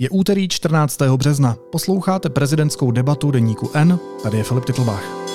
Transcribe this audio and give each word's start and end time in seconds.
Je 0.00 0.10
úterý 0.10 0.48
14. 0.48 0.98
března. 1.16 1.56
Posloucháte 1.72 2.28
prezidentskou 2.28 2.90
debatu 2.90 3.30
deníku 3.30 3.70
N. 3.74 3.98
Tady 4.22 4.36
je 4.38 4.44
Filip 4.44 4.64
Titlbach. 4.64 5.27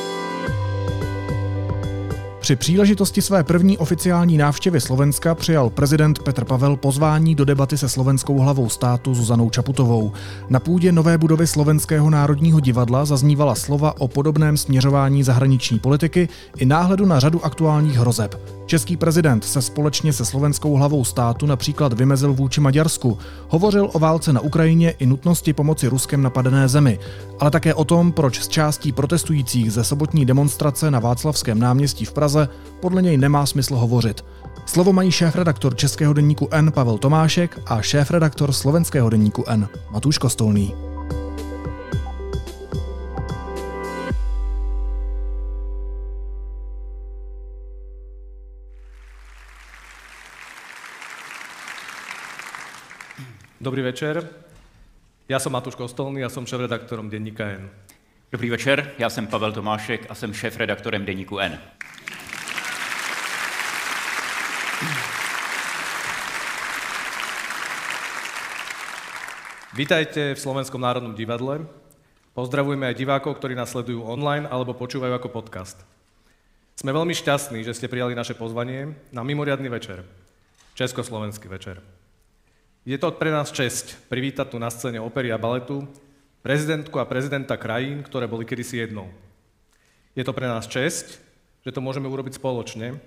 Při 2.43 2.55
příležitosti 2.55 3.21
své 3.21 3.43
první 3.43 3.77
oficiální 3.77 4.37
návštěvy 4.37 4.81
Slovenska 4.81 5.35
přijal 5.35 5.69
prezident 5.69 6.19
Petr 6.19 6.45
Pavel 6.45 6.75
pozvání 6.75 7.35
do 7.35 7.45
debaty 7.45 7.77
se 7.77 7.89
slovenskou 7.89 8.39
hlavou 8.39 8.69
státu 8.69 9.13
Zuzanou 9.13 9.49
Čaputovou. 9.49 10.11
Na 10.49 10.59
půdě 10.59 10.91
nové 10.91 11.17
budovy 11.17 11.47
Slovenského 11.47 12.09
národního 12.09 12.59
divadla 12.59 13.05
zaznívala 13.05 13.55
slova 13.55 14.01
o 14.01 14.07
podobném 14.07 14.57
směřování 14.57 15.23
zahraniční 15.23 15.79
politiky 15.79 16.29
i 16.57 16.65
náhledu 16.65 17.05
na 17.05 17.19
řadu 17.19 17.45
aktuálních 17.45 17.97
hrozeb. 17.97 18.41
Český 18.65 18.97
prezident 18.97 19.43
se 19.43 19.61
společně 19.61 20.13
se 20.13 20.25
slovenskou 20.25 20.75
hlavou 20.75 21.05
státu 21.05 21.45
například 21.45 21.93
vymezil 21.93 22.33
vůči 22.33 22.61
Maďarsku, 22.61 23.17
hovořil 23.47 23.89
o 23.93 23.99
válce 23.99 24.33
na 24.33 24.41
Ukrajině 24.41 24.91
i 24.91 25.05
nutnosti 25.05 25.53
pomoci 25.53 25.87
Ruskem 25.87 26.21
napadené 26.21 26.67
zemi, 26.67 26.99
ale 27.39 27.51
také 27.51 27.73
o 27.73 27.85
tom, 27.85 28.11
proč 28.11 28.39
z 28.39 28.47
částí 28.47 28.91
protestujících 28.91 29.71
ze 29.71 29.83
sobotní 29.83 30.25
demonstrace 30.25 30.91
na 30.91 30.99
Václavském 30.99 31.59
náměstí 31.59 32.05
v 32.05 32.13
Praze 32.13 32.32
podle 32.79 33.01
něj 33.01 33.17
nemá 33.17 33.45
smysl 33.45 33.75
hovořit. 33.75 34.25
Slovo 34.65 34.93
mají 34.93 35.11
šéf-redaktor 35.11 35.75
Českého 35.75 36.13
denníku 36.13 36.47
N 36.51 36.71
Pavel 36.71 36.97
Tomášek 36.97 37.59
a 37.65 37.81
šéf-redaktor 37.81 38.51
Slovenského 38.51 39.09
denníku 39.09 39.43
N 39.47 39.69
Matuš 39.91 40.17
Kostolný. 40.17 40.75
Dobrý 53.61 53.81
večer. 53.81 54.29
Já 55.29 55.39
jsem 55.39 55.51
Matuš 55.51 55.75
Kostolný 55.75 56.23
a 56.23 56.29
jsem 56.29 56.45
šéf-redaktorom 56.45 57.09
denníka 57.09 57.45
N. 57.45 57.69
Dobrý 58.31 58.49
večer, 58.49 58.91
já 58.97 59.09
jsem 59.09 59.27
Pavel 59.27 59.51
Tomášek 59.51 60.05
a 60.09 60.15
jsem 60.15 60.33
šéf-redaktorem 60.33 61.05
denníku 61.05 61.39
N. 61.39 61.59
Vítajte 69.73 70.37
v 70.37 70.43
Slovenskom 70.43 70.77
národnom 70.77 71.17
divadle. 71.17 71.65
Pozdravujeme 72.37 72.85
aj 72.89 72.99
divákov, 72.99 73.41
ktorí 73.41 73.57
nás 73.57 73.73
sledujú 73.73 74.05
online 74.05 74.45
alebo 74.45 74.77
počúvajú 74.77 75.17
ako 75.17 75.33
podcast. 75.33 75.81
Sme 76.77 76.93
veľmi 76.93 77.13
šťastní, 77.17 77.65
že 77.65 77.73
ste 77.73 77.89
prijali 77.89 78.13
naše 78.13 78.37
pozvanie 78.37 78.93
na 79.09 79.25
mimoriadný 79.25 79.69
večer. 79.73 80.05
Československý 80.77 81.49
večer. 81.49 81.81
Je 82.85 82.97
to 82.97 83.13
pre 83.15 83.33
nás 83.33 83.49
česť 83.53 83.97
privítať 84.09 84.53
tu 84.53 84.57
na 84.61 84.69
scéne 84.69 85.01
opery 85.01 85.33
a 85.33 85.41
baletu 85.41 85.85
prezidentku 86.43 86.99
a 86.99 87.07
prezidenta 87.07 87.55
krajín, 87.55 88.03
ktoré 88.03 88.27
boli 88.27 88.43
kedysi 88.43 88.83
jednou. 88.83 89.07
Je 90.13 90.21
to 90.21 90.35
pre 90.35 90.45
nás 90.45 90.67
česť, 90.67 91.17
že 91.63 91.71
to 91.71 91.79
môžeme 91.79 92.05
urobiť 92.11 92.37
spoločne, 92.37 92.99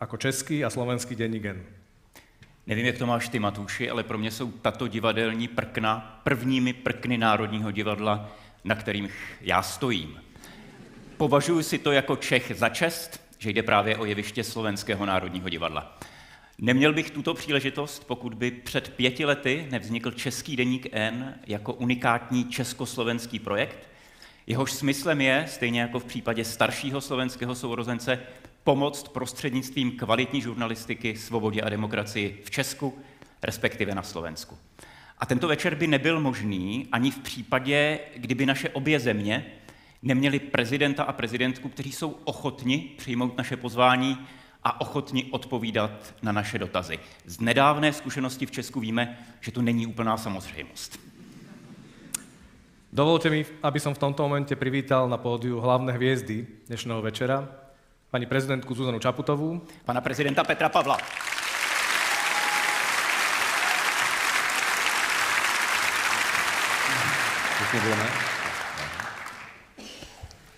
ako 0.00 0.16
český 0.16 0.64
a 0.64 0.70
slovenský 0.70 1.14
denní 1.14 1.38
gen. 1.38 1.62
Nevím, 2.66 2.86
jak 2.86 2.98
to 2.98 3.06
máš 3.06 3.28
ty, 3.28 3.38
Matuši, 3.38 3.90
ale 3.90 4.02
pro 4.02 4.18
mě 4.18 4.30
jsou 4.30 4.52
tato 4.52 4.88
divadelní 4.88 5.48
prkna 5.48 6.20
prvními 6.24 6.72
prkny 6.72 7.18
Národního 7.18 7.70
divadla, 7.70 8.36
na 8.64 8.74
kterých 8.74 9.36
já 9.40 9.62
stojím. 9.62 10.20
Považuji 11.16 11.62
si 11.62 11.78
to 11.78 11.92
jako 11.92 12.16
Čech 12.16 12.52
za 12.54 12.68
čest, 12.68 13.28
že 13.38 13.50
jde 13.50 13.62
právě 13.62 13.96
o 13.96 14.04
jeviště 14.04 14.44
Slovenského 14.44 15.06
národního 15.06 15.48
divadla. 15.48 15.98
Neměl 16.58 16.92
bych 16.92 17.10
tuto 17.10 17.34
příležitost, 17.34 18.06
pokud 18.06 18.34
by 18.34 18.50
před 18.50 18.88
pěti 18.88 19.24
lety 19.24 19.66
nevznikl 19.70 20.10
Český 20.10 20.56
deník 20.56 20.86
N 20.92 21.34
jako 21.46 21.72
unikátní 21.72 22.44
československý 22.44 23.38
projekt. 23.38 23.88
Jehož 24.46 24.72
smyslem 24.72 25.20
je, 25.20 25.44
stejně 25.48 25.80
jako 25.80 25.98
v 25.98 26.04
případě 26.04 26.44
staršího 26.44 27.00
slovenského 27.00 27.54
sourozence, 27.54 28.20
pomoct 28.68 29.08
prostřednictvím 29.08 29.92
kvalitní 29.92 30.40
žurnalistiky, 30.40 31.16
svobodě 31.16 31.62
a 31.62 31.68
demokracii 31.68 32.42
v 32.44 32.50
Česku, 32.50 32.98
respektive 33.42 33.94
na 33.94 34.02
Slovensku. 34.02 34.58
A 35.18 35.26
tento 35.26 35.48
večer 35.48 35.74
by 35.74 35.86
nebyl 35.86 36.20
možný 36.20 36.88
ani 36.92 37.10
v 37.10 37.18
případě, 37.18 37.98
kdyby 38.16 38.46
naše 38.46 38.68
obě 38.68 39.00
země 39.00 39.46
neměli 40.02 40.38
prezidenta 40.38 41.02
a 41.02 41.12
prezidentku, 41.12 41.68
kteří 41.68 41.92
jsou 41.92 42.10
ochotni 42.24 42.92
přijmout 42.96 43.38
naše 43.38 43.56
pozvání 43.56 44.18
a 44.64 44.80
ochotni 44.80 45.24
odpovídat 45.30 46.14
na 46.22 46.32
naše 46.32 46.58
dotazy. 46.58 46.98
Z 47.24 47.40
nedávné 47.40 47.92
zkušenosti 47.92 48.46
v 48.46 48.50
Česku 48.50 48.80
víme, 48.80 49.18
že 49.40 49.52
to 49.52 49.62
není 49.62 49.86
úplná 49.86 50.16
samozřejmost. 50.16 51.00
Dovolte 52.92 53.30
mi, 53.30 53.46
aby 53.62 53.80
som 53.80 53.94
v 53.96 53.98
tomto 53.98 54.28
momente 54.28 54.56
privítal 54.56 55.08
na 55.08 55.16
pódiu 55.16 55.60
hlavné 55.60 55.92
hviezdy 55.92 56.46
dnešného 56.68 57.02
večera, 57.02 57.67
pani 58.10 58.26
prezidentku 58.26 58.74
Zuzanu 58.74 58.98
Čaputovú, 58.98 59.60
Pana 59.84 60.00
prezidenta 60.00 60.44
Petra 60.44 60.68
Pavla. 60.68 60.98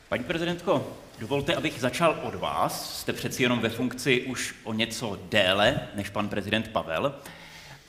Paní 0.09 0.25
prezidentko, 0.25 0.97
dovolte, 1.19 1.55
abych 1.55 1.81
začal 1.81 2.21
od 2.23 2.35
vás. 2.35 3.01
Jste 3.01 3.13
přeci 3.13 3.43
jenom 3.43 3.61
ve 3.61 3.69
funkci 3.69 4.23
už 4.23 4.55
o 4.65 4.73
něco 4.73 5.19
déle 5.29 5.81
než 5.95 6.11
pan 6.11 6.29
prezident 6.29 6.69
Pavel. 6.69 7.15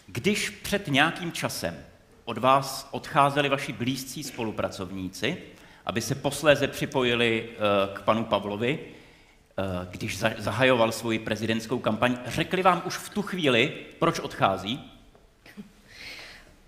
Když 0.07 0.49
před 0.49 0.87
nějakým 0.87 1.31
časem 1.31 1.85
od 2.25 2.37
vás 2.37 2.87
odcházeli 2.91 3.49
vaši 3.49 3.73
blízcí 3.73 4.23
spolupracovníci, 4.23 5.37
aby 5.85 6.01
se 6.01 6.15
posléze 6.15 6.67
připojili 6.67 7.49
eh, 7.49 7.57
k 7.93 8.01
panu 8.01 8.23
Pavlovi, 8.23 8.79
když 9.91 10.19
za- 10.19 10.33
zahajoval 10.37 10.91
svoji 10.91 11.19
prezidentskou 11.19 11.79
kampaň, 11.79 12.17
řekli 12.25 12.63
vám 12.63 12.81
už 12.85 12.97
v 12.97 13.09
tu 13.09 13.21
chvíli, 13.21 13.73
proč 13.99 14.19
odchází? 14.19 14.91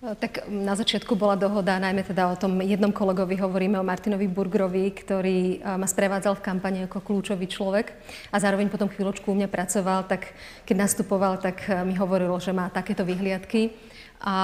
Tak 0.04 0.52
na 0.52 0.76
začiatku 0.76 1.16
bola 1.16 1.40
dohoda, 1.40 1.80
najmä 1.80 2.04
teda 2.04 2.28
o 2.28 2.36
tom 2.36 2.60
jednom 2.60 2.92
kolegovi, 2.92 3.40
hovoríme 3.40 3.80
o 3.80 3.88
Martinovi 3.88 4.28
Burgrovi, 4.28 4.92
ktorý 4.92 5.40
eh, 5.56 5.80
ma 5.80 5.88
sprevádzal 5.88 6.36
v 6.36 6.44
kampani 6.44 6.80
ako 6.84 7.00
kľúčový 7.00 7.48
človek 7.48 7.96
a 8.28 8.36
zároveň 8.36 8.68
potom 8.68 8.92
chvíľočku 8.92 9.32
u 9.32 9.36
mňa 9.40 9.48
pracoval, 9.48 10.04
tak 10.12 10.36
keď 10.68 10.76
nastupoval, 10.76 11.40
tak 11.40 11.64
eh, 11.72 11.88
mi 11.88 11.96
hovoril, 11.96 12.36
že 12.44 12.52
má 12.52 12.68
takéto 12.68 13.08
vyhliadky. 13.08 13.72
A 14.20 14.36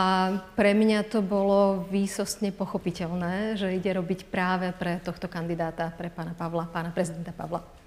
pre 0.56 0.72
mňa 0.72 1.08
to 1.12 1.20
bolo 1.20 1.88
výsostne 1.92 2.56
pochopiteľné, 2.56 3.60
že 3.60 3.76
ide 3.76 3.92
robiť 3.96 4.32
práve 4.32 4.72
pre 4.76 5.00
tohto 5.04 5.28
kandidáta, 5.28 5.92
pre 5.92 6.08
pána 6.08 6.36
Pavla, 6.40 6.72
pána 6.72 6.92
prezidenta 6.96 7.36
Pavla. 7.36 7.79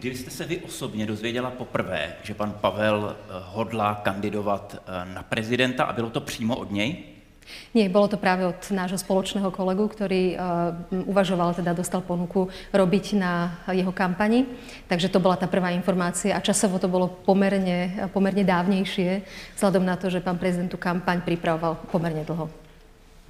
Kdy 0.00 0.14
jste 0.14 0.30
se 0.30 0.44
vy 0.44 0.58
osobně 0.58 1.06
dozvěděla 1.06 1.50
poprvé, 1.50 2.12
že 2.22 2.34
pan 2.34 2.52
Pavel 2.60 3.16
eh, 3.16 3.32
hodlá 3.44 3.94
kandidovat 3.94 4.76
eh, 4.76 5.14
na 5.14 5.22
prezidenta 5.22 5.84
a 5.84 5.92
bylo 5.92 6.10
to 6.10 6.20
přímo 6.20 6.56
od 6.56 6.70
něj? 6.70 6.96
Nie, 7.74 7.86
bolo 7.86 8.10
to 8.10 8.18
práve 8.18 8.42
od 8.42 8.58
nášho 8.74 8.98
spoločného 8.98 9.54
kolegu, 9.54 9.86
ktorý 9.86 10.34
uh, 10.34 10.42
uvažoval, 11.06 11.54
teda 11.54 11.78
dostal 11.78 12.02
ponuku 12.02 12.50
robiť 12.74 13.14
na 13.14 13.62
jeho 13.70 13.94
kampani. 13.94 14.50
Takže 14.90 15.06
to 15.06 15.22
bola 15.22 15.38
tá 15.38 15.46
prvá 15.46 15.70
informácia 15.70 16.34
a 16.34 16.42
časovo 16.42 16.82
to 16.82 16.90
bolo 16.90 17.06
pomerne, 17.06 18.10
pomerne 18.10 18.42
dávnejšie, 18.42 19.22
vzhľadom 19.54 19.86
na 19.86 19.94
to, 19.94 20.10
že 20.10 20.26
pán 20.26 20.42
prezident 20.42 20.66
tú 20.66 20.74
kampaň 20.74 21.22
pripravoval 21.22 21.78
pomerne 21.86 22.26
dlho. 22.26 22.50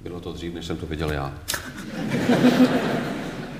Bylo 0.01 0.17
to 0.17 0.33
dřív, 0.33 0.53
než 0.53 0.65
jsem 0.65 0.77
to 0.77 0.85
věděl 0.89 1.13
já. 1.13 1.33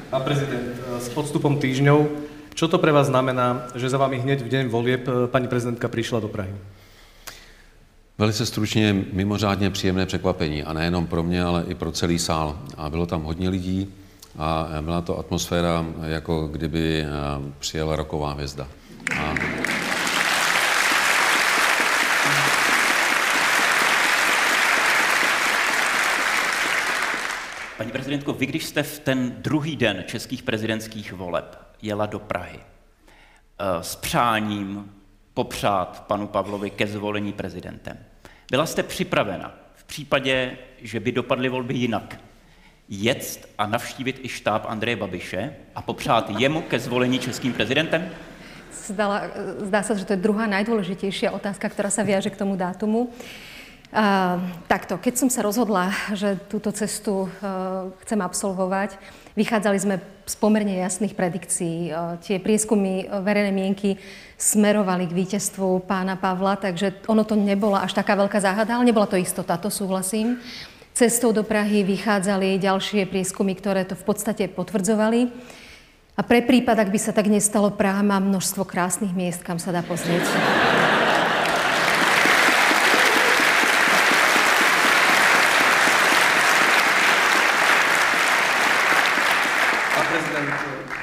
Pán 0.09 0.21
prezident, 0.25 0.73
s 0.97 1.09
podstupom 1.09 1.61
týždňov, 1.61 2.09
čo 2.57 2.65
to 2.65 2.81
pre 2.81 2.89
vás 2.89 3.07
znamená, 3.07 3.69
že 3.77 3.85
za 3.85 4.01
vami 4.01 4.17
hneď 4.17 4.41
v 4.41 4.49
deň 4.49 4.65
volieb 4.73 5.05
eh, 5.05 5.29
pani 5.29 5.45
prezidentka 5.45 5.85
prišla 5.87 6.19
do 6.19 6.27
Prahy? 6.27 6.57
Velice 8.17 8.45
stručně 8.45 9.05
mimořádně 9.13 9.69
příjemné 9.69 10.05
překvapení 10.05 10.63
a 10.63 10.73
nejenom 10.73 11.07
pro 11.07 11.23
mě, 11.23 11.43
ale 11.43 11.65
i 11.67 11.75
pro 11.75 11.91
celý 11.91 12.19
sál. 12.19 12.57
A 12.77 12.89
bylo 12.89 13.05
tam 13.05 13.23
hodně 13.23 13.49
lidí 13.49 13.93
a 14.37 14.69
byla 14.81 15.01
to 15.01 15.19
atmosféra, 15.19 15.85
jako 16.03 16.47
kdyby 16.47 17.01
eh, 17.01 17.07
přijela 17.59 17.95
roková 17.95 18.33
hvězda. 18.33 18.67
A 19.17 19.35
Paní 27.77 27.91
prezidentko, 27.91 28.33
vy 28.33 28.45
když 28.45 28.65
jste 28.65 28.83
v 28.83 28.99
ten 28.99 29.35
druhý 29.37 29.75
den 29.75 30.03
českých 30.07 30.43
prezidentských 30.43 31.13
voleb 31.13 31.66
jela 31.81 32.05
do 32.05 32.19
Prahy 32.19 32.59
eh, 32.59 33.83
s 33.83 33.95
přáním 33.95 34.93
popřát 35.33 36.03
panu 36.07 36.27
Pavlovi 36.27 36.69
ke 36.69 36.87
zvolení 36.87 37.33
prezidentem, 37.33 37.97
byla 38.51 38.65
jste 38.65 38.83
připravena 38.83 39.51
v 39.75 39.83
případě, 39.83 40.57
že 40.81 40.99
by 40.99 41.11
dopadly 41.11 41.49
volby 41.49 41.73
jinak, 41.73 42.19
jet 42.89 43.49
a 43.57 43.67
navštívit 43.67 44.19
i 44.23 44.29
štáb 44.29 44.65
Andreje 44.67 44.95
Babiše 44.95 45.55
a 45.75 45.81
popřát 45.81 46.29
jemu 46.29 46.61
ke 46.61 46.79
zvolení 46.79 47.19
českým 47.19 47.53
prezidentem? 47.53 48.09
Zdala, 48.87 49.27
zdá 49.67 49.83
sa, 49.83 49.99
že 49.99 50.07
to 50.07 50.15
je 50.15 50.23
druhá 50.23 50.47
najdôležitejšia 50.47 51.35
otázka, 51.35 51.67
ktorá 51.67 51.91
sa 51.91 52.07
viaže 52.07 52.31
k 52.31 52.39
tomu 52.39 52.55
dátumu. 52.55 53.11
Uh, 53.91 54.39
takto, 54.71 54.95
keď 54.95 55.13
som 55.19 55.29
sa 55.31 55.43
rozhodla, 55.43 55.91
že 56.15 56.39
túto 56.47 56.71
cestu 56.71 57.27
uh, 57.27 57.91
chcem 58.07 58.19
absolvovať, 58.23 58.95
vychádzali 59.37 59.77
sme 59.77 59.95
z 60.25 60.35
pomerne 60.41 60.73
jasných 60.81 61.13
predikcií. 61.13 61.93
Uh, 61.93 62.17
tie 62.17 62.41
prieskumy 62.41 63.05
uh, 63.05 63.21
verejnej 63.21 63.53
mienky 63.53 64.01
smerovali 64.35 65.05
k 65.05 65.13
víťazstvu 65.13 65.85
pána 65.85 66.17
Pavla, 66.17 66.57
takže 66.57 67.05
ono 67.05 67.21
to 67.21 67.37
nebola 67.37 67.85
až 67.85 67.93
taká 67.93 68.17
veľká 68.17 68.41
záhada, 68.41 68.75
ale 68.75 68.89
nebola 68.89 69.05
to 69.05 69.15
istota, 69.15 69.61
to 69.61 69.69
súhlasím. 69.69 70.41
Cestou 70.97 71.29
do 71.29 71.45
Prahy 71.45 71.85
vychádzali 71.85 72.57
ďalšie 72.57 73.05
prieskumy, 73.05 73.53
ktoré 73.53 73.85
to 73.85 73.93
v 73.93 74.01
podstate 74.01 74.49
potvrdzovali. 74.49 75.29
A 76.17 76.25
pre 76.25 76.41
prípad, 76.41 76.81
ak 76.81 76.89
by 76.89 76.97
sa 76.97 77.13
tak 77.13 77.29
nestalo, 77.29 77.69
Praha 77.69 78.01
má 78.01 78.17
množstvo 78.17 78.65
krásnych 78.65 79.13
miest, 79.13 79.45
kam 79.45 79.61
sa 79.61 79.69
dá 79.69 79.85
pozrieť. 79.85 80.25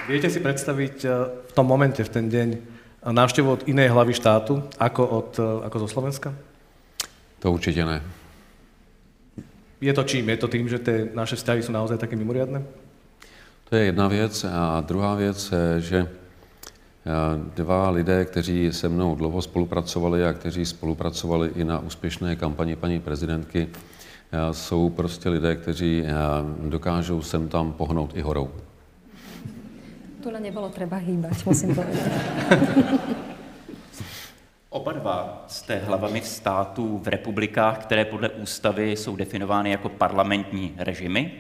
Viete 0.05 0.29
si 0.29 0.37
predstaviť 0.37 0.97
eh, 1.05 1.11
v 1.49 1.53
tom 1.57 1.65
momente, 1.65 2.05
v 2.05 2.13
ten 2.13 2.29
deň, 2.29 2.49
eh, 2.53 2.61
návštevu 3.09 3.49
od 3.49 3.65
inej 3.65 3.89
hlavy 3.89 4.13
štátu, 4.13 4.61
ako, 4.77 5.03
od, 5.03 5.31
eh, 5.41 5.65
ako 5.65 5.77
zo 5.81 5.89
Slovenska? 5.89 6.29
To 7.41 7.53
určite 7.53 7.81
ne. 7.89 8.05
Je 9.81 9.93
to 9.93 10.05
čím? 10.05 10.29
Je 10.29 10.37
to 10.37 10.49
tým, 10.49 10.69
že 10.69 10.79
tie 10.81 11.09
naše 11.13 11.41
vzťahy 11.41 11.61
sú 11.65 11.73
naozaj 11.73 11.97
také 11.97 12.17
mimoriadne? 12.21 12.65
To 13.69 13.77
je 13.77 13.85
jedna 13.85 14.09
věc. 14.09 14.45
A 14.45 14.81
druhá 14.81 15.15
věc, 15.15 15.53
že 15.79 16.09
dva 17.55 17.91
lidé, 17.91 18.25
kteří 18.25 18.73
se 18.73 18.89
mnou 18.89 19.15
dlouho 19.15 19.43
spolupracovali 19.43 20.25
a 20.25 20.33
kteří 20.33 20.65
spolupracovali 20.65 21.51
i 21.57 21.65
na 21.65 21.79
úspěšné 21.79 22.37
kampani 22.37 22.77
paní 22.77 23.01
prezidentky, 23.01 23.69
jsou 24.53 24.91
prostě 24.91 25.29
lidé, 25.29 25.57
kteří 25.57 26.05
dokážou 26.69 27.23
sem 27.23 27.49
tam 27.49 27.73
pohnout 27.73 28.17
i 28.17 28.21
horou. 28.21 28.51
Tu 30.25 30.33
nebolo 30.33 30.73
treba 30.73 30.97
hýbať, 30.97 31.45
musím 31.45 31.77
povedať. 31.77 32.01
Oba 34.81 34.93
dva 34.93 35.45
jste 35.47 35.77
hlavami 35.79 36.21
států 36.21 36.99
v 36.99 37.09
republikách, 37.09 37.79
které 37.79 38.05
podle 38.05 38.29
ústavy 38.29 38.91
jsou 38.93 39.17
definovány 39.17 39.71
jako 39.71 39.89
parlamentní 39.89 40.75
režimy. 40.79 41.21
E, 41.21 41.33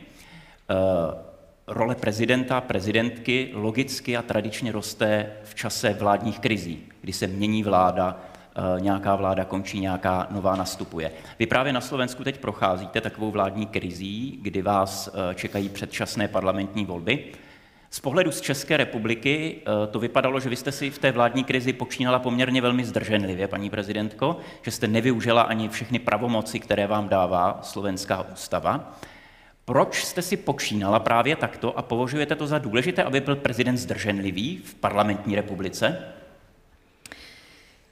role 1.66 1.94
prezidenta, 1.94 2.60
prezidentky 2.60 3.50
logicky 3.54 4.16
a 4.16 4.22
tradičně 4.22 4.72
roste 4.72 5.32
v 5.44 5.54
čase 5.54 5.92
vládních 5.92 6.38
krizí, 6.38 6.82
kdy 7.00 7.12
se 7.12 7.26
mění 7.26 7.62
vláda, 7.62 8.20
e, 8.76 8.80
nějaká 8.80 9.16
vláda 9.16 9.44
končí, 9.44 9.80
nějaká 9.80 10.26
nová 10.30 10.56
nastupuje. 10.56 11.12
Vy 11.38 11.46
právě 11.46 11.72
na 11.72 11.80
Slovensku 11.80 12.24
teď 12.24 12.38
procházíte 12.40 13.00
takovou 13.00 13.30
vládní 13.30 13.66
krizí, 13.66 14.38
kdy 14.42 14.62
vás 14.62 15.08
e, 15.08 15.34
čekají 15.34 15.68
předčasné 15.68 16.28
parlamentní 16.28 16.84
volby. 16.84 17.24
Z 17.94 18.00
pohledu 18.00 18.32
z 18.32 18.40
České 18.40 18.76
republiky 18.76 19.56
eh, 19.56 19.86
to 19.86 19.98
vypadalo, 19.98 20.40
že 20.40 20.48
vy 20.48 20.56
jste 20.56 20.72
si 20.72 20.90
v 20.90 20.98
té 20.98 21.12
vládní 21.12 21.44
krizi 21.44 21.72
počínala 21.72 22.18
poměrně 22.18 22.60
velmi 22.60 22.84
zdrženlivě, 22.84 23.48
paní 23.48 23.70
prezidentko, 23.70 24.36
že 24.62 24.70
jste 24.70 24.88
nevyužila 24.88 25.42
ani 25.42 25.68
všechny 25.68 25.98
pravomoci, 25.98 26.60
které 26.60 26.86
vám 26.86 27.08
dává 27.08 27.58
slovenská 27.62 28.26
ústava. 28.32 28.98
Proč 29.64 30.04
jste 30.04 30.22
si 30.22 30.36
počínala 30.36 30.98
právě 30.98 31.36
takto 31.36 31.78
a 31.78 31.82
považujete 31.82 32.34
to 32.34 32.46
za 32.46 32.58
důležité, 32.58 33.02
aby 33.02 33.20
byl 33.20 33.36
prezident 33.36 33.76
zdrženlivý 33.76 34.60
v 34.64 34.74
parlamentní 34.74 35.36
republice? 35.36 35.98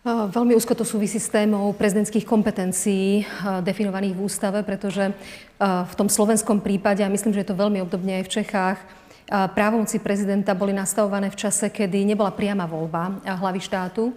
Eh, 0.02 0.10
veľmi 0.10 0.58
úzko 0.58 0.74
to 0.74 0.82
súvisí 0.82 1.22
s 1.22 1.30
témou 1.30 1.70
prezidentských 1.78 2.26
kompetencií 2.26 3.22
eh, 3.22 3.62
definovaných 3.62 4.18
v 4.18 4.22
ústave, 4.26 4.66
pretože 4.66 5.14
v 5.62 5.94
tom 5.94 6.10
slovenskom 6.10 6.58
prípade, 6.58 7.06
a 7.06 7.08
myslím, 7.08 7.30
že 7.30 7.46
je 7.46 7.50
to 7.54 7.62
veľmi 7.62 7.78
obdobne 7.86 8.18
aj 8.18 8.26
v 8.26 8.32
Čechách, 8.42 8.82
Právomoci 9.30 10.02
prezidenta 10.02 10.52
boli 10.52 10.74
nastavované 10.74 11.30
v 11.30 11.38
čase, 11.38 11.70
kedy 11.70 12.02
nebola 12.04 12.34
priama 12.34 12.66
voľba 12.66 13.22
hlavy 13.22 13.60
štátu. 13.62 14.12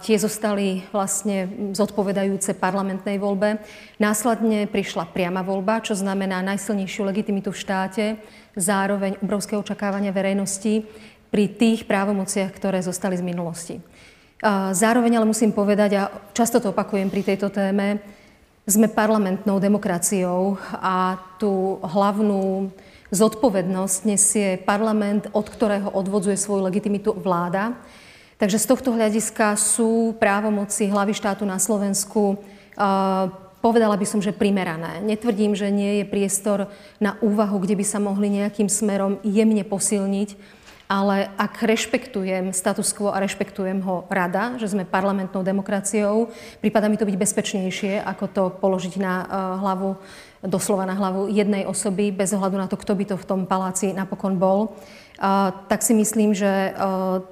Tie 0.00 0.16
zostali 0.16 0.80
vlastne 0.88 1.48
zodpovedajúce 1.76 2.56
parlamentnej 2.56 3.20
voľbe. 3.20 3.60
Následne 4.00 4.64
prišla 4.68 5.12
priama 5.12 5.44
voľba, 5.44 5.84
čo 5.84 5.92
znamená 5.92 6.40
najsilnejšiu 6.40 7.04
legitimitu 7.04 7.52
v 7.52 7.60
štáte, 7.60 8.04
zároveň 8.56 9.20
obrovské 9.20 9.56
očakávania 9.60 10.16
verejnosti 10.16 10.88
pri 11.28 11.44
tých 11.52 11.84
právomociach, 11.84 12.50
ktoré 12.56 12.80
zostali 12.80 13.20
z 13.20 13.26
minulosti. 13.26 13.76
Zároveň 14.72 15.20
ale 15.20 15.28
musím 15.28 15.52
povedať, 15.52 15.90
a 16.00 16.08
často 16.32 16.56
to 16.64 16.72
opakujem 16.72 17.12
pri 17.12 17.22
tejto 17.24 17.52
téme, 17.52 18.00
sme 18.64 18.88
parlamentnou 18.88 19.60
demokraciou 19.60 20.56
a 20.80 21.20
tú 21.36 21.76
hlavnú 21.84 22.72
Zodpovednosť 23.10 23.98
nesie 24.06 24.58
parlament, 24.62 25.26
od 25.34 25.46
ktorého 25.50 25.90
odvodzuje 25.90 26.38
svoju 26.38 26.66
legitimitu 26.66 27.10
vláda. 27.14 27.74
Takže 28.38 28.62
z 28.62 28.66
tohto 28.70 28.94
hľadiska 28.94 29.58
sú 29.58 30.16
právomoci 30.16 30.88
hlavy 30.88 31.12
štátu 31.12 31.44
na 31.44 31.58
Slovensku 31.58 32.38
povedala 33.60 33.96
by 33.96 34.06
som, 34.08 34.20
že 34.24 34.32
primerané. 34.32 35.04
Netvrdím, 35.04 35.52
že 35.52 35.68
nie 35.68 36.00
je 36.00 36.04
priestor 36.08 36.72
na 36.96 37.16
úvahu, 37.20 37.60
kde 37.60 37.76
by 37.76 37.84
sa 37.84 38.00
mohli 38.00 38.32
nejakým 38.32 38.72
smerom 38.72 39.20
jemne 39.20 39.62
posilniť, 39.62 40.58
ale 40.90 41.30
ak 41.38 41.62
rešpektujem 41.62 42.50
status 42.50 42.90
quo 42.90 43.14
a 43.14 43.22
rešpektujem 43.22 43.78
ho 43.86 44.10
rada, 44.10 44.58
že 44.58 44.74
sme 44.74 44.88
parlamentnou 44.88 45.46
demokraciou, 45.46 46.34
prípada 46.58 46.90
mi 46.90 46.98
to 46.98 47.06
byť 47.06 47.14
bezpečnejšie, 47.14 48.02
ako 48.02 48.24
to 48.26 48.42
položiť 48.58 48.94
na 48.98 49.14
hlavu 49.62 49.94
doslova 50.40 50.88
na 50.88 50.96
hlavu 50.96 51.28
jednej 51.28 51.68
osoby, 51.68 52.08
bez 52.12 52.32
ohľadu 52.32 52.56
na 52.56 52.64
to, 52.64 52.80
kto 52.80 52.92
by 52.96 53.04
to 53.04 53.16
v 53.20 53.28
tom 53.28 53.40
paláci 53.44 53.92
napokon 53.92 54.40
bol, 54.40 54.72
tak 55.68 55.84
si 55.84 55.92
myslím, 55.92 56.32
že 56.32 56.72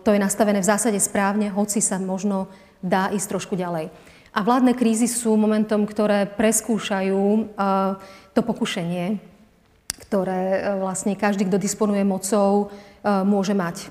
to 0.05 0.13
je 0.13 0.21
nastavené 0.21 0.61
v 0.61 0.69
zásade 0.69 1.01
správne, 1.01 1.49
hoci 1.49 1.81
sa 1.81 1.97
možno 1.97 2.53
dá 2.85 3.09
ísť 3.09 3.29
trošku 3.33 3.57
ďalej. 3.57 3.89
A 4.37 4.45
vládne 4.45 4.77
krízy 4.77 5.09
sú 5.09 5.35
momentom, 5.41 5.89
ktoré 5.89 6.29
preskúšajú 6.29 7.57
to 8.37 8.41
pokušenie, 8.45 9.17
ktoré 10.05 10.77
vlastne 10.77 11.17
každý, 11.17 11.49
kto 11.49 11.57
disponuje 11.57 12.05
mocou, 12.05 12.69
môže 13.25 13.57
mať 13.57 13.89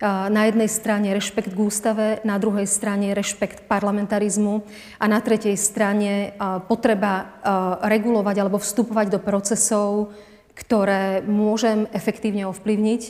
na 0.00 0.42
jednej 0.44 0.68
strane 0.68 1.08
rešpekt 1.16 1.56
k 1.56 1.62
ústave, 1.62 2.20
na 2.20 2.36
druhej 2.36 2.68
strane 2.68 3.16
rešpekt 3.16 3.64
parlamentarizmu 3.64 4.60
a 5.00 5.04
na 5.08 5.24
tretej 5.24 5.56
strane 5.56 6.36
potreba 6.68 7.40
regulovať 7.80 8.36
alebo 8.36 8.60
vstupovať 8.60 9.06
do 9.08 9.20
procesov, 9.24 10.12
ktoré 10.52 11.24
môžem 11.24 11.88
efektívne 11.96 12.44
ovplyvniť. 12.48 13.02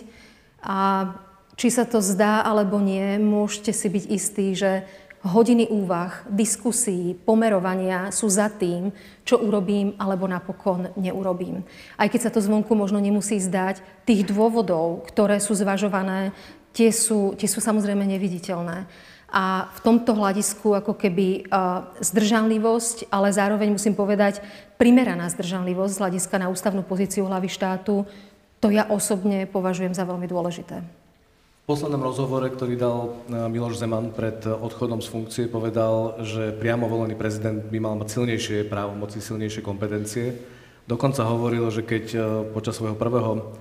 A 0.62 1.10
či 1.58 1.74
sa 1.74 1.86
to 1.86 1.98
zdá 1.98 2.46
alebo 2.46 2.78
nie, 2.78 3.18
môžete 3.18 3.74
si 3.74 3.90
byť 3.90 4.04
istí, 4.06 4.54
že 4.54 4.86
hodiny 5.26 5.66
úvah, 5.74 6.22
diskusí, 6.30 7.18
pomerovania 7.26 8.14
sú 8.14 8.30
za 8.30 8.46
tým, 8.46 8.94
čo 9.26 9.42
urobím 9.42 9.98
alebo 9.98 10.30
napokon 10.30 10.94
neurobím. 10.94 11.66
Aj 11.98 12.06
keď 12.06 12.30
sa 12.30 12.30
to 12.30 12.38
zvonku 12.38 12.78
možno 12.78 13.02
nemusí 13.02 13.42
zdať, 13.42 13.82
tých 14.06 14.22
dôvodov, 14.30 15.02
ktoré 15.10 15.42
sú 15.42 15.58
zvažované, 15.58 16.30
tie 16.76 16.92
sú, 16.92 17.32
tie 17.40 17.48
sú 17.48 17.64
samozrejme 17.64 18.04
neviditeľné. 18.04 18.84
A 19.32 19.72
v 19.74 19.80
tomto 19.80 20.12
hľadisku 20.14 20.76
ako 20.76 20.94
keby 20.94 21.48
uh, 21.48 21.88
zdržanlivosť, 21.98 23.08
ale 23.10 23.32
zároveň 23.32 23.72
musím 23.74 23.96
povedať 23.96 24.44
primeraná 24.76 25.26
zdržanlivosť 25.32 25.92
z 25.96 26.00
hľadiska 26.04 26.36
na 26.36 26.46
ústavnú 26.52 26.84
pozíciu 26.84 27.24
hlavy 27.26 27.48
štátu, 27.48 28.04
to 28.60 28.68
ja 28.70 28.86
osobne 28.86 29.48
považujem 29.48 29.96
za 29.96 30.04
veľmi 30.04 30.28
dôležité. 30.28 30.84
V 31.66 31.74
poslednom 31.74 31.98
rozhovore, 31.98 32.46
ktorý 32.46 32.78
dal 32.78 33.18
Miloš 33.26 33.82
Zeman 33.82 34.14
pred 34.14 34.38
odchodom 34.46 35.02
z 35.02 35.10
funkcie, 35.10 35.44
povedal, 35.50 36.14
že 36.22 36.54
priamo 36.54 36.86
volený 36.86 37.18
prezident 37.18 37.58
by 37.58 37.78
mal 37.82 37.98
mať 37.98 38.14
silnejšie 38.14 38.70
právomoci, 38.70 39.18
silnejšie 39.18 39.66
kompetencie. 39.66 40.38
Dokonca 40.86 41.26
hovoril, 41.26 41.66
že 41.74 41.82
keď 41.82 42.04
počas 42.54 42.78
svojho 42.78 42.94
prvého 42.94 43.58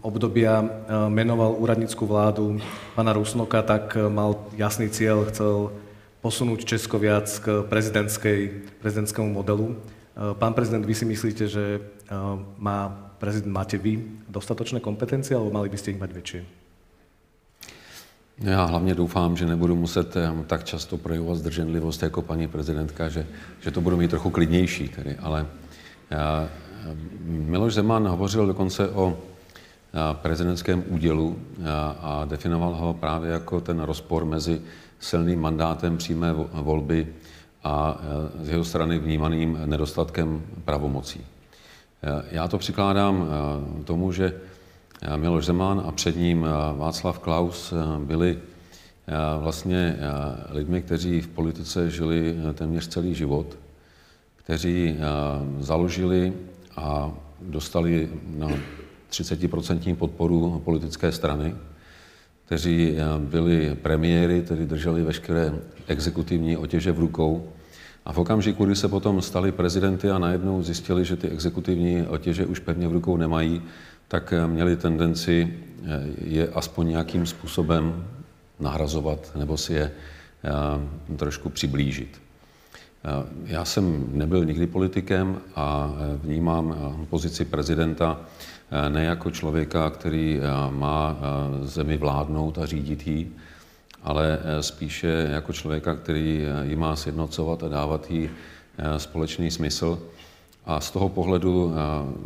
obdobia 0.00 0.64
e, 0.64 0.66
menoval 1.08 1.56
úradnícku 1.58 2.06
vládu 2.06 2.60
pána 2.96 3.12
Rusnoka, 3.12 3.62
tak 3.62 3.96
e, 3.96 4.08
mal 4.08 4.48
jasný 4.56 4.88
cieľ, 4.88 5.28
chcel 5.28 5.72
posunúť 6.24 6.64
Česko 6.64 6.98
viac 6.98 7.28
k 7.28 7.62
prezidentskému 8.80 9.28
modelu. 9.28 9.72
E, 9.72 9.76
pán 10.40 10.56
prezident, 10.56 10.84
vy 10.84 10.94
si 10.96 11.04
myslíte, 11.04 11.44
že 11.48 11.80
má 12.56 12.88
prezident, 13.18 13.52
máte 13.52 13.76
vy 13.76 13.98
dostatočné 14.30 14.80
kompetencie, 14.80 15.36
alebo 15.36 15.52
mali 15.52 15.68
by 15.68 15.78
ste 15.78 15.92
ich 15.92 16.00
mať 16.00 16.12
väčšie? 16.12 16.42
Já 18.36 18.64
hlavně 18.64 18.94
doufám, 18.94 19.36
že 19.36 19.46
nebudu 19.46 19.76
muset 19.76 20.14
tak 20.46 20.64
často 20.64 20.96
projevovat 20.96 21.38
zdrženlivost 21.38 22.02
jako 22.02 22.22
paní 22.22 22.48
prezidentka, 22.48 23.08
že, 23.08 23.26
že 23.60 23.70
to 23.70 23.80
budu 23.80 23.96
mít 23.96 24.10
trochu 24.10 24.30
klidnější. 24.30 24.88
Tedy. 24.88 25.16
Ale 25.16 25.46
Miloš 27.24 27.74
Zeman 27.74 28.08
hovořil 28.08 28.46
dokonce 28.46 28.88
o 28.88 29.16
prezidentském 30.12 30.84
údělu 30.88 31.38
a 32.00 32.24
definoval 32.24 32.74
ho 32.74 32.94
právě 32.94 33.30
jako 33.30 33.60
ten 33.60 33.80
rozpor 33.80 34.24
mezi 34.24 34.60
silným 35.00 35.40
mandátem 35.40 35.96
přímé 35.96 36.32
volby 36.52 37.06
a 37.64 38.00
z 38.40 38.48
jeho 38.48 38.64
strany 38.64 38.98
vnímaným 38.98 39.58
nedostatkem 39.64 40.42
pravomocí. 40.64 41.20
Já 42.30 42.48
to 42.48 42.58
přikládám 42.58 43.28
tomu, 43.84 44.12
že 44.12 44.34
Miloš 45.16 45.46
Zeman 45.46 45.82
a 45.86 45.92
před 45.92 46.16
ním 46.16 46.46
Václav 46.76 47.18
Klaus 47.18 47.74
byli 47.98 48.38
vlastně 49.40 49.96
lidmi, 50.50 50.82
kteří 50.82 51.20
v 51.20 51.28
politice 51.28 51.90
žili 51.90 52.36
téměř 52.54 52.88
celý 52.88 53.14
život, 53.14 53.58
kteří 54.36 54.96
založili 55.58 56.32
a 56.76 57.12
dostali 57.40 58.10
na 58.36 58.48
30% 59.10 59.96
podporu 59.96 60.62
politické 60.64 61.12
strany, 61.12 61.54
kteří 62.44 62.96
byli 63.18 63.74
premiéry, 63.82 64.42
tedy 64.42 64.66
drželi 64.66 65.02
veškeré 65.02 65.52
exekutivní 65.86 66.56
otěže 66.56 66.92
v 66.92 66.98
rukou. 66.98 67.48
A 68.04 68.12
v 68.12 68.18
okamžiku, 68.18 68.64
kdy 68.64 68.76
se 68.76 68.88
potom 68.88 69.22
stali 69.22 69.52
prezidenty 69.52 70.10
a 70.10 70.18
najednou 70.18 70.62
zjistili, 70.62 71.04
že 71.04 71.16
ty 71.16 71.28
exekutivní 71.28 72.02
otěže 72.02 72.46
už 72.46 72.58
pevně 72.58 72.88
v 72.88 72.92
rukou 72.92 73.16
nemají, 73.16 73.62
tak 74.08 74.34
měli 74.46 74.76
tendenci 74.76 75.54
je 76.24 76.48
aspoň 76.48 76.88
nějakým 76.88 77.26
způsobem 77.26 78.04
nahrazovat 78.60 79.32
nebo 79.36 79.56
si 79.56 79.72
je 79.72 79.92
trošku 81.16 81.48
přiblížit. 81.48 82.20
Já 83.44 83.64
jsem 83.64 84.06
nebyl 84.12 84.44
nikdy 84.44 84.66
politikem 84.66 85.40
a 85.56 85.94
vnímám 86.22 86.76
pozici 87.10 87.44
prezidenta 87.44 88.20
ne 88.88 89.04
jako 89.04 89.30
člověka, 89.30 89.90
který 89.90 90.40
má 90.70 91.16
zemi 91.62 91.96
vládnout 91.96 92.58
a 92.58 92.66
řídit 92.66 93.06
ji, 93.06 93.32
ale 94.02 94.38
spíše 94.60 95.28
jako 95.30 95.52
člověka, 95.52 95.94
který 95.96 96.46
ji 96.62 96.76
má 96.76 96.96
sjednocovat 96.96 97.62
a 97.62 97.68
dávat 97.68 98.10
jí 98.10 98.30
společný 98.96 99.50
smysl. 99.50 100.02
A 100.66 100.80
z 100.80 100.90
toho 100.90 101.08
pohledu 101.08 101.74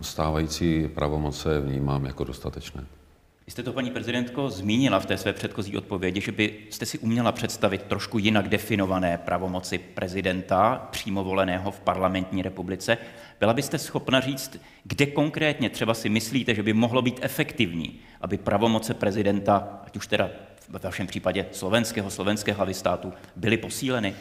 stávající 0.01 0.89
pravomoce 0.89 1.61
vnímám 1.61 2.05
jako 2.05 2.25
dostatečné. 2.25 2.85
Vy 3.51 3.53
jste 3.53 3.63
to, 3.63 3.73
paní 3.73 3.91
prezidentko, 3.91 4.51
zmínila 4.51 5.01
v 5.01 5.07
té 5.07 5.17
své 5.17 5.33
předchozí 5.33 5.77
odpovědi, 5.77 6.21
že 6.21 6.33
byste 6.33 6.87
si 6.87 6.99
uměla 6.99 7.33
představit 7.33 7.83
trošku 7.83 8.19
jinak 8.19 8.49
definované 8.49 9.19
pravomoci 9.19 9.79
prezidenta, 9.79 10.89
přímo 10.91 11.25
voleného 11.25 11.71
v 11.71 11.81
parlamentní 11.81 12.43
republice. 12.43 12.99
Byla 13.41 13.53
byste 13.53 13.79
schopna 13.79 14.21
říct, 14.21 14.61
kde 14.85 15.07
konkrétně 15.07 15.71
třeba 15.71 15.95
si 15.95 16.09
myslíte, 16.09 16.55
že 16.55 16.63
by 16.63 16.73
mohlo 16.73 17.03
být 17.03 17.19
efektivní, 17.23 18.01
aby 18.21 18.39
pravomoce 18.39 18.95
prezidenta, 18.95 19.81
ať 19.87 19.97
už 19.97 20.07
teda 20.07 20.31
ve 20.69 20.79
vašem 20.79 21.07
případě 21.07 21.47
slovenského, 21.53 22.11
slovenské 22.11 22.53
hlavy 22.53 22.75
státu, 22.75 23.13
byly 23.37 23.57
posíleny? 23.57 24.15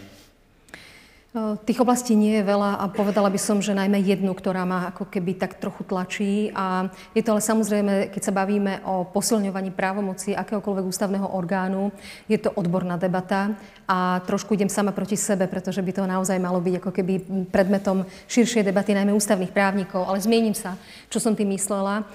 Tých 1.37 1.77
oblastí 1.77 2.17
nie 2.17 2.41
je 2.41 2.49
veľa 2.49 2.81
a 2.81 2.89
povedala 2.89 3.29
by 3.29 3.37
som, 3.37 3.61
že 3.61 3.77
najmä 3.77 4.01
jednu, 4.01 4.33
ktorá 4.33 4.65
ma 4.65 4.89
ako 4.89 5.13
keby 5.13 5.37
tak 5.37 5.61
trochu 5.61 5.85
tlačí. 5.85 6.49
A 6.57 6.89
je 7.13 7.21
to 7.21 7.37
ale 7.37 7.45
samozrejme, 7.45 8.09
keď 8.09 8.21
sa 8.25 8.33
bavíme 8.33 8.81
o 8.81 9.05
posilňovaní 9.05 9.69
právomoci 9.69 10.33
akéhokoľvek 10.33 10.89
ústavného 10.89 11.29
orgánu, 11.29 11.93
je 12.25 12.41
to 12.41 12.49
odborná 12.57 12.97
debata 12.97 13.53
a 13.85 14.25
trošku 14.25 14.57
idem 14.57 14.73
sama 14.73 14.89
proti 14.89 15.13
sebe, 15.13 15.45
pretože 15.45 15.85
by 15.85 15.91
to 15.93 16.09
naozaj 16.09 16.41
malo 16.41 16.57
byť 16.57 16.81
ako 16.81 16.91
keby 16.97 17.13
predmetom 17.53 18.09
širšej 18.25 18.65
debaty, 18.65 18.97
najmä 18.97 19.13
ústavných 19.13 19.53
právnikov. 19.53 20.09
Ale 20.09 20.17
zmiením 20.17 20.57
sa, 20.57 20.81
čo 21.13 21.21
som 21.21 21.37
tým 21.37 21.53
myslela. 21.53 22.09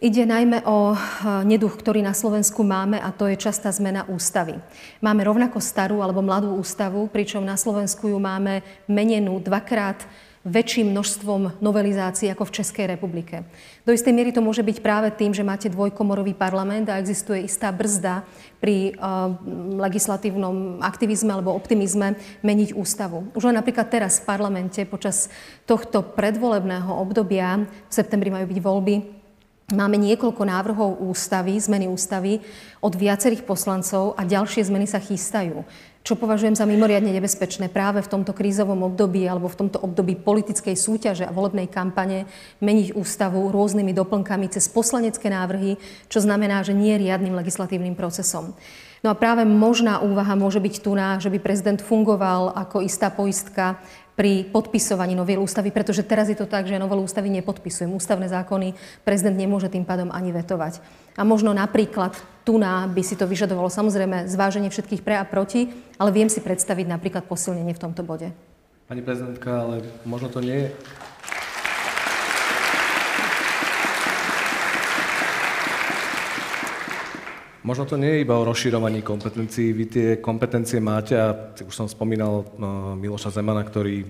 Ide 0.00 0.24
najmä 0.24 0.64
o 0.64 0.96
eh, 0.96 0.98
neduch, 1.44 1.76
ktorý 1.76 2.00
na 2.00 2.16
Slovensku 2.16 2.64
máme 2.64 2.96
a 2.96 3.12
to 3.12 3.28
je 3.28 3.36
častá 3.36 3.68
zmena 3.68 4.08
ústavy. 4.08 4.56
Máme 5.04 5.20
rovnako 5.28 5.60
starú 5.60 6.00
alebo 6.00 6.24
mladú 6.24 6.56
ústavu, 6.56 7.04
pričom 7.12 7.44
na 7.44 7.60
Slovensku 7.60 8.08
ju 8.08 8.16
máme 8.16 8.64
menenú 8.88 9.36
dvakrát 9.44 10.00
väčším 10.40 10.96
množstvom 10.96 11.60
novelizácií 11.60 12.32
ako 12.32 12.48
v 12.48 12.54
Českej 12.56 12.88
republike. 12.96 13.44
Do 13.84 13.92
istej 13.92 14.16
miery 14.16 14.32
to 14.32 14.40
môže 14.40 14.64
byť 14.64 14.80
práve 14.80 15.12
tým, 15.12 15.36
že 15.36 15.44
máte 15.44 15.68
dvojkomorový 15.68 16.32
parlament 16.32 16.88
a 16.88 16.96
existuje 16.96 17.44
istá 17.44 17.68
brzda 17.68 18.24
pri 18.56 18.96
uh, 18.96 19.36
legislatívnom 19.84 20.80
aktivizme 20.80 21.28
alebo 21.28 21.52
optimizme 21.52 22.16
meniť 22.40 22.72
ústavu. 22.72 23.28
Už 23.36 23.52
len 23.52 23.60
napríklad 23.60 23.92
teraz 23.92 24.16
v 24.24 24.32
parlamente 24.32 24.80
počas 24.88 25.28
tohto 25.68 26.00
predvolebného 26.00 26.88
obdobia, 26.88 27.68
v 27.68 27.92
septembri 27.92 28.32
majú 28.32 28.48
byť 28.48 28.60
voľby, 28.64 29.19
Máme 29.70 30.02
niekoľko 30.02 30.42
návrhov 30.42 30.98
ústavy, 30.98 31.54
zmeny 31.54 31.86
ústavy 31.86 32.42
od 32.82 32.90
viacerých 32.90 33.46
poslancov 33.46 34.18
a 34.18 34.26
ďalšie 34.26 34.66
zmeny 34.66 34.90
sa 34.90 34.98
chystajú. 34.98 35.62
Čo 36.02 36.18
považujem 36.18 36.58
za 36.58 36.66
mimoriadne 36.66 37.14
nebezpečné 37.14 37.70
práve 37.70 38.02
v 38.02 38.10
tomto 38.10 38.34
krízovom 38.34 38.82
období 38.82 39.30
alebo 39.30 39.46
v 39.46 39.62
tomto 39.62 39.78
období 39.78 40.18
politickej 40.18 40.74
súťaže 40.74 41.22
a 41.22 41.30
volebnej 41.30 41.70
kampane 41.70 42.26
meniť 42.58 42.98
ústavu 42.98 43.46
rôznymi 43.54 43.94
doplnkami 43.94 44.50
cez 44.50 44.66
poslanecké 44.66 45.30
návrhy, 45.30 45.78
čo 46.10 46.18
znamená, 46.18 46.66
že 46.66 46.74
nie 46.74 46.98
riadnym 46.98 47.38
legislatívnym 47.38 47.94
procesom. 47.94 48.58
No 49.00 49.08
a 49.08 49.14
práve 49.14 49.46
možná 49.46 50.02
úvaha 50.02 50.34
môže 50.34 50.58
byť 50.58 50.74
tu 50.82 50.92
že 50.98 51.30
by 51.30 51.38
prezident 51.38 51.80
fungoval 51.80 52.52
ako 52.58 52.82
istá 52.82 53.08
poistka 53.08 53.78
pri 54.20 54.44
podpisovaní 54.52 55.16
novej 55.16 55.40
ústavy, 55.40 55.72
pretože 55.72 56.04
teraz 56.04 56.28
je 56.28 56.36
to 56.36 56.44
tak, 56.44 56.68
že 56.68 56.76
novelu 56.76 57.00
ústavy 57.00 57.32
nepodpisujem. 57.40 57.88
Ústavné 57.88 58.28
zákony 58.28 58.76
prezident 59.00 59.32
nemôže 59.32 59.72
tým 59.72 59.88
pádom 59.88 60.12
ani 60.12 60.28
vetovať. 60.28 60.84
A 61.16 61.24
možno 61.24 61.56
napríklad 61.56 62.12
tu 62.44 62.60
na 62.60 62.84
by 62.84 63.00
si 63.00 63.16
to 63.16 63.24
vyžadovalo 63.24 63.72
samozrejme 63.72 64.28
zváženie 64.28 64.68
všetkých 64.68 65.00
pre 65.00 65.16
a 65.16 65.24
proti, 65.24 65.72
ale 65.96 66.12
viem 66.12 66.28
si 66.28 66.44
predstaviť 66.44 66.84
napríklad 66.84 67.24
posilnenie 67.24 67.72
v 67.72 67.80
tomto 67.80 68.04
bode. 68.04 68.28
Pani 68.92 69.00
prezidentka, 69.00 69.64
ale 69.64 69.88
možno 70.04 70.28
to 70.28 70.44
nie 70.44 70.68
je 70.68 70.76
Možno 77.60 77.84
to 77.84 78.00
nie 78.00 78.08
je 78.16 78.22
iba 78.24 78.40
o 78.40 78.48
rozširovaní 78.48 79.04
kompetencií. 79.04 79.76
Vy 79.76 79.84
tie 79.84 80.08
kompetencie 80.16 80.80
máte 80.80 81.12
a 81.12 81.52
už 81.60 81.74
som 81.76 81.84
spomínal 81.84 82.48
no, 82.56 82.96
Miloša 82.96 83.36
Zemana, 83.36 83.60
ktorý 83.60 84.00
e, 84.00 84.06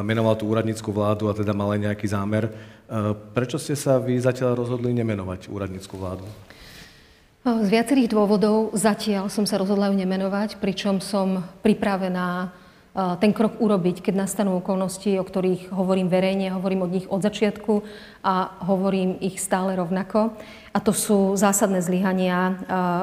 menoval 0.00 0.40
tú 0.40 0.48
úradnícku 0.48 0.88
vládu 0.88 1.28
a 1.28 1.36
teda 1.36 1.52
mal 1.52 1.76
aj 1.76 1.92
nejaký 1.92 2.08
zámer. 2.08 2.48
E, 2.48 2.52
prečo 3.36 3.60
ste 3.60 3.76
sa 3.76 4.00
vy 4.00 4.16
zatiaľ 4.16 4.56
rozhodli 4.56 4.96
nemenovať 4.96 5.52
úradnícku 5.52 5.92
vládu? 5.92 6.24
Z 7.46 7.68
viacerých 7.68 8.10
dôvodov 8.10 8.72
zatiaľ 8.74 9.28
som 9.28 9.44
sa 9.44 9.60
rozhodla 9.60 9.92
ju 9.92 9.94
nemenovať, 10.00 10.56
pričom 10.58 10.98
som 10.98 11.44
pripravená 11.62 12.50
ten 12.96 13.36
krok 13.36 13.60
urobiť, 13.60 14.00
keď 14.00 14.24
nastanú 14.24 14.56
okolnosti, 14.56 15.20
o 15.20 15.24
ktorých 15.24 15.68
hovorím 15.68 16.08
verejne, 16.08 16.48
hovorím 16.56 16.88
od 16.88 16.94
nich 16.96 17.06
od 17.12 17.20
začiatku 17.20 17.84
a 18.24 18.64
hovorím 18.64 19.20
ich 19.20 19.36
stále 19.36 19.76
rovnako. 19.76 20.32
A 20.72 20.78
to 20.80 20.96
sú 20.96 21.36
zásadné 21.36 21.84
zlyhania 21.84 22.56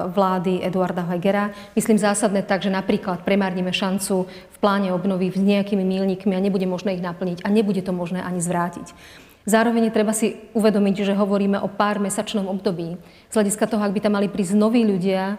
vlády 0.09 0.65
Eduarda 0.65 1.05
Hegera. 1.13 1.53
Myslím 1.77 2.01
zásadné 2.01 2.41
tak, 2.41 2.65
že 2.65 2.73
napríklad 2.73 3.21
premárnime 3.21 3.69
šancu 3.69 4.25
v 4.25 4.57
pláne 4.57 4.89
obnovy 4.89 5.29
s 5.29 5.37
nejakými 5.37 5.85
milníkmi 5.85 6.33
a 6.33 6.41
nebude 6.41 6.65
možné 6.65 6.97
ich 6.97 7.05
naplniť 7.05 7.45
a 7.45 7.53
nebude 7.53 7.85
to 7.85 7.93
možné 7.93 8.25
ani 8.25 8.41
zvrátiť. 8.41 8.97
Zároveň 9.43 9.91
treba 9.91 10.15
si 10.15 10.39
uvedomiť, 10.55 11.03
že 11.03 11.19
hovoríme 11.19 11.59
o 11.59 11.67
pár 11.67 11.99
mesačnom 11.99 12.47
období. 12.47 12.95
Z 13.27 13.33
hľadiska 13.35 13.67
toho, 13.67 13.83
ak 13.83 13.91
by 13.91 13.99
tam 13.99 14.15
mali 14.15 14.31
prísť 14.31 14.55
noví 14.55 14.87
ľudia 14.87 15.35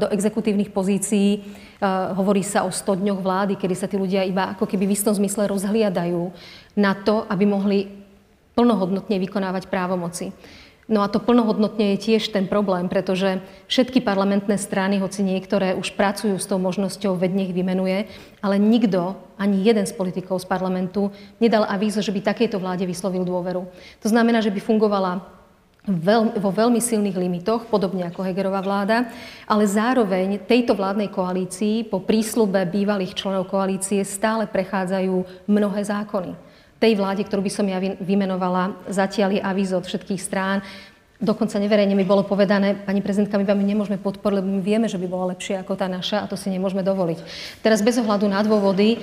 do 0.00 0.08
exekutívnych 0.08 0.72
pozícií, 0.72 1.44
hovorí 2.16 2.40
sa 2.40 2.64
o 2.64 2.72
100 2.72 3.04
dňoch 3.04 3.20
vlády, 3.20 3.60
kedy 3.60 3.74
sa 3.76 3.84
tí 3.92 4.00
ľudia 4.00 4.24
iba 4.24 4.56
ako 4.56 4.64
keby 4.64 4.88
v 4.88 4.96
istom 4.96 5.12
zmysle 5.12 5.44
rozhliadajú 5.52 6.32
na 6.80 6.96
to, 6.96 7.28
aby 7.28 7.44
mohli 7.44 7.92
plnohodnotne 8.56 9.20
vykonávať 9.20 9.68
právomoci. 9.68 10.32
No 10.92 11.00
a 11.00 11.08
to 11.08 11.24
plnohodnotne 11.24 11.96
je 11.96 12.04
tiež 12.12 12.36
ten 12.36 12.44
problém, 12.44 12.84
pretože 12.84 13.40
všetky 13.64 14.04
parlamentné 14.04 14.60
strany, 14.60 15.00
hoci 15.00 15.24
niektoré 15.24 15.72
už 15.72 15.96
pracujú 15.96 16.36
s 16.36 16.44
tou 16.44 16.60
možnosťou, 16.60 17.16
veď 17.16 17.32
nech 17.32 17.52
vymenuje, 17.56 18.12
ale 18.44 18.60
nikto, 18.60 19.16
ani 19.40 19.64
jeden 19.64 19.88
z 19.88 19.96
politikov 19.96 20.44
z 20.44 20.46
parlamentu 20.52 21.08
nedal 21.40 21.64
avízo, 21.64 22.04
že 22.04 22.12
by 22.12 22.20
takejto 22.20 22.60
vláde 22.60 22.84
vyslovil 22.84 23.24
dôveru. 23.24 23.64
To 24.04 24.08
znamená, 24.12 24.44
že 24.44 24.52
by 24.52 24.60
fungovala 24.60 25.24
vo 26.36 26.50
veľmi 26.52 26.78
silných 26.78 27.16
limitoch, 27.16 27.66
podobne 27.66 28.06
ako 28.06 28.22
Hegerová 28.22 28.60
vláda, 28.60 29.08
ale 29.48 29.64
zároveň 29.66 30.44
tejto 30.44 30.76
vládnej 30.78 31.08
koalícii 31.08 31.88
po 31.88 32.04
prísľube 32.04 32.68
bývalých 32.68 33.16
členov 33.16 33.48
koalície 33.50 34.04
stále 34.04 34.44
prechádzajú 34.44 35.48
mnohé 35.48 35.80
zákony. 35.82 36.51
Tej 36.82 36.98
vláde, 36.98 37.22
ktorú 37.22 37.46
by 37.46 37.52
som 37.54 37.70
ja 37.70 37.78
vymenovala, 37.78 38.74
zatiaľ 38.90 39.38
je 39.38 39.42
aviz 39.46 39.70
od 39.70 39.86
všetkých 39.86 40.18
strán. 40.18 40.66
Dokonca 41.22 41.54
neverejne 41.62 41.94
mi 41.94 42.02
bolo 42.02 42.26
povedané, 42.26 42.74
pani 42.74 42.98
prezidentka, 42.98 43.38
my 43.38 43.46
vám 43.46 43.62
nemôžeme 43.62 44.02
podporiť, 44.02 44.42
lebo 44.42 44.50
my 44.50 44.58
vieme, 44.58 44.90
že 44.90 44.98
by 44.98 45.06
bola 45.06 45.30
lepšia 45.30 45.62
ako 45.62 45.78
tá 45.78 45.86
naša 45.86 46.26
a 46.26 46.26
to 46.26 46.34
si 46.34 46.50
nemôžeme 46.50 46.82
dovoliť. 46.82 47.22
Teraz 47.62 47.78
bez 47.78 48.02
ohľadu 48.02 48.26
na 48.26 48.42
dôvody, 48.42 48.98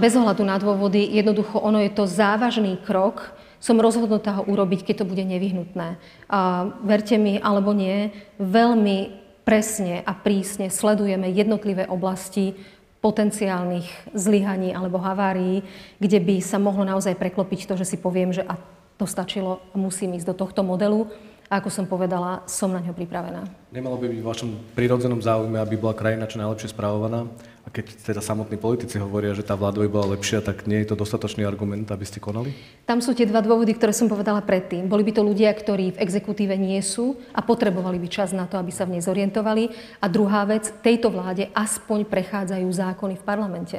bez 0.00 0.16
ohľadu 0.16 0.40
na 0.48 0.56
dôvody, 0.56 1.12
jednoducho 1.12 1.60
ono 1.60 1.84
je 1.84 1.92
to 1.92 2.08
závažný 2.08 2.80
krok, 2.80 3.36
som 3.60 3.76
rozhodnutá 3.76 4.40
ho 4.40 4.48
urobiť, 4.48 4.80
keď 4.80 5.04
to 5.04 5.10
bude 5.12 5.20
nevyhnutné. 5.28 6.00
A 6.32 6.72
verte 6.80 7.20
mi 7.20 7.36
alebo 7.36 7.76
nie, 7.76 8.08
veľmi 8.40 9.20
presne 9.44 10.00
a 10.08 10.16
prísne 10.16 10.72
sledujeme 10.72 11.28
jednotlivé 11.28 11.84
oblasti 11.84 12.56
potenciálnych 13.02 14.14
zlyhaní 14.14 14.70
alebo 14.70 15.02
havárií, 15.02 15.66
kde 15.98 16.22
by 16.22 16.38
sa 16.38 16.62
mohlo 16.62 16.86
naozaj 16.86 17.18
preklopiť 17.18 17.66
to, 17.66 17.74
že 17.74 17.84
si 17.84 17.96
poviem, 17.98 18.30
že 18.30 18.46
a 18.46 18.54
to 18.94 19.10
stačilo 19.10 19.58
a 19.74 19.74
musím 19.74 20.14
ísť 20.14 20.30
do 20.30 20.38
tohto 20.38 20.62
modelu 20.62 21.10
a 21.52 21.60
ako 21.60 21.68
som 21.68 21.84
povedala, 21.84 22.40
som 22.48 22.72
na 22.72 22.80
ňo 22.80 22.96
pripravená. 22.96 23.44
Nemalo 23.68 24.00
by 24.00 24.08
byť 24.08 24.20
v 24.24 24.30
vašom 24.32 24.50
prírodzenom 24.72 25.20
záujme, 25.20 25.60
aby 25.60 25.76
bola 25.76 25.92
krajina 25.92 26.24
čo 26.24 26.40
najlepšie 26.40 26.72
správovaná? 26.72 27.28
A 27.62 27.68
keď 27.68 27.92
teda 27.92 28.24
samotní 28.24 28.56
politici 28.56 28.96
hovoria, 28.96 29.36
že 29.36 29.44
tá 29.44 29.52
vláda 29.52 29.84
by 29.84 29.86
bola 29.86 30.16
lepšia, 30.16 30.40
tak 30.40 30.64
nie 30.64 30.80
je 30.80 30.88
to 30.88 30.98
dostatočný 30.98 31.44
argument, 31.44 31.86
aby 31.92 32.08
ste 32.08 32.24
konali? 32.24 32.56
Tam 32.88 33.04
sú 33.04 33.12
tie 33.12 33.28
dva 33.28 33.44
dôvody, 33.44 33.76
ktoré 33.76 33.92
som 33.92 34.08
povedala 34.08 34.40
predtým. 34.42 34.88
Boli 34.88 35.04
by 35.04 35.12
to 35.12 35.22
ľudia, 35.22 35.52
ktorí 35.52 35.94
v 35.94 36.00
exekutíve 36.00 36.56
nie 36.56 36.80
sú 36.80 37.20
a 37.36 37.44
potrebovali 37.44 38.00
by 38.00 38.08
čas 38.08 38.32
na 38.32 38.48
to, 38.48 38.56
aby 38.56 38.72
sa 38.72 38.88
v 38.88 38.96
nej 38.98 39.02
zorientovali. 39.04 39.70
A 40.02 40.08
druhá 40.08 40.48
vec, 40.48 40.72
tejto 40.80 41.12
vláde 41.12 41.52
aspoň 41.54 42.08
prechádzajú 42.08 42.66
zákony 42.66 43.14
v 43.20 43.26
parlamente 43.28 43.76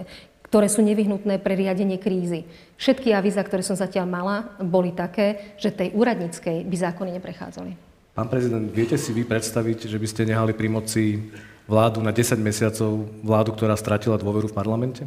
ktoré 0.53 0.69
sú 0.69 0.85
nevyhnutné 0.85 1.41
pre 1.41 1.57
riadenie 1.57 1.97
krízy. 1.97 2.45
Všetky 2.77 3.09
avíza, 3.09 3.41
ktoré 3.41 3.65
som 3.65 3.73
zatiaľ 3.73 4.05
mala, 4.05 4.53
boli 4.61 4.93
také, 4.93 5.57
že 5.57 5.73
tej 5.73 5.89
úradníckej 5.97 6.61
by 6.69 6.75
zákony 6.77 7.09
neprechádzali. 7.17 7.73
Pán 8.13 8.29
prezident, 8.29 8.69
viete 8.69 8.93
si 9.01 9.17
vy 9.17 9.25
predstaviť, 9.25 9.89
že 9.89 9.97
by 9.97 10.05
ste 10.05 10.29
nehali 10.29 10.53
pri 10.53 10.69
moci 10.69 11.33
vládu 11.65 12.05
na 12.05 12.13
10 12.13 12.37
mesiacov, 12.37 13.01
vládu, 13.25 13.49
ktorá 13.57 13.73
stratila 13.73 14.13
dôveru 14.21 14.45
v 14.45 14.53
parlamente? 14.53 15.03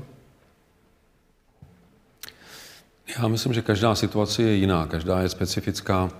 Já 3.06 3.28
myslím, 3.28 3.54
že 3.54 3.62
každá 3.62 3.94
situace 3.94 4.42
je 4.42 4.66
jiná, 4.66 4.86
každá 4.90 5.22
je 5.22 5.28
specifická. 5.28 6.10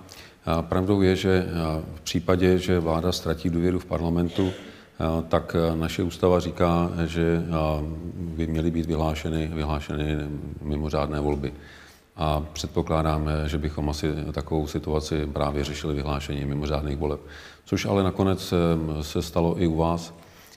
Pravdou 0.70 1.02
je, 1.02 1.16
že 1.16 1.46
v 1.98 2.00
případě, 2.00 2.58
že 2.58 2.78
vláda 2.78 3.12
ztratí 3.12 3.50
důvěru 3.50 3.78
v 3.78 3.90
parlamentu, 3.90 4.52
tak 5.28 5.56
naše 5.74 6.02
ústava 6.02 6.40
říká, 6.40 6.90
že 7.06 7.42
by 8.18 8.46
měly 8.46 8.70
být 8.70 8.86
vyhlášeny, 8.86 9.50
vyhlášeny 9.54 10.16
mimořádné 10.62 11.20
volby. 11.20 11.52
A 12.16 12.42
předpokládáme, 12.52 13.48
že 13.48 13.58
bychom 13.58 13.88
asi 13.88 14.14
takovou 14.32 14.66
situaci 14.66 15.26
právě 15.26 15.64
řešili 15.64 15.94
vyhlášení 15.94 16.44
mimořádných 16.44 16.96
voleb. 16.96 17.20
Což 17.64 17.84
ale 17.84 18.02
nakonec 18.02 18.54
se 19.00 19.22
stalo 19.22 19.62
i 19.62 19.66
u 19.66 19.76
vás, 19.76 20.14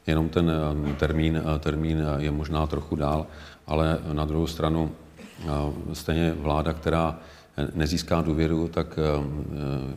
jenom 0.08 0.30
ten 0.30 0.52
termín, 0.98 1.44
termín 1.60 2.06
je 2.18 2.32
možná 2.32 2.68
trochu 2.68 2.96
dál, 2.96 3.26
ale 3.68 4.00
na 4.14 4.26
druhou 4.26 4.48
stranu 4.48 4.92
stejně 5.94 6.34
vláda, 6.40 6.74
která 6.74 7.20
nezíská 7.76 8.22
důvěru, 8.22 8.68
tak 8.68 9.00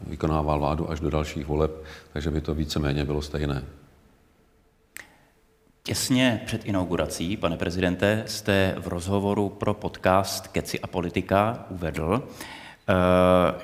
vykonává 0.07 0.57
vládu 0.57 0.91
až 0.91 1.01
do 1.01 1.11
dalších 1.11 1.47
voleb, 1.47 1.85
takže 2.13 2.31
by 2.31 2.41
to 2.41 2.55
víceméně 2.55 3.05
bylo 3.05 3.23
stejné. 3.23 3.63
Těsně 5.85 6.43
před 6.47 6.65
inaugurací, 6.65 7.37
pane 7.37 7.57
prezidente, 7.57 8.23
jste 8.27 8.75
v 8.79 8.89
rozhovoru 8.89 9.49
pro 9.49 9.75
podcast 9.75 10.49
Keci 10.49 10.81
a 10.81 10.87
politika 10.87 11.67
uvedl, 11.71 12.23
eh, 12.23 12.95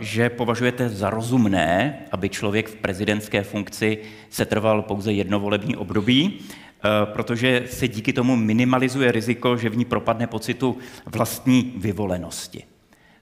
že 0.01 0.31
považujete 0.31 0.89
za 0.89 1.11
rozumné, 1.11 1.99
aby 2.13 2.29
člověk 2.29 2.69
v 2.69 2.75
prezidentské 2.75 3.43
funkci 3.43 3.99
setrval 4.31 4.83
pouze 4.83 5.13
jedno 5.13 5.41
volební 5.41 5.77
období, 5.77 6.39
eh, 6.39 6.89
protože 7.05 7.65
se 7.71 7.89
díky 7.89 8.13
tomu 8.13 8.37
minimalizuje 8.37 9.13
riziko, 9.13 9.57
že 9.57 9.71
v 9.71 9.77
ní 9.77 9.85
propadne 9.85 10.27
pocitu 10.27 10.79
vlastní 11.07 11.75
vyvolenosti. 11.77 12.65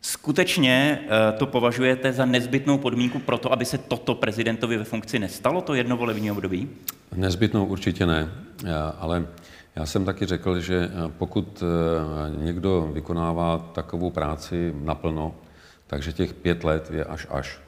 Skutečně 0.06 1.00
eh, 1.02 1.32
to 1.32 1.46
považujete 1.46 2.12
za 2.12 2.24
nezbytnou 2.24 2.78
podmínku 2.78 3.18
pro 3.18 3.38
to, 3.38 3.52
aby 3.52 3.64
se 3.64 3.78
toto 3.78 4.14
prezidentovi 4.14 4.76
ve 4.76 4.84
funkci 4.84 5.18
nestalo, 5.18 5.60
to 5.60 5.74
jedno 5.74 5.96
volební 5.96 6.30
období? 6.30 6.68
Nezbytnou 7.14 7.64
určitě 7.66 8.06
ne, 8.06 8.30
ale 8.98 9.26
já 9.76 9.86
jsem 9.86 10.04
taky 10.04 10.26
řekl, 10.26 10.60
že 10.60 10.90
eh, 10.92 11.12
pokud 11.18 11.62
eh, 11.62 12.44
někdo 12.44 12.90
vykonává 12.92 13.58
takovou 13.58 14.10
práci 14.10 14.74
naplno, 14.84 15.34
takže 15.86 16.12
těch 16.12 16.34
pět 16.34 16.64
let 16.64 16.90
je 16.90 17.04
až 17.04 17.26
až. 17.30 17.60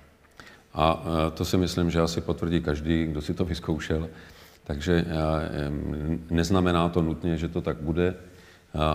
A 0.75 1.03
to 1.35 1.45
si 1.45 1.57
myslím, 1.57 1.91
že 1.91 2.01
asi 2.01 2.21
potvrdí 2.21 2.61
každý, 2.61 3.07
kdo 3.07 3.23
si 3.23 3.35
to 3.35 3.45
vyzkoušel. 3.45 4.09
Takže 4.65 5.05
neznamená 6.31 6.89
to 6.89 7.03
nutně, 7.03 7.37
že 7.37 7.49
to 7.49 7.61
tak 7.61 7.77
bude, 7.77 8.15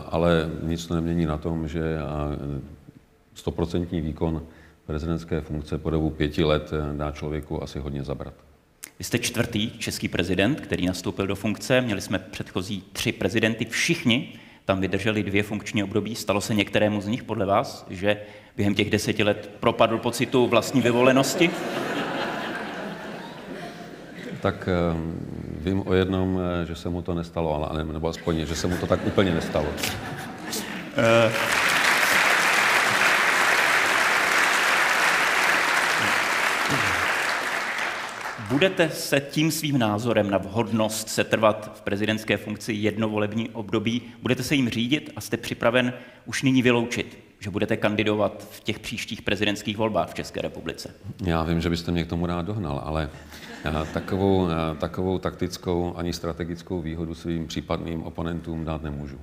ale 0.06 0.50
nic 0.64 0.86
to 0.86 0.96
nemění 0.96 1.26
na 1.26 1.38
tom, 1.38 1.68
že 1.68 1.98
stoprocentní 3.34 4.02
výkon 4.02 4.44
prezidentské 4.86 5.42
funkce 5.42 5.78
po 5.78 5.90
dobu 5.90 6.10
pěti 6.10 6.44
let 6.44 6.72
eh, 6.74 6.98
dá 6.98 7.12
člověku 7.12 7.64
asi 7.64 7.80
hodně 7.80 8.04
zabrat. 8.04 8.34
Vy 9.00 9.06
jste 9.06 9.20
čtvrtý 9.20 9.72
český 9.78 10.08
prezident, 10.08 10.62
který 10.62 10.86
nastoupil 10.86 11.28
do 11.28 11.36
funkce. 11.36 11.82
Měli 11.82 12.02
jsme 12.02 12.20
předchozí 12.20 12.84
tři 12.94 13.12
prezidenty. 13.12 13.66
Všichni 13.66 14.40
tam 14.66 14.82
vydrželi 14.82 15.24
dvě 15.24 15.44
funkční 15.44 15.84
období. 15.84 16.16
Stalo 16.16 16.42
se 16.42 16.54
některému 16.54 17.02
z 17.02 17.08
nich 17.08 17.24
podle 17.24 17.46
vás, 17.46 17.86
že 17.90 18.18
během 18.56 18.76
těch 18.76 18.90
deseti 18.90 19.24
let 19.24 19.52
propadl 19.60 19.98
pocitu 19.98 20.48
vlastní 20.48 20.82
vyvolenosti? 20.82 21.50
Tak 24.42 24.70
eh, 24.72 24.98
vím 25.58 25.88
o 25.88 25.94
jednom, 25.94 26.40
eh, 26.40 26.66
že 26.66 26.76
se 26.76 26.90
mu 26.90 27.02
to 27.02 27.14
nestalo, 27.14 27.72
ale 27.72 27.86
nebo 27.86 28.08
aspoň, 28.08 28.46
že 28.46 28.56
se 28.56 28.68
mu 28.68 28.78
to 28.78 28.88
tak 28.88 29.08
úplně 29.08 29.34
nestalo. 29.34 29.68
Budete 38.50 38.90
se 38.90 39.20
tím 39.20 39.52
svým 39.52 39.78
názorem 39.78 40.30
na 40.30 40.38
vhodnost 40.38 41.10
setrvat 41.10 41.72
v 41.76 41.82
prezidentské 41.82 42.38
funkci 42.38 42.74
jedno 42.74 43.10
volební 43.10 43.50
období, 43.50 44.02
budete 44.22 44.44
se 44.44 44.56
jim 44.56 44.70
řídit 44.70 45.12
a 45.16 45.22
jste 45.22 45.38
připraven 45.38 45.94
už 46.26 46.44
nyní 46.44 46.62
vyloučit, 46.62 47.20
že 47.40 47.50
budete 47.50 47.78
kandidovat 47.78 48.48
v 48.52 48.60
těch 48.60 48.80
příštích 48.80 49.22
prezidentských 49.22 49.78
volbách 49.78 50.10
v 50.10 50.14
České 50.14 50.42
republice? 50.42 50.94
Já 51.26 51.44
vím, 51.44 51.62
že 51.62 51.70
byste 51.70 51.92
mě 51.92 52.04
k 52.04 52.08
tomu 52.08 52.26
rád 52.26 52.46
dohnal, 52.46 52.82
ale 52.86 53.10
takovou, 53.94 54.48
takovou 54.80 55.20
taktickou 55.20 55.94
ani 55.98 56.14
strategickou 56.14 56.82
výhodu 56.82 57.16
svým 57.16 57.48
případným 57.48 58.04
oponentům 58.04 58.66
dát 58.66 58.84
nemůžu. 58.84 59.18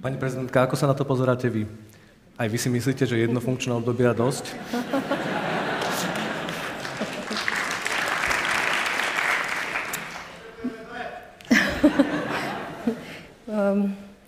Pani 0.00 0.16
prezidentka, 0.16 0.62
ako 0.62 0.76
sa 0.76 0.86
na 0.86 0.94
to 0.94 1.08
pozeráte 1.08 1.50
vy? 1.50 1.66
Aj 2.38 2.46
vy 2.46 2.58
si 2.60 2.68
myslíte, 2.68 3.08
že 3.08 3.16
jedno 3.16 3.40
funkčné 3.40 3.72
obdobie 3.74 4.06
je 4.06 4.14
dosť? 4.14 4.44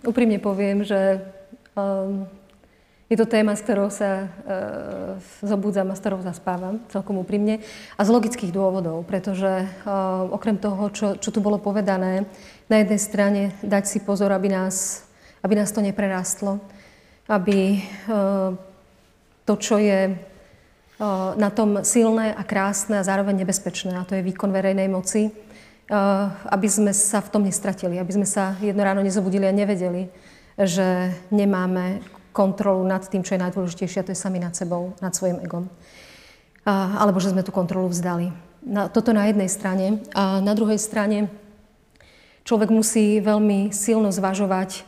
Úprimne 0.03 0.39
poviem, 0.39 0.83
že 0.83 1.23
um, 1.75 2.27
je 3.09 3.17
to 3.17 3.25
téma, 3.25 3.57
s 3.57 3.65
ktorou 3.65 3.89
sa 3.89 4.29
uh, 4.29 5.17
zobudzam 5.41 5.89
a 5.89 5.97
s 5.97 6.01
ktorou 6.01 6.21
zaspávam, 6.21 6.77
celkom 6.93 7.17
úprimne. 7.17 7.57
A 7.97 8.05
z 8.05 8.13
logických 8.13 8.53
dôvodov, 8.53 9.01
pretože 9.09 9.65
uh, 9.65 10.29
okrem 10.29 10.61
toho, 10.61 10.93
čo, 10.93 11.07
čo 11.17 11.33
tu 11.33 11.41
bolo 11.41 11.57
povedané, 11.57 12.29
na 12.69 12.77
jednej 12.77 13.01
strane 13.01 13.41
dať 13.65 13.83
si 13.89 13.99
pozor, 14.05 14.29
aby 14.29 14.53
nás, 14.53 15.09
aby 15.41 15.57
nás 15.57 15.73
to 15.73 15.81
neprerastlo, 15.81 16.61
aby 17.25 17.81
uh, 18.05 18.53
to, 19.49 19.53
čo 19.57 19.81
je 19.81 20.13
uh, 20.13 21.33
na 21.33 21.49
tom 21.49 21.81
silné 21.81 22.37
a 22.37 22.45
krásne 22.45 23.01
a 23.01 23.07
zároveň 23.07 23.41
nebezpečné, 23.41 23.97
a 23.97 24.05
to 24.05 24.13
je 24.13 24.27
výkon 24.29 24.53
verejnej 24.53 24.85
moci, 24.85 25.33
aby 26.45 26.67
sme 26.69 26.93
sa 26.93 27.17
v 27.19 27.31
tom 27.33 27.43
nestratili, 27.43 27.97
aby 27.97 28.13
sme 28.13 28.27
sa 28.29 28.53
jedno 28.61 28.85
ráno 28.85 29.01
nezobudili 29.01 29.49
a 29.49 29.53
nevedeli, 29.53 30.13
že 30.53 31.09
nemáme 31.33 32.05
kontrolu 32.29 32.85
nad 32.85 33.01
tým, 33.09 33.25
čo 33.25 33.33
je 33.33 33.41
najdôležitejšie, 33.41 33.99
a 33.99 34.05
to 34.05 34.13
je 34.13 34.21
sami 34.21 34.37
nad 34.37 34.53
sebou, 34.53 34.93
nad 35.01 35.11
svojim 35.17 35.41
egom. 35.41 35.65
Alebo 36.69 37.17
že 37.17 37.33
sme 37.33 37.41
tú 37.41 37.49
kontrolu 37.49 37.89
vzdali. 37.89 38.29
Toto 38.93 39.15
na 39.15 39.25
jednej 39.25 39.49
strane. 39.49 40.03
A 40.13 40.37
na 40.43 40.53
druhej 40.53 40.77
strane 40.77 41.31
človek 42.43 42.69
musí 42.69 43.23
veľmi 43.23 43.71
silno 43.73 44.11
zvažovať 44.11 44.69
eh, 44.75 44.83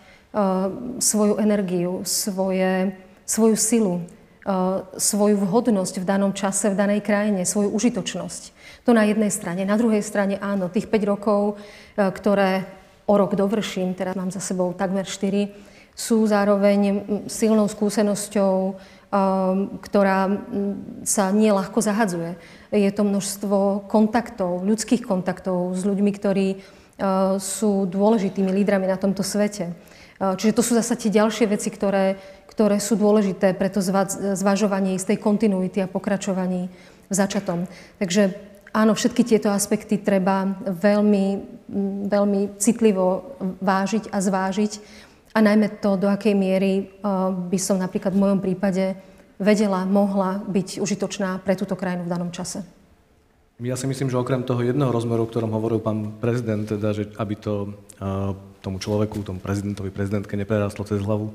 svoju 0.97 1.37
energiu, 1.37 2.01
svoje, 2.03 2.97
svoju 3.25 3.55
silu, 3.57 3.95
eh, 4.01 4.81
svoju 4.97 5.37
vhodnosť 5.39 6.03
v 6.03 6.05
danom 6.05 6.31
čase, 6.35 6.69
v 6.69 6.79
danej 6.79 7.01
krajine, 7.01 7.47
svoju 7.47 7.71
užitočnosť. 7.71 8.43
To 8.85 8.97
na 8.97 9.05
jednej 9.05 9.29
strane. 9.29 9.61
Na 9.61 9.77
druhej 9.77 10.01
strane 10.01 10.41
áno, 10.41 10.65
tých 10.65 10.89
5 10.89 11.05
rokov, 11.05 11.41
e, 11.53 12.09
ktoré 12.09 12.65
o 13.05 13.13
rok 13.13 13.37
dovrším, 13.37 13.93
teraz 13.93 14.17
mám 14.17 14.33
za 14.33 14.41
sebou 14.41 14.73
takmer 14.73 15.05
4, 15.05 15.53
sú 15.93 16.25
zároveň 16.25 17.05
silnou 17.29 17.69
skúsenosťou, 17.69 18.55
e, 18.57 18.73
ktorá 19.85 20.33
sa 21.05 21.29
nie 21.29 21.53
ľahko 21.53 21.77
zahadzuje. 21.77 22.41
Je 22.73 22.89
to 22.89 23.05
množstvo 23.05 23.85
kontaktov, 23.85 24.65
ľudských 24.65 25.05
kontaktov 25.05 25.77
s 25.77 25.85
ľuďmi, 25.85 26.11
ktorí 26.17 26.47
e, 26.49 26.57
sú 27.37 27.85
dôležitými 27.85 28.49
lídrami 28.49 28.89
na 28.89 28.97
tomto 28.97 29.21
svete. 29.21 29.77
Čiže 30.21 30.53
to 30.53 30.61
sú 30.61 30.77
zase 30.77 30.93
tie 31.01 31.09
ďalšie 31.09 31.49
veci, 31.49 31.73
ktoré, 31.73 32.13
ktoré 32.45 32.77
sú 32.77 32.93
dôležité 32.93 33.57
pre 33.57 33.73
to 33.73 33.81
zvažovanie 34.37 34.93
istej 34.93 35.17
kontinuity 35.17 35.81
a 35.81 35.89
pokračovaní 35.89 36.69
v 37.09 37.13
začatom. 37.17 37.65
Takže 37.97 38.50
áno, 38.71 38.91
všetky 38.95 39.23
tieto 39.23 39.51
aspekty 39.51 39.99
treba 39.99 40.47
veľmi, 40.63 41.25
veľmi 42.07 42.41
citlivo 42.57 43.37
vážiť 43.59 44.11
a 44.11 44.17
zvážiť. 44.19 44.73
A 45.31 45.39
najmä 45.39 45.79
to, 45.79 45.95
do 45.95 46.11
akej 46.11 46.35
miery 46.35 46.91
by 47.47 47.59
som 47.59 47.79
napríklad 47.79 48.11
v 48.11 48.19
mojom 48.19 48.39
prípade 48.43 48.99
vedela, 49.39 49.87
mohla 49.87 50.43
byť 50.43 50.83
užitočná 50.83 51.39
pre 51.39 51.55
túto 51.55 51.79
krajinu 51.79 52.03
v 52.03 52.11
danom 52.11 52.29
čase. 52.35 52.61
Ja 53.61 53.77
si 53.77 53.85
myslím, 53.85 54.09
že 54.09 54.17
okrem 54.17 54.41
toho 54.41 54.65
jedného 54.65 54.89
rozmeru, 54.89 55.23
o 55.23 55.29
ktorom 55.29 55.53
hovoril 55.53 55.79
pán 55.79 56.17
prezident, 56.17 56.65
teda, 56.65 56.97
že 56.97 57.13
aby 57.15 57.35
to 57.37 57.77
tomu 58.65 58.81
človeku, 58.81 59.21
tomu 59.21 59.37
prezidentovi, 59.37 59.93
prezidentke 59.93 60.33
neprerastlo 60.33 60.81
cez 60.81 60.97
hlavu, 61.01 61.31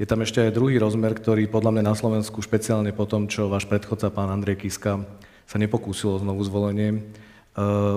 je 0.00 0.08
tam 0.08 0.24
ešte 0.24 0.40
aj 0.40 0.56
druhý 0.56 0.80
rozmer, 0.80 1.12
ktorý 1.12 1.44
podľa 1.48 1.76
mňa 1.76 1.84
na 1.84 1.94
Slovensku, 1.96 2.40
špeciálne 2.40 2.88
po 2.96 3.04
tom, 3.04 3.28
čo 3.28 3.52
váš 3.52 3.68
predchodca, 3.68 4.08
pán 4.08 4.32
Andrej 4.32 4.64
Kiska, 4.64 5.04
sa 5.50 5.58
nepokúsil 5.58 6.14
o 6.14 6.22
znovu 6.22 6.46
zvolenie, 6.46 7.10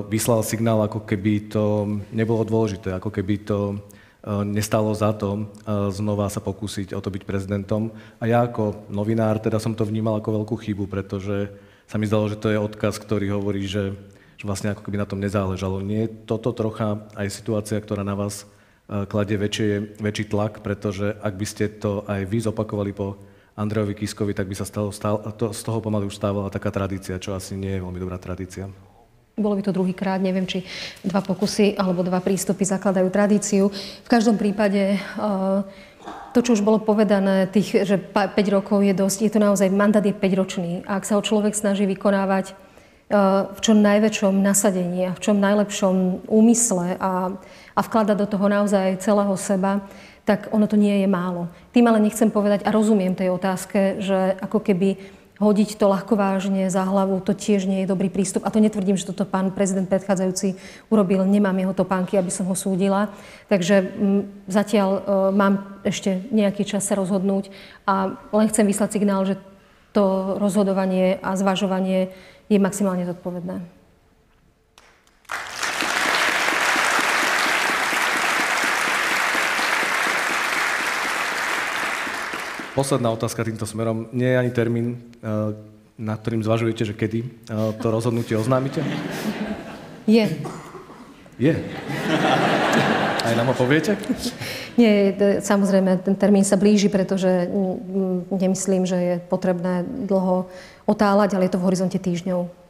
vyslal 0.10 0.42
signál, 0.42 0.82
ako 0.82 1.06
keby 1.06 1.54
to 1.54 1.86
nebolo 2.10 2.42
dôležité, 2.42 2.98
ako 2.98 3.14
keby 3.14 3.46
to 3.46 3.78
nestalo 4.50 4.90
za 4.96 5.14
to 5.14 5.52
znova 5.94 6.32
sa 6.34 6.42
pokúsiť 6.42 6.98
o 6.98 7.00
to 7.04 7.14
byť 7.14 7.24
prezidentom. 7.28 7.94
A 8.18 8.26
ja 8.26 8.42
ako 8.42 8.90
novinár 8.90 9.38
teda 9.38 9.62
som 9.62 9.78
to 9.78 9.86
vnímal 9.86 10.18
ako 10.18 10.42
veľkú 10.42 10.56
chybu, 10.58 10.90
pretože 10.90 11.54
sa 11.86 12.02
mi 12.02 12.10
zdalo, 12.10 12.32
že 12.32 12.42
to 12.42 12.50
je 12.50 12.58
odkaz, 12.58 12.98
ktorý 12.98 13.36
hovorí, 13.38 13.68
že, 13.70 13.94
že 14.40 14.44
vlastne 14.48 14.74
ako 14.74 14.90
keby 14.90 14.98
na 14.98 15.06
tom 15.06 15.22
nezáležalo. 15.22 15.84
Nie 15.84 16.10
toto 16.10 16.56
trocha 16.56 17.06
aj 17.14 17.30
situácia, 17.30 17.78
ktorá 17.78 18.02
na 18.02 18.18
vás 18.18 18.50
kladie 18.88 19.38
väčšie, 19.38 20.00
väčší 20.02 20.32
tlak, 20.32 20.66
pretože 20.66 21.14
ak 21.20 21.34
by 21.38 21.46
ste 21.46 21.70
to 21.70 22.02
aj 22.08 22.24
vy 22.26 22.42
zopakovali 22.42 22.96
po 22.96 23.20
Andrejovi 23.54 23.94
Kiskovi, 23.94 24.34
tak 24.34 24.50
by 24.50 24.56
sa 24.58 24.66
stalo, 24.66 24.90
stalo, 24.90 25.22
to, 25.38 25.54
z 25.54 25.62
toho 25.62 25.78
pomaly 25.78 26.10
už 26.10 26.18
stávala 26.18 26.50
taká 26.50 26.74
tradícia, 26.74 27.22
čo 27.22 27.38
asi 27.38 27.54
nie 27.54 27.78
je 27.78 27.84
veľmi 27.86 28.00
dobrá 28.02 28.18
tradícia. 28.18 28.66
Bolo 29.34 29.58
by 29.58 29.66
to 29.66 29.74
druhýkrát, 29.74 30.22
neviem, 30.22 30.46
či 30.46 30.62
dva 31.02 31.22
pokusy 31.22 31.74
alebo 31.78 32.06
dva 32.06 32.22
prístupy 32.22 32.66
zakladajú 32.66 33.10
tradíciu. 33.10 33.70
V 34.06 34.10
každom 34.10 34.38
prípade 34.38 34.98
uh, 35.18 35.66
to, 36.34 36.42
čo 36.42 36.58
už 36.58 36.66
bolo 36.66 36.82
povedané, 36.82 37.46
tých, 37.46 37.86
že 37.86 37.98
5 37.98 38.34
rokov 38.50 38.82
je 38.82 38.94
dosť, 38.94 39.20
je 39.30 39.32
to 39.32 39.40
naozaj, 39.40 39.70
mandát 39.70 40.02
je 40.02 40.14
5-ročný. 40.14 40.82
A 40.90 40.98
ak 40.98 41.06
sa 41.06 41.16
ho 41.18 41.22
človek 41.22 41.54
snaží 41.54 41.86
vykonávať 41.86 42.52
e, 42.52 42.54
v 43.54 43.60
čom 43.62 43.78
najväčšom 43.80 44.34
nasadení 44.42 45.14
a 45.14 45.16
v 45.16 45.22
čom 45.22 45.38
najlepšom 45.38 46.26
úmysle 46.26 46.98
a, 46.98 47.38
a 47.78 47.80
vkladať 47.86 48.18
do 48.18 48.28
toho 48.28 48.46
naozaj 48.50 48.98
celého 48.98 49.36
seba, 49.38 49.86
tak 50.24 50.52
ono 50.56 50.68
to 50.68 50.80
nie 50.80 51.04
je 51.04 51.08
málo. 51.08 51.52
Tým 51.76 51.88
ale 51.88 52.00
nechcem 52.00 52.32
povedať, 52.32 52.64
a 52.64 52.72
rozumiem 52.72 53.12
tej 53.16 53.36
otázke, 53.36 54.00
že 54.00 54.40
ako 54.40 54.64
keby 54.64 54.96
hodiť 55.44 55.76
to 55.76 55.92
ľahko 55.92 56.16
vážne 56.16 56.72
za 56.72 56.86
hlavu, 56.88 57.20
to 57.20 57.36
tiež 57.36 57.68
nie 57.68 57.84
je 57.84 57.92
dobrý 57.92 58.08
prístup. 58.08 58.48
A 58.48 58.54
to 58.54 58.64
netvrdím, 58.64 58.96
že 58.96 59.10
toto 59.10 59.28
pán 59.28 59.52
prezident 59.52 59.90
predchádzajúci 59.90 60.56
urobil. 60.88 61.28
Nemám 61.28 61.58
jeho 61.60 61.76
topánky, 61.76 62.16
aby 62.16 62.32
som 62.32 62.48
ho 62.48 62.56
súdila. 62.56 63.12
Takže 63.52 63.76
m, 63.82 64.30
zatiaľ 64.48 64.90
e, 64.96 65.02
mám 65.36 65.82
ešte 65.84 66.24
nejaký 66.32 66.64
čas 66.64 66.88
sa 66.88 66.96
rozhodnúť 66.96 67.52
a 67.84 68.16
len 68.32 68.48
chcem 68.48 68.64
vyslať 68.64 68.96
signál, 68.96 69.28
že 69.28 69.36
to 69.92 70.38
rozhodovanie 70.40 71.20
a 71.20 71.36
zvažovanie 71.36 72.14
je 72.48 72.58
maximálne 72.58 73.04
zodpovedné. 73.04 73.83
Posledná 82.74 83.14
otázka 83.14 83.46
týmto 83.46 83.70
smerom. 83.70 84.10
Nie 84.10 84.34
je 84.34 84.42
ani 84.42 84.52
termín, 84.52 84.88
eh, 84.98 85.54
na 85.98 86.18
ktorým 86.18 86.42
zvažujete, 86.42 86.90
že 86.90 86.98
kedy 86.98 87.20
eh, 87.22 87.30
to 87.78 87.88
rozhodnutie 87.94 88.34
oznámite? 88.34 88.82
Je. 90.10 90.26
Je. 91.38 91.56
Aj 93.24 93.34
nám 93.38 93.54
ho 93.54 93.56
poviete? 93.56 93.96
Nie, 94.76 95.14
samozrejme, 95.40 96.02
ten 96.02 96.18
termín 96.18 96.44
sa 96.44 96.58
blíži, 96.58 96.90
pretože 96.90 97.48
nemyslím, 98.34 98.84
že 98.90 98.98
je 98.98 99.16
potrebné 99.22 99.86
dlho 99.86 100.50
otáľať, 100.90 101.38
ale 101.38 101.46
je 101.48 101.54
to 101.54 101.62
v 101.62 101.68
horizonte 101.70 102.00
týždňov. 102.02 102.63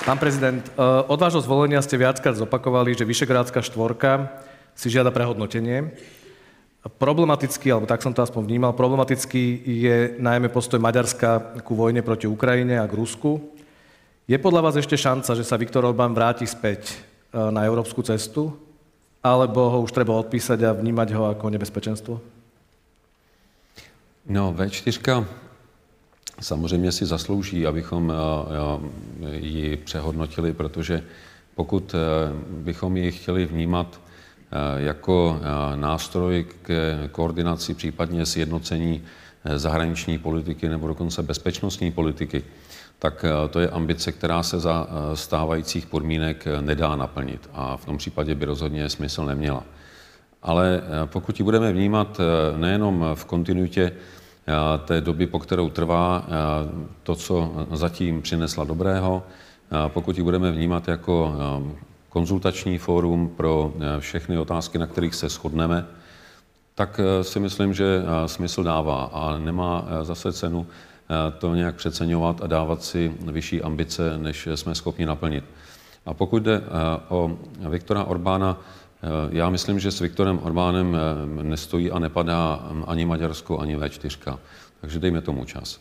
Pán 0.00 0.16
prezident, 0.16 0.64
eh, 0.64 0.72
od 1.12 1.20
vášho 1.20 1.44
zvolenia 1.44 1.76
ste 1.84 2.00
viackrát 2.00 2.32
zopakovali, 2.32 2.96
že 2.96 3.04
Vyšegrádska 3.04 3.60
štvorka 3.60 4.32
si 4.72 4.88
žiada 4.88 5.12
prehodnotenie. 5.12 5.92
Problematický, 6.96 7.68
alebo 7.68 7.84
tak 7.84 8.00
som 8.00 8.16
to 8.16 8.24
aspoň 8.24 8.48
vnímal, 8.48 8.72
problematický 8.72 9.60
je 9.68 10.16
najmä 10.16 10.48
postoj 10.48 10.80
Maďarska 10.80 11.60
ku 11.60 11.76
vojne 11.76 12.00
proti 12.00 12.24
Ukrajine 12.24 12.80
a 12.80 12.88
k 12.88 12.96
Rusku. 12.96 13.44
Je 14.24 14.40
podľa 14.40 14.72
vás 14.72 14.80
ešte 14.80 14.96
šanca, 14.96 15.36
že 15.36 15.44
sa 15.44 15.60
Viktor 15.60 15.84
Orbán 15.84 16.16
vráti 16.16 16.48
späť 16.48 16.96
eh, 16.96 17.52
na 17.52 17.68
európsku 17.68 18.00
cestu? 18.00 18.56
Alebo 19.20 19.68
ho 19.68 19.84
už 19.84 19.92
treba 19.92 20.16
odpísať 20.16 20.64
a 20.64 20.72
vnímať 20.72 21.12
ho 21.12 21.28
ako 21.28 21.52
nebezpečenstvo? 21.52 22.14
No, 24.32 24.48
V4 24.56 25.49
samozřejmě 26.40 26.92
si 26.92 27.06
zaslouží, 27.06 27.66
abychom 27.66 28.12
eh, 28.12 28.14
eh, 29.26 29.36
ji 29.36 29.76
přehodnotili, 29.76 30.52
protože 30.52 31.02
pokud 31.54 31.94
eh, 31.94 31.98
bychom 32.50 32.96
ji 32.96 33.12
chtěli 33.12 33.46
vnímat 33.46 34.00
jako 34.76 35.40
nástroj 35.74 36.46
k 36.62 36.98
koordinaci, 37.12 37.74
případně 37.74 38.26
sjednocení 38.26 39.02
zahraniční 39.56 40.18
politiky 40.18 40.68
nebo 40.68 40.88
dokonce 40.88 41.22
bezpečnostní 41.22 41.92
politiky, 41.92 42.42
tak 42.98 43.24
to 43.50 43.60
je 43.60 43.68
ambice, 43.68 44.12
která 44.12 44.42
se 44.42 44.60
za 44.60 44.86
stávajících 45.14 45.86
podmínek 45.86 46.44
nedá 46.60 46.96
naplnit 46.96 47.50
a 47.52 47.76
v 47.76 47.84
tom 47.84 47.98
případě 47.98 48.34
by 48.34 48.44
rozhodně 48.44 48.88
smysl 48.88 49.24
neměla. 49.24 49.64
Ale 50.42 50.82
pokud 51.04 51.40
ji 51.40 51.44
budeme 51.44 51.72
vnímat 51.72 52.20
nejenom 52.56 53.06
v 53.14 53.24
kontinuitě 53.24 53.92
té 54.84 55.00
doby, 55.00 55.26
po 55.26 55.38
kterou 55.38 55.70
trvá 55.70 56.26
to, 57.02 57.14
co 57.14 57.52
zatím 57.72 58.22
přinesla 58.22 58.64
dobrého. 58.64 59.22
Pokud 59.88 60.18
ji 60.18 60.24
budeme 60.24 60.52
vnímat 60.52 60.88
jako 60.88 61.34
konzultační 62.08 62.78
fórum 62.78 63.28
pro 63.36 63.72
všechny 63.98 64.38
otázky, 64.38 64.78
na 64.78 64.86
kterých 64.86 65.14
se 65.14 65.28
shodneme, 65.28 65.86
tak 66.74 67.00
si 67.22 67.40
myslím, 67.40 67.74
že 67.74 68.02
smysl 68.26 68.62
dává 68.62 69.04
a 69.04 69.38
nemá 69.38 69.84
zase 70.02 70.32
cenu 70.32 70.66
to 71.38 71.54
nějak 71.54 71.74
přeceňovat 71.74 72.42
a 72.42 72.46
dávat 72.46 72.82
si 72.82 73.14
vyšší 73.20 73.62
ambice, 73.62 74.18
než 74.18 74.48
jsme 74.54 74.74
schopni 74.74 75.06
naplnit. 75.06 75.44
A 76.06 76.14
pokud 76.14 76.42
jde 76.42 76.62
o 77.08 77.38
Viktora 77.68 78.04
Orbána, 78.04 78.60
já 79.30 79.50
myslím, 79.50 79.78
že 79.78 79.90
s 79.90 80.00
Viktorem 80.00 80.38
Orbánem 80.42 80.96
eh, 80.96 81.42
nestojí 81.42 81.90
a 81.90 81.98
nepadá 81.98 82.68
mm, 82.70 82.84
ani 82.86 83.06
Maďarsko, 83.06 83.58
ani 83.58 83.76
V4. 83.76 84.38
Takže 84.80 84.98
dejme 84.98 85.20
tomu 85.20 85.44
čas. 85.44 85.80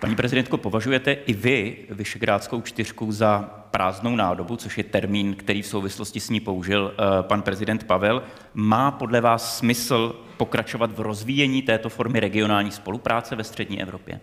Paní 0.00 0.16
prezidentko, 0.16 0.56
považujete 0.56 1.12
i 1.12 1.32
vy 1.32 1.76
Vyšegrádskou 1.90 2.60
čtyřku 2.60 3.12
za 3.12 3.38
prázdnou 3.70 4.16
nádobu, 4.16 4.56
což 4.56 4.78
je 4.78 4.84
termín, 4.84 5.34
který 5.34 5.62
v 5.62 5.66
souvislosti 5.66 6.20
s 6.20 6.30
ní 6.30 6.40
použil 6.40 6.94
eh, 6.94 7.22
pan 7.22 7.42
prezident 7.42 7.84
Pavel. 7.84 8.22
Má 8.54 8.90
podle 8.90 9.20
vás 9.20 9.58
smysl 9.58 10.16
pokračovat 10.36 10.92
v 10.92 11.00
rozvíjení 11.00 11.62
této 11.62 11.88
formy 11.88 12.20
regionální 12.20 12.70
spolupráce 12.70 13.36
ve 13.36 13.44
střední 13.44 13.82
Evropě? 13.82 14.20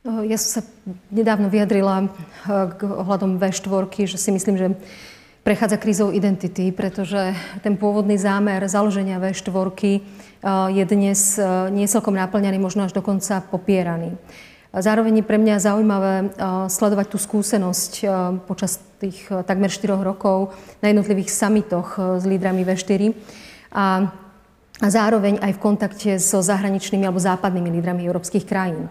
Ja 0.00 0.40
som 0.40 0.48
sa 0.48 0.62
nedávno 1.12 1.52
vyjadrila 1.52 2.08
k 2.48 2.80
ohľadom 2.88 3.36
V4, 3.36 4.08
že 4.08 4.16
si 4.16 4.32
myslím, 4.32 4.56
že 4.56 4.72
prechádza 5.44 5.76
krízou 5.76 6.08
identity, 6.08 6.72
pretože 6.72 7.36
ten 7.60 7.76
pôvodný 7.76 8.16
zámer 8.16 8.64
založenia 8.64 9.20
V4 9.20 9.76
je 10.72 10.84
dnes 10.88 11.20
nie 11.68 11.84
celkom 11.84 12.16
naplňaný, 12.16 12.56
možno 12.56 12.88
až 12.88 12.96
dokonca 12.96 13.44
popieraný. 13.44 14.16
Zároveň 14.72 15.20
je 15.20 15.28
pre 15.28 15.36
mňa 15.36 15.68
zaujímavé 15.68 16.32
sledovať 16.72 17.06
tú 17.12 17.18
skúsenosť 17.20 17.92
počas 18.48 18.80
tých 19.04 19.28
takmer 19.44 19.68
4 19.68 20.00
rokov 20.00 20.56
na 20.80 20.96
jednotlivých 20.96 21.28
samitoch 21.28 22.00
s 22.00 22.24
lídrami 22.24 22.64
V4 22.64 23.12
a, 23.76 24.08
a 24.80 24.86
zároveň 24.88 25.44
aj 25.44 25.52
v 25.52 25.60
kontakte 25.60 26.10
so 26.16 26.40
zahraničnými 26.40 27.04
alebo 27.04 27.20
západnými 27.20 27.68
lídrami 27.68 28.08
európskych 28.08 28.48
krajín. 28.48 28.88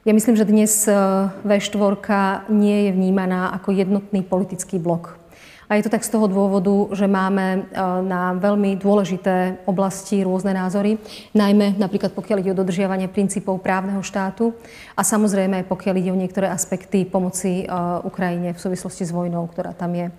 Ja 0.00 0.16
myslím, 0.16 0.32
že 0.32 0.48
dnes 0.48 0.88
eh, 0.88 0.96
V4 1.44 2.00
nie 2.48 2.88
je 2.88 2.90
vnímaná 2.96 3.52
ako 3.52 3.76
jednotný 3.76 4.24
politický 4.24 4.80
blok. 4.80 5.20
A 5.68 5.76
je 5.76 5.86
to 5.86 5.92
tak 5.92 6.02
z 6.02 6.10
toho 6.10 6.26
dôvodu, 6.26 6.90
že 6.98 7.06
máme 7.06 7.70
na 8.02 8.34
veľmi 8.34 8.74
dôležité 8.74 9.62
oblasti 9.70 10.18
rôzne 10.26 10.50
názory, 10.50 10.98
najmä 11.30 11.78
napríklad 11.78 12.10
pokiaľ 12.10 12.42
ide 12.42 12.50
o 12.50 12.58
dodržiavanie 12.58 13.06
princípov 13.06 13.62
právneho 13.62 14.02
štátu 14.02 14.50
a 14.98 15.06
samozrejme 15.06 15.62
pokiaľ 15.70 15.94
ide 16.02 16.10
o 16.10 16.18
niektoré 16.18 16.50
aspekty 16.50 17.06
pomoci 17.06 17.70
Ukrajine 18.02 18.50
v 18.50 18.58
súvislosti 18.58 19.06
s 19.06 19.14
vojnou, 19.14 19.46
ktorá 19.46 19.70
tam 19.70 19.94
je. 19.94 20.10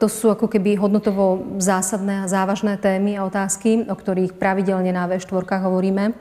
To 0.00 0.08
sú 0.08 0.32
ako 0.32 0.48
keby 0.48 0.80
hodnotovo 0.80 1.60
zásadné 1.60 2.24
a 2.24 2.30
závažné 2.32 2.80
témy 2.80 3.20
a 3.20 3.28
otázky, 3.28 3.84
o 3.84 3.92
ktorých 3.92 4.40
pravidelne 4.40 4.88
na 4.88 5.04
V4 5.04 5.68
hovoríme. 5.68 6.16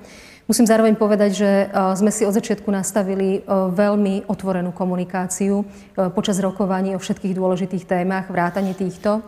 Musím 0.46 0.70
zároveň 0.70 0.94
povedať, 0.94 1.32
že 1.42 1.50
e, 1.50 1.68
sme 1.98 2.14
si 2.14 2.22
od 2.22 2.38
začiatku 2.38 2.70
nastavili 2.70 3.42
e, 3.42 3.50
veľmi 3.74 4.30
otvorenú 4.30 4.70
komunikáciu 4.78 5.62
e, 5.62 5.66
počas 6.14 6.38
rokovaní 6.38 6.94
o 6.94 7.02
všetkých 7.02 7.34
dôležitých 7.34 7.90
témach, 7.90 8.30
vrátane 8.30 8.78
týchto. 8.78 9.26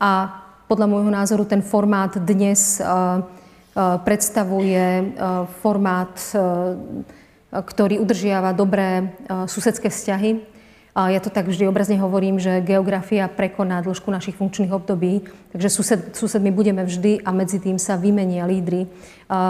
A 0.00 0.40
podľa 0.64 0.88
môjho 0.88 1.12
názoru 1.12 1.44
ten 1.44 1.60
formát 1.60 2.16
dnes 2.16 2.80
predstavuje 3.76 5.12
formát, 5.60 6.16
ktorý 7.52 8.00
udržiava 8.00 8.56
dobré 8.56 9.12
susedské 9.44 9.92
vzťahy 9.92 10.53
ja 10.94 11.18
to 11.18 11.26
tak 11.26 11.50
vždy 11.50 11.66
obrazne 11.66 11.98
hovorím, 11.98 12.38
že 12.38 12.62
geografia 12.62 13.26
prekoná 13.26 13.82
dĺžku 13.82 14.14
našich 14.14 14.38
funkčných 14.38 14.70
období, 14.70 15.26
takže 15.50 15.66
sused, 15.66 16.00
susedmi 16.14 16.54
budeme 16.54 16.86
vždy 16.86 17.26
a 17.26 17.34
medzi 17.34 17.58
tým 17.58 17.82
sa 17.82 17.98
vymenia 17.98 18.46
lídry, 18.46 18.86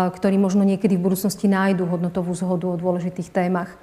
ktorí 0.09 0.41
možno 0.41 0.65
niekedy 0.65 0.97
v 0.97 1.05
budúcnosti 1.05 1.45
nájdu 1.45 1.85
hodnotovú 1.85 2.33
zhodu 2.33 2.65
o 2.73 2.81
dôležitých 2.81 3.29
témach. 3.29 3.77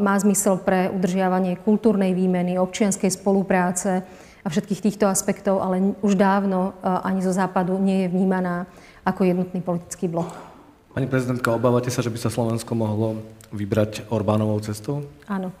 Má 0.00 0.16
zmysel 0.24 0.56
pre 0.56 0.88
udržiavanie 0.88 1.60
kultúrnej 1.60 2.16
výmeny, 2.16 2.56
občianskej 2.56 3.12
spolupráce 3.12 4.00
a 4.40 4.48
všetkých 4.48 4.80
týchto 4.80 5.04
aspektov, 5.04 5.60
ale 5.60 5.92
už 6.00 6.16
dávno 6.16 6.72
ani 6.80 7.20
zo 7.20 7.36
západu 7.36 7.76
nie 7.76 8.08
je 8.08 8.08
vnímaná 8.08 8.64
ako 9.04 9.28
jednotný 9.28 9.60
politický 9.60 10.08
blok. 10.08 10.32
Pani 10.96 11.04
prezidentka, 11.04 11.52
obávate 11.52 11.92
sa, 11.92 12.00
že 12.00 12.08
by 12.08 12.16
sa 12.16 12.32
Slovensko 12.32 12.72
mohlo 12.72 13.20
vybrať 13.52 14.08
Orbánovou 14.08 14.64
cestou? 14.64 15.04
Áno. 15.28 15.52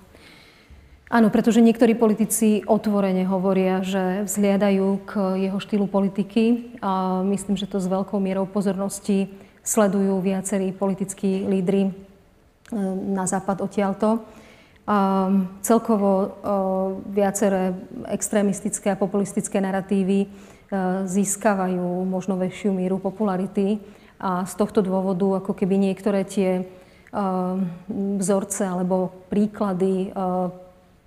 Áno, 1.10 1.26
pretože 1.26 1.58
niektorí 1.58 1.98
politici 1.98 2.62
otvorene 2.62 3.26
hovoria, 3.26 3.82
že 3.82 4.22
vzhliadajú 4.30 5.10
k 5.10 5.12
jeho 5.42 5.58
štýlu 5.58 5.90
politiky 5.90 6.78
a 6.78 7.26
myslím, 7.26 7.58
že 7.58 7.66
to 7.66 7.82
s 7.82 7.90
veľkou 7.90 8.22
mierou 8.22 8.46
pozornosti 8.46 9.26
sledujú 9.66 10.22
viacerí 10.22 10.70
politickí 10.70 11.50
lídry 11.50 11.90
e, 11.90 11.92
na 13.10 13.26
západ 13.26 13.58
odtiaľto. 13.58 14.22
A 14.86 15.26
celkovo 15.66 16.10
e, 16.14 16.28
viaceré 17.10 17.74
extrémistické 18.06 18.94
a 18.94 19.00
populistické 19.00 19.58
narratívy 19.58 20.18
e, 20.22 20.28
získavajú 21.10 22.06
možno 22.06 22.38
väčšiu 22.38 22.70
míru 22.70 23.02
popularity 23.02 23.82
a 24.22 24.46
z 24.46 24.54
tohto 24.54 24.78
dôvodu 24.78 25.42
ako 25.42 25.58
keby 25.58 25.90
niektoré 25.90 26.22
tie 26.22 26.62
vzorce 27.90 28.62
alebo 28.62 29.26
príklady 29.26 30.14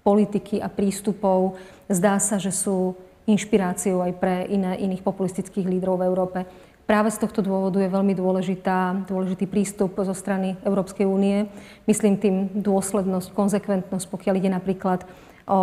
politiky 0.04 0.60
a 0.62 0.68
prístupov 0.68 1.56
zdá 1.90 2.20
sa, 2.20 2.38
že 2.38 2.52
sú 2.52 2.96
inšpiráciou 3.24 4.04
aj 4.04 4.14
pre 4.20 4.44
iné, 4.52 4.76
iných 4.84 5.02
populistických 5.02 5.64
lídrov 5.64 6.04
v 6.04 6.08
Európe. 6.12 6.40
Práve 6.84 7.08
z 7.16 7.24
tohto 7.24 7.40
dôvodu 7.40 7.80
je 7.80 7.88
veľmi 7.88 8.12
dôležitá, 8.12 9.08
dôležitý 9.08 9.48
prístup 9.48 9.96
zo 9.96 10.12
strany 10.12 10.60
Európskej 10.68 11.08
únie. 11.08 11.48
Myslím 11.88 12.20
tým 12.20 12.52
dôslednosť, 12.52 13.32
konzekventnosť, 13.32 14.06
pokiaľ 14.12 14.36
ide 14.36 14.52
napríklad 14.52 15.08
o 15.48 15.60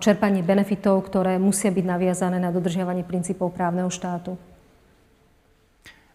čerpanie 0.00 0.40
benefitov, 0.40 1.04
ktoré 1.04 1.36
musia 1.36 1.68
byť 1.68 1.84
naviazané 1.84 2.40
na 2.40 2.48
dodržiavanie 2.48 3.04
princípov 3.04 3.52
právneho 3.52 3.92
štátu. 3.92 4.40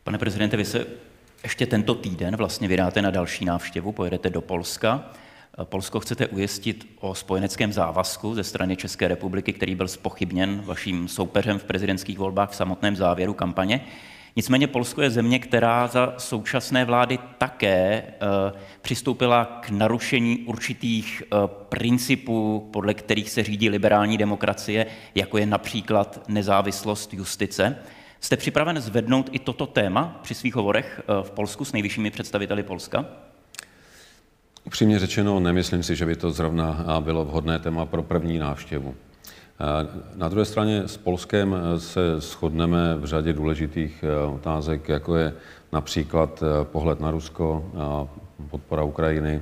Pane 0.04 0.18
prezidente, 0.18 0.58
vy 0.58 0.66
se 0.66 0.86
ještě 1.44 1.66
tento 1.66 1.96
týden 1.96 2.36
vlastně 2.36 2.68
vydáte 2.68 3.02
na 3.02 3.12
další 3.12 3.46
návštěvu, 3.46 3.92
pojedete 3.92 4.30
do 4.30 4.42
Polska. 4.42 5.12
Polsko 5.64 6.00
chcete 6.00 6.28
ujistit 6.28 6.88
o 7.00 7.16
spojeneckém 7.16 7.74
závazku 7.74 8.36
ze 8.36 8.44
strany 8.44 8.76
České 8.76 9.08
republiky, 9.08 9.54
který 9.54 9.76
byl 9.76 9.88
spochybněn 9.88 10.62
vaším 10.66 11.08
soupeřem 11.08 11.60
v 11.60 11.64
prezidentských 11.64 12.18
volbách 12.18 12.52
v 12.52 12.56
samotném 12.56 12.96
závěru 12.96 13.34
kampaně. 13.34 13.82
Nicméně 14.36 14.68
Polsko 14.68 15.02
je 15.02 15.10
země, 15.10 15.40
která 15.40 15.88
za 15.88 16.14
současné 16.18 16.86
vlády 16.86 17.20
také 17.38 17.76
e, 17.76 18.14
přistoupila 18.82 19.46
k 19.46 19.70
narušení 19.70 20.38
určitých 20.38 21.24
e, 21.24 21.36
principů, 21.70 22.70
podle 22.74 22.94
kterých 22.94 23.30
se 23.30 23.44
řídí 23.44 23.70
liberální 23.70 24.18
demokracie, 24.18 24.86
jako 25.16 25.38
je 25.38 25.46
například 25.46 26.24
nezávislost 26.28 27.14
justice. 27.14 27.78
Jste 28.20 28.38
připraven 28.38 28.82
zvednout 28.82 29.30
i 29.32 29.40
toto 29.40 29.66
téma 29.66 30.20
při 30.24 30.34
svých 30.34 30.56
hovorech 30.56 31.02
v 31.22 31.32
Polsku 31.32 31.66
s 31.66 31.74
nejvyššími 31.74 32.12
představiteli 32.12 32.64
Polska? 32.64 33.06
Upřímně 34.68 35.00
řečeno, 35.00 35.40
nemyslím 35.40 35.84
si, 35.84 35.96
že 35.96 36.06
by 36.06 36.16
to 36.16 36.32
zrovna 36.32 36.86
bylo 37.00 37.26
vhodné 37.26 37.60
téma 37.60 37.86
pro 37.86 38.04
první 38.04 38.38
návštěvu. 38.38 38.96
Na 40.16 40.28
druhé 40.30 40.46
straně 40.46 40.84
s 40.86 40.98
Polskem 40.98 41.56
se 41.78 42.20
shodneme 42.20 42.96
v 42.96 43.06
řadě 43.06 43.34
důležitých 43.34 44.04
otázek, 44.36 44.90
jako 44.90 45.16
je 45.16 45.34
například 45.72 46.44
pohled 46.64 47.00
na 47.00 47.12
Rusko, 47.12 47.72
podpora 48.50 48.84
Ukrajiny, 48.84 49.42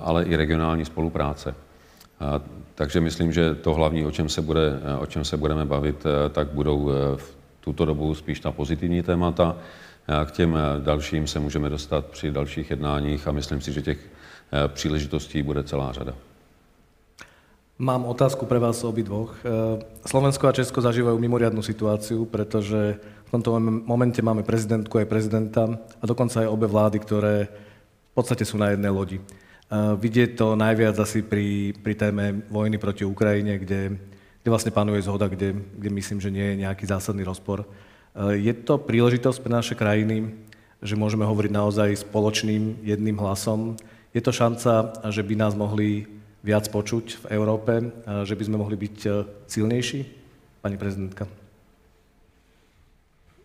ale 0.00 0.24
i 0.24 0.36
regionální 0.36 0.84
spolupráce. 0.84 1.54
Takže 2.74 3.00
myslím, 3.00 3.32
že 3.32 3.54
to 3.54 3.74
hlavní, 3.74 4.06
o 4.06 4.10
čem 4.10 4.28
se, 4.28 4.42
bude, 4.42 4.80
o 4.98 5.06
čem 5.06 5.24
se 5.24 5.36
budeme 5.36 5.64
bavit, 5.64 6.04
tak 6.32 6.48
budou 6.48 6.90
v 7.16 7.36
tuto 7.60 7.84
dobu 7.84 8.14
spíš 8.14 8.40
ta 8.40 8.50
pozitivní 8.50 9.02
témata. 9.02 9.56
K 10.24 10.30
těm 10.30 10.58
dalším 10.80 11.26
se 11.26 11.38
můžeme 11.40 11.68
dostat 11.68 12.06
při 12.06 12.30
dalších 12.30 12.70
jednáních 12.70 13.28
a 13.28 13.32
myslím 13.32 13.60
si, 13.60 13.72
že 13.72 13.82
těch 13.82 13.98
Eh, 13.98 14.15
příležitostí 14.74 15.42
bude 15.42 15.64
celá 15.64 15.92
řada. 15.92 16.14
Mám 17.76 18.08
otázku 18.08 18.48
pre 18.48 18.56
vás 18.56 18.80
obidvoch. 18.88 19.36
Eh, 19.44 19.84
Slovensko 20.08 20.48
a 20.48 20.56
Česko 20.56 20.80
zažívajú 20.80 21.20
mimoriadnú 21.20 21.60
situáciu, 21.60 22.24
pretože 22.24 22.96
v 22.96 23.30
tomto 23.36 23.60
momente 23.60 24.24
máme 24.24 24.40
prezidentku 24.48 24.96
aj 24.96 25.04
prezidenta 25.04 25.76
a 25.76 26.04
dokonca 26.08 26.40
aj 26.40 26.48
obe 26.48 26.64
vlády, 26.64 26.96
ktoré 26.96 27.52
v 27.52 28.12
podstate 28.16 28.48
sú 28.48 28.56
na 28.56 28.72
jednej 28.72 28.88
lodi. 28.88 29.20
Eh, 29.20 29.92
vidieť 29.92 30.40
to 30.40 30.56
najviac 30.56 30.96
asi 30.96 31.20
pri, 31.20 31.76
pri 31.76 31.94
téme 32.00 32.48
vojny 32.48 32.80
proti 32.80 33.04
Ukrajine, 33.04 33.60
kde, 33.60 34.00
kde 34.40 34.48
vlastne 34.48 34.72
panuje 34.72 35.04
zhoda, 35.04 35.28
kde, 35.28 35.52
kde 35.76 35.90
myslím, 35.92 36.16
že 36.16 36.32
nie 36.32 36.56
je 36.56 36.60
nejaký 36.64 36.88
zásadný 36.88 37.28
rozpor. 37.28 37.68
Je 38.16 38.56
to 38.56 38.80
príležitosť 38.80 39.44
pre 39.44 39.52
naše 39.52 39.76
krajiny, 39.76 40.32
že 40.80 40.96
môžeme 40.96 41.28
hovoriť 41.28 41.52
naozaj 41.52 42.08
spoločným 42.08 42.80
jedným 42.80 43.20
hlasom, 43.20 43.76
je 44.16 44.24
to 44.24 44.32
šanca, 44.32 45.04
že 45.12 45.20
by 45.20 45.34
nás 45.36 45.52
mohli 45.52 46.08
viac 46.40 46.72
počuť 46.72 47.28
v 47.28 47.36
Európe, 47.36 47.92
že 48.24 48.32
by 48.32 48.44
sme 48.48 48.56
mohli 48.56 48.80
byť 48.80 48.96
e, 49.04 49.08
silnejší, 49.44 50.00
pani 50.64 50.80
prezidentka? 50.80 51.28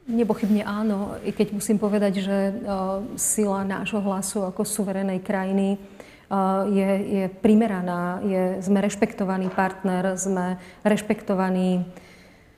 Nepochybne 0.08 0.64
áno, 0.64 1.20
i 1.28 1.36
keď 1.36 1.56
musím 1.56 1.78
povedať, 1.78 2.26
že 2.26 2.38
uh, 2.52 3.06
sila 3.16 3.62
nášho 3.62 4.02
hlasu 4.02 4.44
ako 4.44 4.66
suverenej 4.66 5.22
krajiny 5.22 5.78
uh, 5.78 6.66
je, 6.68 6.90
je 7.06 7.24
primeraná, 7.40 8.20
je, 8.26 8.60
sme 8.66 8.82
rešpektovaný 8.82 9.54
partner, 9.54 10.18
sme 10.18 10.58
rešpektovaný 10.84 11.86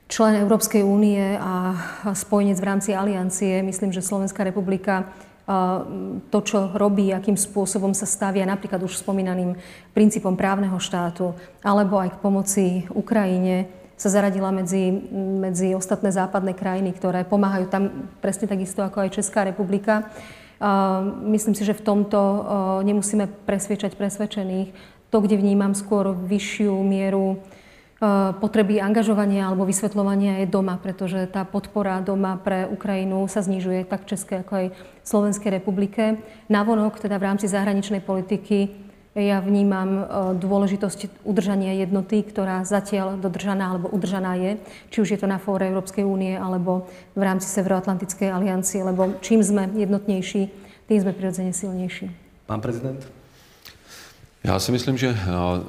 člen 0.08 0.40
Európskej 0.40 0.82
únie 0.82 1.36
a 1.36 1.76
spojenec 2.16 2.56
v 2.58 2.68
rámci 2.68 2.90
aliancie. 2.96 3.60
Myslím, 3.60 3.92
že 3.92 4.02
Slovenská 4.02 4.40
republika 4.42 5.12
to, 6.32 6.38
čo 6.40 6.72
robí, 6.72 7.12
akým 7.12 7.36
spôsobom 7.36 7.92
sa 7.92 8.08
stavia 8.08 8.48
napríklad 8.48 8.80
už 8.80 8.96
spomínaným 8.96 9.52
princípom 9.92 10.32
právneho 10.32 10.80
štátu, 10.80 11.36
alebo 11.60 12.00
aj 12.00 12.16
k 12.16 12.20
pomoci 12.24 12.64
Ukrajine, 12.92 13.68
sa 13.94 14.10
zaradila 14.10 14.50
medzi, 14.50 14.90
medzi 15.14 15.70
ostatné 15.70 16.10
západné 16.10 16.56
krajiny, 16.56 16.90
ktoré 16.98 17.22
pomáhajú 17.22 17.70
tam 17.70 18.10
presne 18.18 18.50
takisto 18.50 18.82
ako 18.82 19.06
aj 19.06 19.22
Česká 19.22 19.46
republika. 19.46 20.10
Myslím 21.22 21.54
si, 21.54 21.62
že 21.62 21.78
v 21.78 21.84
tomto 21.86 22.18
nemusíme 22.82 23.30
presviečať 23.46 23.94
presvedčených. 23.94 24.74
To, 25.14 25.22
kde 25.22 25.38
vnímam 25.38 25.78
skôr 25.78 26.10
vyššiu 26.10 26.74
mieru 26.82 27.38
potreby 28.42 28.82
angažovania 28.82 29.48
alebo 29.48 29.64
vysvetľovania 29.64 30.44
je 30.44 30.46
doma, 30.50 30.76
pretože 30.76 31.24
tá 31.30 31.46
podpora 31.46 32.02
doma 32.04 32.36
pre 32.36 32.68
Ukrajinu 32.68 33.24
sa 33.30 33.40
znižuje 33.40 33.88
tak 33.88 34.04
Českej 34.04 34.44
ako 34.44 34.52
aj 34.54 34.66
Slovenskej 35.04 35.50
republike. 35.60 36.20
Navonok, 36.50 37.00
teda 37.00 37.16
v 37.16 37.26
rámci 37.32 37.46
zahraničnej 37.48 38.04
politiky, 38.04 38.84
ja 39.14 39.38
vnímam 39.38 39.90
eh, 39.94 40.04
dôležitosť 40.34 41.22
udržania 41.22 41.78
jednoty, 41.78 42.26
ktorá 42.26 42.66
zatiaľ 42.66 43.14
dodržaná 43.22 43.70
alebo 43.70 43.86
udržaná 43.94 44.34
je, 44.34 44.58
či 44.90 44.98
už 44.98 45.08
je 45.14 45.18
to 45.22 45.30
na 45.30 45.38
fóre 45.38 45.70
Európskej 45.70 46.02
únie 46.02 46.34
alebo 46.34 46.90
v 47.14 47.22
rámci 47.22 47.46
Severoatlantickej 47.46 48.28
aliancie, 48.34 48.82
lebo 48.82 49.14
čím 49.22 49.38
sme 49.38 49.70
jednotnejší, 49.70 50.50
tým 50.90 50.98
sme 50.98 51.14
prirodzene 51.14 51.54
silnejší. 51.54 52.10
Pán 52.50 52.58
prezident? 52.58 53.23
Já 54.46 54.58
si 54.58 54.72
myslím, 54.72 54.98
že 54.98 55.12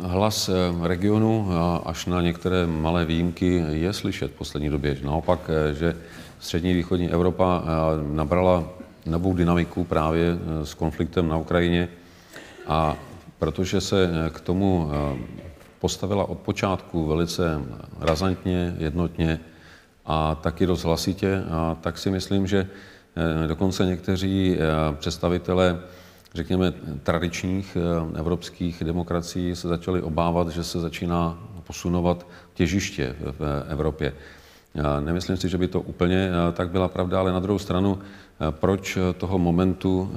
hlas 0.02 0.50
regionu 0.84 1.50
až 1.86 2.06
na 2.06 2.22
některé 2.22 2.68
malé 2.68 3.06
výjimky 3.06 3.64
je 3.70 3.94
slyšet 3.94 4.32
v 4.32 4.36
poslední 4.36 4.70
době. 4.70 4.98
Naopak, 5.04 5.50
že 5.74 5.96
střední 6.40 6.74
východní 6.74 7.12
Evropa 7.12 7.64
nabrala 8.12 8.64
novou 9.06 9.34
dynamiku 9.34 9.84
právě 9.84 10.38
s 10.64 10.74
konfliktem 10.74 11.28
na 11.28 11.38
Ukrajině 11.38 11.90
a 12.68 12.96
protože 13.40 13.82
se 13.82 14.10
k 14.34 14.42
tomu 14.42 14.90
postavila 15.80 16.30
od 16.30 16.40
počátku 16.40 17.06
velice 17.06 17.62
razantně, 18.00 18.76
jednotně 18.78 19.40
a 20.06 20.36
taky 20.36 20.66
dost 20.66 20.84
hlasitě, 20.84 21.44
tak 21.82 21.98
si 21.98 22.12
myslím, 22.12 22.48
že 22.48 22.68
dokonce 23.48 23.86
někteří 23.86 24.58
představitelé 25.00 25.80
řekněme, 26.36 26.74
tradičních 27.04 27.78
eh, 27.78 28.20
evropských 28.20 28.84
demokracií 28.84 29.56
se 29.56 29.68
začaly 29.68 30.02
obávat, 30.02 30.50
že 30.50 30.64
se 30.64 30.80
začíná 30.80 31.40
posunovat 31.64 32.28
těžiště 32.54 33.16
v 33.20 33.64
Evropě. 33.68 34.14
Nemyslím 35.00 35.38
si, 35.38 35.50
že 35.50 35.58
by 35.58 35.68
to 35.68 35.82
úplně 35.82 36.30
eh, 36.30 36.52
tak 36.52 36.70
byla 36.70 36.88
pravda, 36.88 37.20
ale 37.20 37.32
na 37.32 37.40
druhou 37.40 37.60
stranu, 37.60 38.00
eh, 38.00 38.52
proč 38.52 38.98
toho 39.18 39.40
momentu 39.40 40.12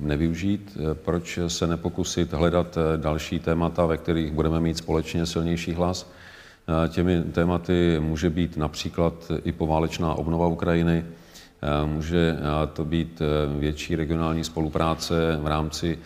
nevyužít, 0.00 0.78
proč 0.92 1.38
se 1.48 1.66
nepokusit 1.66 2.32
hledat 2.32 2.78
další 2.96 3.38
témata, 3.38 3.86
ve 3.86 3.96
kterých 3.96 4.32
budeme 4.32 4.60
mít 4.60 4.78
společně 4.78 5.26
silnější 5.26 5.72
hlas. 5.72 6.10
Těmi 6.88 7.22
tématy 7.22 8.00
může 8.00 8.30
být 8.30 8.56
například 8.56 9.14
i 9.44 9.52
poválečná 9.52 10.14
obnova 10.14 10.46
Ukrajiny, 10.46 11.04
Může 11.86 12.36
to 12.72 12.84
být 12.84 13.20
e, 13.20 13.58
větší 13.58 13.96
regionální 13.96 14.44
spolupráce 14.44 15.38
v 15.42 15.46
rámci 15.46 15.98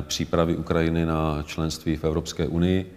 přípravy 0.00 0.56
Ukrajiny 0.56 1.06
na 1.06 1.42
členství 1.42 1.96
v 1.96 2.04
Evropské 2.04 2.48
unii 2.48 2.96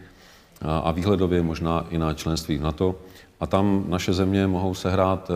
a 0.62 0.92
výhledově 0.92 1.42
možná 1.44 1.86
i 1.90 1.98
na 1.98 2.14
členství 2.14 2.58
v 2.58 2.62
NATO. 2.62 2.96
A 3.40 3.48
tam 3.48 3.86
naše 3.88 4.14
země 4.14 4.48
mohou 4.48 4.74
sehrát 4.74 5.32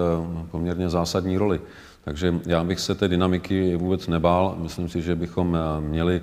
poměrně 0.52 0.90
zásadní 0.90 1.38
roli. 1.38 1.62
Takže 2.04 2.36
já 2.46 2.64
bych 2.64 2.80
se 2.80 2.96
té 2.96 3.08
dynamiky 3.08 3.76
vůbec 3.76 4.08
nebál. 4.08 4.56
Myslím 4.60 4.90
si, 4.90 5.02
že 5.02 5.16
bychom 5.16 5.58
měli 5.80 6.22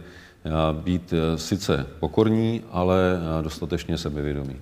být 0.72 1.14
sice 1.36 1.86
pokorní, 2.00 2.62
ale 2.70 3.18
dostatečně 3.42 3.98
sebevědomí. 3.98 4.56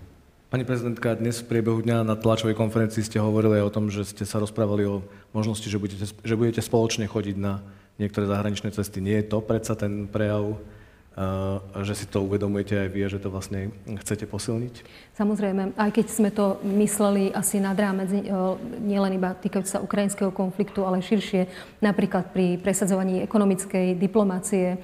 Pani 0.55 0.63
prezidentka, 0.63 1.19
dnes 1.19 1.43
v 1.43 1.51
priebehu 1.51 1.83
dňa 1.83 2.07
na 2.07 2.15
tlačovej 2.15 2.55
konferencii 2.55 3.03
ste 3.03 3.19
hovorili 3.19 3.59
o 3.59 3.75
tom, 3.75 3.91
že 3.91 4.07
ste 4.07 4.23
sa 4.23 4.39
rozprávali 4.39 4.87
o 4.87 5.03
možnosti, 5.35 5.67
že 5.67 5.83
budete, 5.83 6.07
že 6.07 6.39
budete 6.39 6.63
spoločne 6.63 7.11
chodiť 7.11 7.35
na 7.43 7.59
niektoré 7.99 8.31
zahraničné 8.31 8.71
cesty. 8.71 9.03
Nie 9.03 9.19
je 9.19 9.35
to 9.35 9.43
predsa 9.43 9.75
ten 9.75 10.07
prejav, 10.07 10.55
že 11.83 11.99
si 11.99 12.07
to 12.07 12.23
uvedomujete 12.23 12.87
aj 12.87 12.87
vy, 12.87 13.03
že 13.11 13.19
to 13.19 13.35
vlastne 13.35 13.75
chcete 13.99 14.31
posilniť? 14.31 14.87
Samozrejme, 15.19 15.75
aj 15.75 15.91
keď 15.91 16.07
sme 16.07 16.31
to 16.31 16.63
mysleli 16.63 17.35
asi 17.35 17.59
nad 17.59 17.75
rámec, 17.75 18.15
nielen 18.79 19.19
iba 19.19 19.35
týkajúce 19.35 19.75
sa 19.75 19.83
ukrajinského 19.83 20.31
konfliktu, 20.31 20.87
ale 20.87 21.03
širšie, 21.03 21.51
napríklad 21.83 22.31
pri 22.31 22.63
presadzovaní 22.63 23.27
ekonomickej 23.27 23.99
diplomácie, 23.99 24.79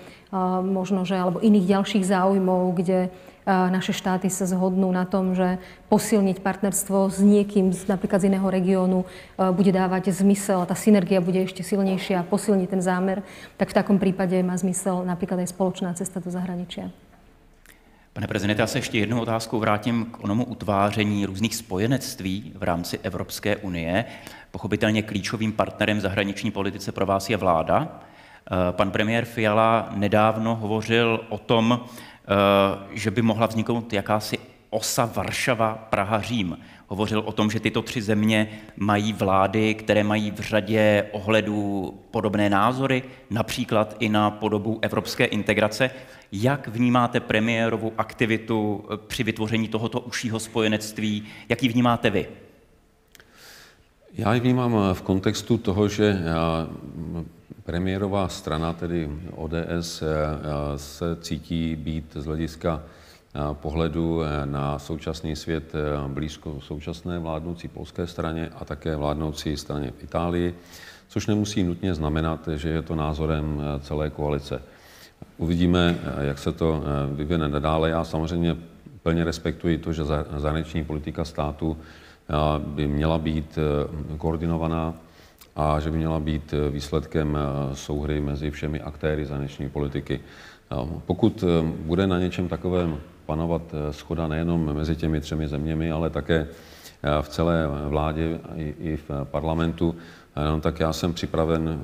možno, 0.67 1.07
že 1.07 1.15
alebo 1.15 1.39
iných 1.39 1.79
ďalších 1.79 2.11
záujmov, 2.11 2.75
kde 2.75 3.30
naše 3.47 3.93
štáty 3.93 4.31
sa 4.31 4.45
zhodnú 4.47 4.93
na 4.93 5.09
tom, 5.09 5.35
že 5.35 5.59
posilniť 5.89 6.45
partnerstvo 6.45 7.09
s 7.09 7.19
niekým 7.25 7.73
napríklad 7.89 8.21
z 8.21 8.29
iného 8.29 8.47
regiónu 8.51 9.05
bude 9.37 9.73
dávať 9.73 10.13
zmysel 10.13 10.63
a 10.63 10.69
tá 10.69 10.77
synergia 10.77 11.25
bude 11.25 11.41
ešte 11.43 11.65
silnejšia 11.65 12.21
a 12.21 12.29
posilniť 12.29 12.69
ten 12.71 12.83
zámer, 12.85 13.25
tak 13.57 13.73
v 13.73 13.77
takom 13.81 13.97
prípade 13.99 14.37
má 14.45 14.57
zmysel 14.57 15.03
napríklad 15.09 15.41
aj 15.41 15.53
spoločná 15.57 15.95
cesta 15.97 16.21
do 16.21 16.31
zahraničia. 16.31 16.93
Pane 18.13 18.27
prezidente, 18.27 18.63
já 18.63 18.67
se 18.67 18.79
ještě 18.79 18.99
jednou 18.99 19.21
otázkou 19.21 19.59
vrátím 19.59 20.05
k 20.11 20.25
onomu 20.25 20.45
utváření 20.45 21.27
různých 21.27 21.57
spojenectví 21.57 22.53
v 22.55 22.63
rámci 22.63 22.99
Evropské 23.03 23.57
unie. 23.57 24.05
Pochopitelně 24.51 25.03
klíčovým 25.03 25.53
partnerem 25.53 25.99
v 25.99 26.01
zahraniční 26.01 26.51
politice 26.51 26.93
pro 26.93 27.07
vás 27.07 27.31
je 27.31 27.37
vláda. 27.37 28.01
Pan 28.71 28.91
premiér 28.91 29.25
Fiala 29.25 29.89
nedávno 29.95 30.57
hovořil 30.57 31.21
o 31.29 31.39
tom, 31.39 31.81
že 32.93 33.11
by 33.11 33.23
mohla 33.23 33.47
vzniknout 33.47 33.93
jakási 33.93 34.39
osa 34.71 35.11
Varšava, 35.15 35.75
Praha, 35.91 36.21
Řím. 36.21 36.59
Hovořil 36.89 37.21
o 37.21 37.33
tom, 37.33 37.51
že 37.51 37.61
tyto 37.61 37.83
tři 37.83 38.03
země 38.03 38.49
mají 38.77 39.13
vlády, 39.13 39.75
které 39.75 40.05
mají 40.05 40.31
v 40.31 40.41
řadě 40.41 41.07
ohledů 41.13 41.95
podobné 42.11 42.51
názory, 42.51 43.03
například 43.31 43.97
i 43.99 44.09
na 44.09 44.31
podobu 44.31 44.79
evropské 44.83 45.25
integrace. 45.25 45.91
Jak 46.33 46.69
vnímáte 46.69 47.21
premiérovu 47.21 47.93
aktivitu 47.99 48.85
eh, 48.85 48.97
při 49.07 49.23
vytvoření 49.23 49.69
tohoto 49.69 50.01
užšího 50.01 50.41
spojenectví? 50.41 51.23
Jak 51.49 51.63
ji 51.63 51.69
vnímáte 51.69 52.11
vy? 52.11 52.29
Já 54.15 54.35
ji 54.35 54.41
vnímám 54.41 54.77
v 54.93 55.03
kontextu 55.03 55.59
toho, 55.59 55.89
že 55.89 56.19
Premiérová 57.65 58.29
strana, 58.29 58.73
tedy 58.73 59.11
ODS, 59.37 60.03
eh, 60.03 60.09
se 60.77 61.17
cítí 61.21 61.77
být 61.77 62.13
z 62.15 62.27
hlediska 62.27 62.83
eh, 62.83 63.39
pohledu 63.53 64.23
eh, 64.23 64.47
na 64.47 64.79
současný 64.79 65.37
svět 65.37 65.73
blízko 66.09 66.61
současné 66.61 67.19
vládnoucí 67.19 67.69
polské 67.69 68.07
straně 68.07 68.51
a 68.61 68.65
také 68.65 68.97
vládnoucí 68.97 69.57
straně 69.57 69.93
v 69.99 70.05
Itálii, 70.05 70.55
což 71.09 71.27
nemusí 71.27 71.63
nutně 71.63 71.95
znamenat, 71.95 72.49
že 72.55 72.69
je 72.69 72.83
to 72.83 72.95
názorem 72.95 73.63
celé 73.81 74.11
koalice. 74.11 74.63
Uvidíme, 75.39 75.99
jak 76.21 76.39
se 76.39 76.53
to 76.53 76.83
vyvine 77.13 77.49
nadále. 77.49 77.91
Já 77.91 78.05
samozřejmě 78.05 78.57
plně 79.03 79.25
respektuji 79.25 79.79
to, 79.79 79.93
že 79.93 80.05
zahraniční 80.37 80.85
politika 80.85 81.25
státu 81.25 81.77
by 82.59 82.87
měla 82.87 83.19
být 83.19 83.59
koordinovaná 84.19 84.95
a 85.61 85.81
že 85.81 85.91
by 85.91 85.97
měla 85.97 86.21
být 86.21 86.55
eh, 86.55 86.71
výsledkem 86.71 87.37
eh, 87.37 87.77
souhry 87.77 88.21
mezi 88.21 88.51
všemi 88.51 88.81
aktéry 88.81 89.27
zahraniční 89.27 89.69
politiky. 89.69 90.21
Pokud 91.07 91.45
eh, 91.45 91.47
bude 91.85 92.07
na 92.07 92.19
něčem 92.19 92.49
takovém 92.49 92.97
panovat 93.27 93.63
schoda 93.91 94.29
nejenom 94.29 94.75
mezi 94.75 94.97
těmi 94.97 95.21
třemi 95.21 95.49
zeměmi, 95.49 95.93
ale 95.93 96.11
také 96.11 96.49
v 97.21 97.29
celé 97.29 97.67
vládě 97.89 98.41
i 98.57 98.97
v 98.97 99.25
parlamentu, 99.25 99.97
tak 100.61 100.81
já 100.81 100.93
jsem 100.93 101.15
připraven 101.15 101.81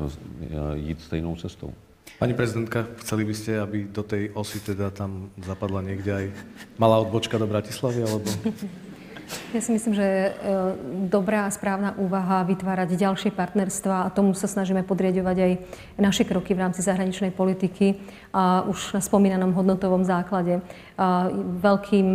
jít 0.74 1.00
stejnou 1.00 1.36
cestou. 1.36 1.72
Pani 2.18 2.34
prezidentka, 2.34 2.84
chceli 2.96 3.24
by 3.24 3.34
ste, 3.34 3.60
aby 3.60 3.84
do 3.92 4.02
tej 4.02 4.30
osy 4.34 4.60
teda 4.60 4.90
tam 4.90 5.30
zapadla 5.46 5.84
niekde 5.84 6.12
aj 6.12 6.26
malá 6.80 6.98
odbočka 6.98 7.38
do 7.38 7.46
Bratislavy, 7.46 8.02
alebo... 8.02 8.28
Ja 9.54 9.58
si 9.58 9.74
myslím, 9.74 9.94
že 9.94 10.04
je 10.06 10.24
dobrá 11.10 11.46
a 11.46 11.54
správna 11.54 11.98
úvaha 11.98 12.46
vytvárať 12.46 12.94
ďalšie 12.94 13.30
partnerstva 13.34 14.06
a 14.06 14.12
tomu 14.14 14.34
sa 14.38 14.46
snažíme 14.46 14.86
podriadovať 14.86 15.36
aj 15.42 15.52
naše 15.98 16.22
kroky 16.22 16.54
v 16.54 16.62
rámci 16.62 16.82
zahraničnej 16.86 17.34
politiky 17.34 17.98
a 18.30 18.62
už 18.68 18.94
na 18.94 19.02
spomínanom 19.02 19.50
hodnotovom 19.50 20.06
základe. 20.06 20.62
A 20.94 21.30
veľkým, 21.58 22.14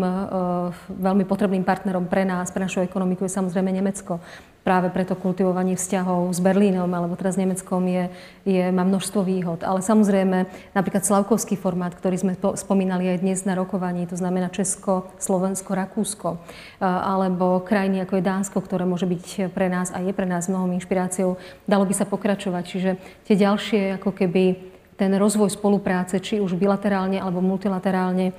veľmi 0.87 1.23
potrebným 1.27 1.67
partnerom 1.67 2.07
pre 2.07 2.23
nás, 2.23 2.51
pre 2.51 2.63
našu 2.63 2.79
ekonomiku 2.85 3.27
je 3.27 3.35
samozrejme 3.35 3.69
Nemecko 3.75 4.23
práve 4.61 4.93
preto 4.93 5.17
kultivovanie 5.17 5.73
vzťahov 5.73 6.29
s 6.29 6.37
Berlínom 6.37 6.85
alebo 6.85 7.17
teraz 7.17 7.33
Nemeckom 7.33 7.81
je, 7.89 8.03
je, 8.45 8.63
má 8.69 8.85
množstvo 8.85 9.25
výhod. 9.25 9.65
Ale 9.65 9.81
samozrejme 9.81 10.45
napríklad 10.77 11.01
Slavkovský 11.01 11.57
formát, 11.57 11.97
ktorý 11.97 12.21
sme 12.21 12.33
spomínali 12.37 13.09
aj 13.09 13.25
dnes 13.25 13.39
na 13.41 13.57
rokovaní, 13.57 14.05
to 14.05 14.13
znamená 14.13 14.53
Česko, 14.53 15.09
Slovensko, 15.17 15.73
Rakúsko, 15.73 16.37
alebo 16.81 17.65
krajiny 17.65 18.05
ako 18.05 18.21
je 18.21 18.27
Dánsko, 18.29 18.57
ktoré 18.61 18.85
môže 18.85 19.09
byť 19.09 19.49
pre 19.49 19.65
nás 19.65 19.89
a 19.89 20.01
je 20.05 20.13
pre 20.13 20.29
nás 20.29 20.45
mnohou 20.45 20.69
inšpiráciou, 20.77 21.41
dalo 21.65 21.89
by 21.89 21.93
sa 21.97 22.05
pokračovať. 22.05 22.63
Čiže 22.65 22.91
tie 23.25 23.35
ďalšie 23.35 23.97
ako 23.97 24.13
keby 24.13 24.69
ten 25.01 25.17
rozvoj 25.17 25.49
spolupráce, 25.49 26.21
či 26.21 26.37
už 26.37 26.53
bilaterálne 26.53 27.17
alebo 27.17 27.41
multilaterálne, 27.41 28.37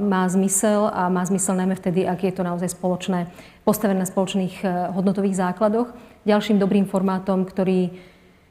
má 0.00 0.24
zmysel 0.24 0.88
a 0.88 1.12
má 1.12 1.20
zmysel 1.28 1.52
najmä 1.52 1.76
vtedy, 1.76 2.08
ak 2.08 2.24
je 2.24 2.32
to 2.32 2.40
naozaj 2.40 2.72
spoločné, 2.72 3.28
postavené 3.66 3.98
na 3.98 4.06
spoločných 4.06 4.62
e, 4.62 4.94
hodnotových 4.94 5.42
základoch. 5.42 5.90
Ďalším 6.22 6.62
dobrým 6.62 6.86
formátom, 6.86 7.42
ktorý 7.42 7.90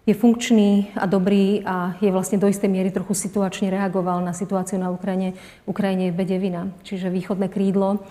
je 0.05 0.13
funkčný 0.13 0.93
a 0.93 1.09
dobrý 1.09 1.65
a 1.65 1.97
je 1.97 2.13
vlastne 2.13 2.37
do 2.37 2.45
istej 2.45 2.69
miery 2.69 2.93
trochu 2.93 3.17
situačne 3.17 3.73
reagoval 3.73 4.21
na 4.21 4.37
situáciu 4.37 4.77
na 4.77 4.93
Ukrajine, 4.93 5.33
Ukrajine 5.65 6.13
je 6.13 6.13
Bedevina, 6.13 6.69
čiže 6.85 7.09
východné 7.09 7.49
krídlo. 7.49 8.05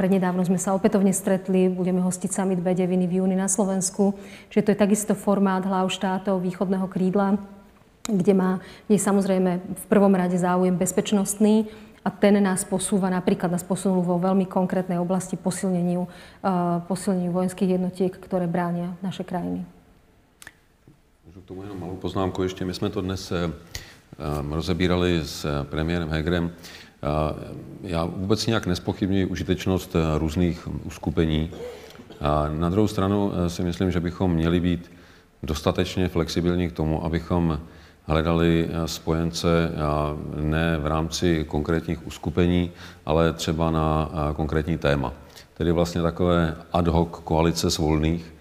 Prednedávno 0.00 0.40
sme 0.48 0.56
sa 0.56 0.72
opätovne 0.72 1.12
stretli, 1.12 1.68
budeme 1.68 2.00
hostiť 2.00 2.32
summit 2.32 2.64
Bedeviny 2.64 3.04
v 3.04 3.20
júni 3.20 3.36
na 3.36 3.44
Slovensku, 3.44 4.16
čiže 4.48 4.64
to 4.64 4.72
je 4.72 4.80
takisto 4.80 5.12
formát 5.12 5.60
hlav 5.68 5.92
štátov 5.92 6.40
východného 6.40 6.88
krídla, 6.88 7.36
kde 8.08 8.32
má, 8.32 8.64
je 8.88 8.96
samozrejme 8.96 9.60
v 9.60 9.84
prvom 9.92 10.16
rade 10.16 10.40
záujem 10.40 10.80
bezpečnostný 10.80 11.68
a 12.04 12.10
ten 12.10 12.42
nás 12.42 12.64
posúva, 12.64 13.10
napríklad 13.10 13.52
nás 13.52 13.62
posunul 13.62 14.02
vo 14.02 14.18
veľmi 14.18 14.46
konkrétnej 14.46 14.98
oblasti 14.98 15.36
posilneniu, 15.36 16.06
uh, 16.06 16.80
posilneniu 16.86 17.32
vojenských 17.34 17.78
jednotiek, 17.78 18.12
ktoré 18.14 18.46
bránia 18.46 18.94
naše 19.02 19.24
krajiny. 19.24 19.66
Můžu 21.26 21.40
k 21.40 21.44
tomu 21.44 21.62
jenom 21.62 21.80
malou 21.80 21.96
poznámku 21.96 22.42
ještě. 22.42 22.64
My 22.64 22.74
jsme 22.74 22.90
to 22.90 23.00
dnes 23.00 23.32
eh, 23.32 23.52
rozebírali 24.50 25.20
s 25.24 25.46
premiérem 25.64 26.08
Hegerem, 26.08 26.50
já 27.82 28.04
vůbec 28.04 28.46
nějak 28.46 28.66
nespochybňuji 28.66 29.26
užitečnost 29.26 29.96
různých 30.18 30.68
uskupení. 30.86 31.50
Na 32.58 32.70
druhou 32.70 32.88
stranu 32.88 33.32
si 33.48 33.62
myslím, 33.62 33.90
že 33.90 34.00
bychom 34.00 34.32
měli 34.32 34.60
být 34.60 34.90
dostatečně 35.42 36.08
flexibilní 36.08 36.68
k 36.68 36.72
tomu, 36.72 37.04
abychom 37.04 37.60
hledali 38.08 38.68
spojence 38.86 39.70
ne 40.40 40.78
v 40.78 40.86
rámci 40.86 41.44
konkrétních 41.48 42.06
uskupení, 42.06 42.70
ale 43.06 43.32
třeba 43.32 43.70
na 43.70 44.10
konkrétní 44.36 44.78
téma. 44.78 45.12
Tedy 45.54 45.72
vlastně 45.72 46.02
takové 46.02 46.56
ad 46.72 46.88
hoc 46.88 47.08
koalice 47.24 47.70
svolných, 47.70 48.34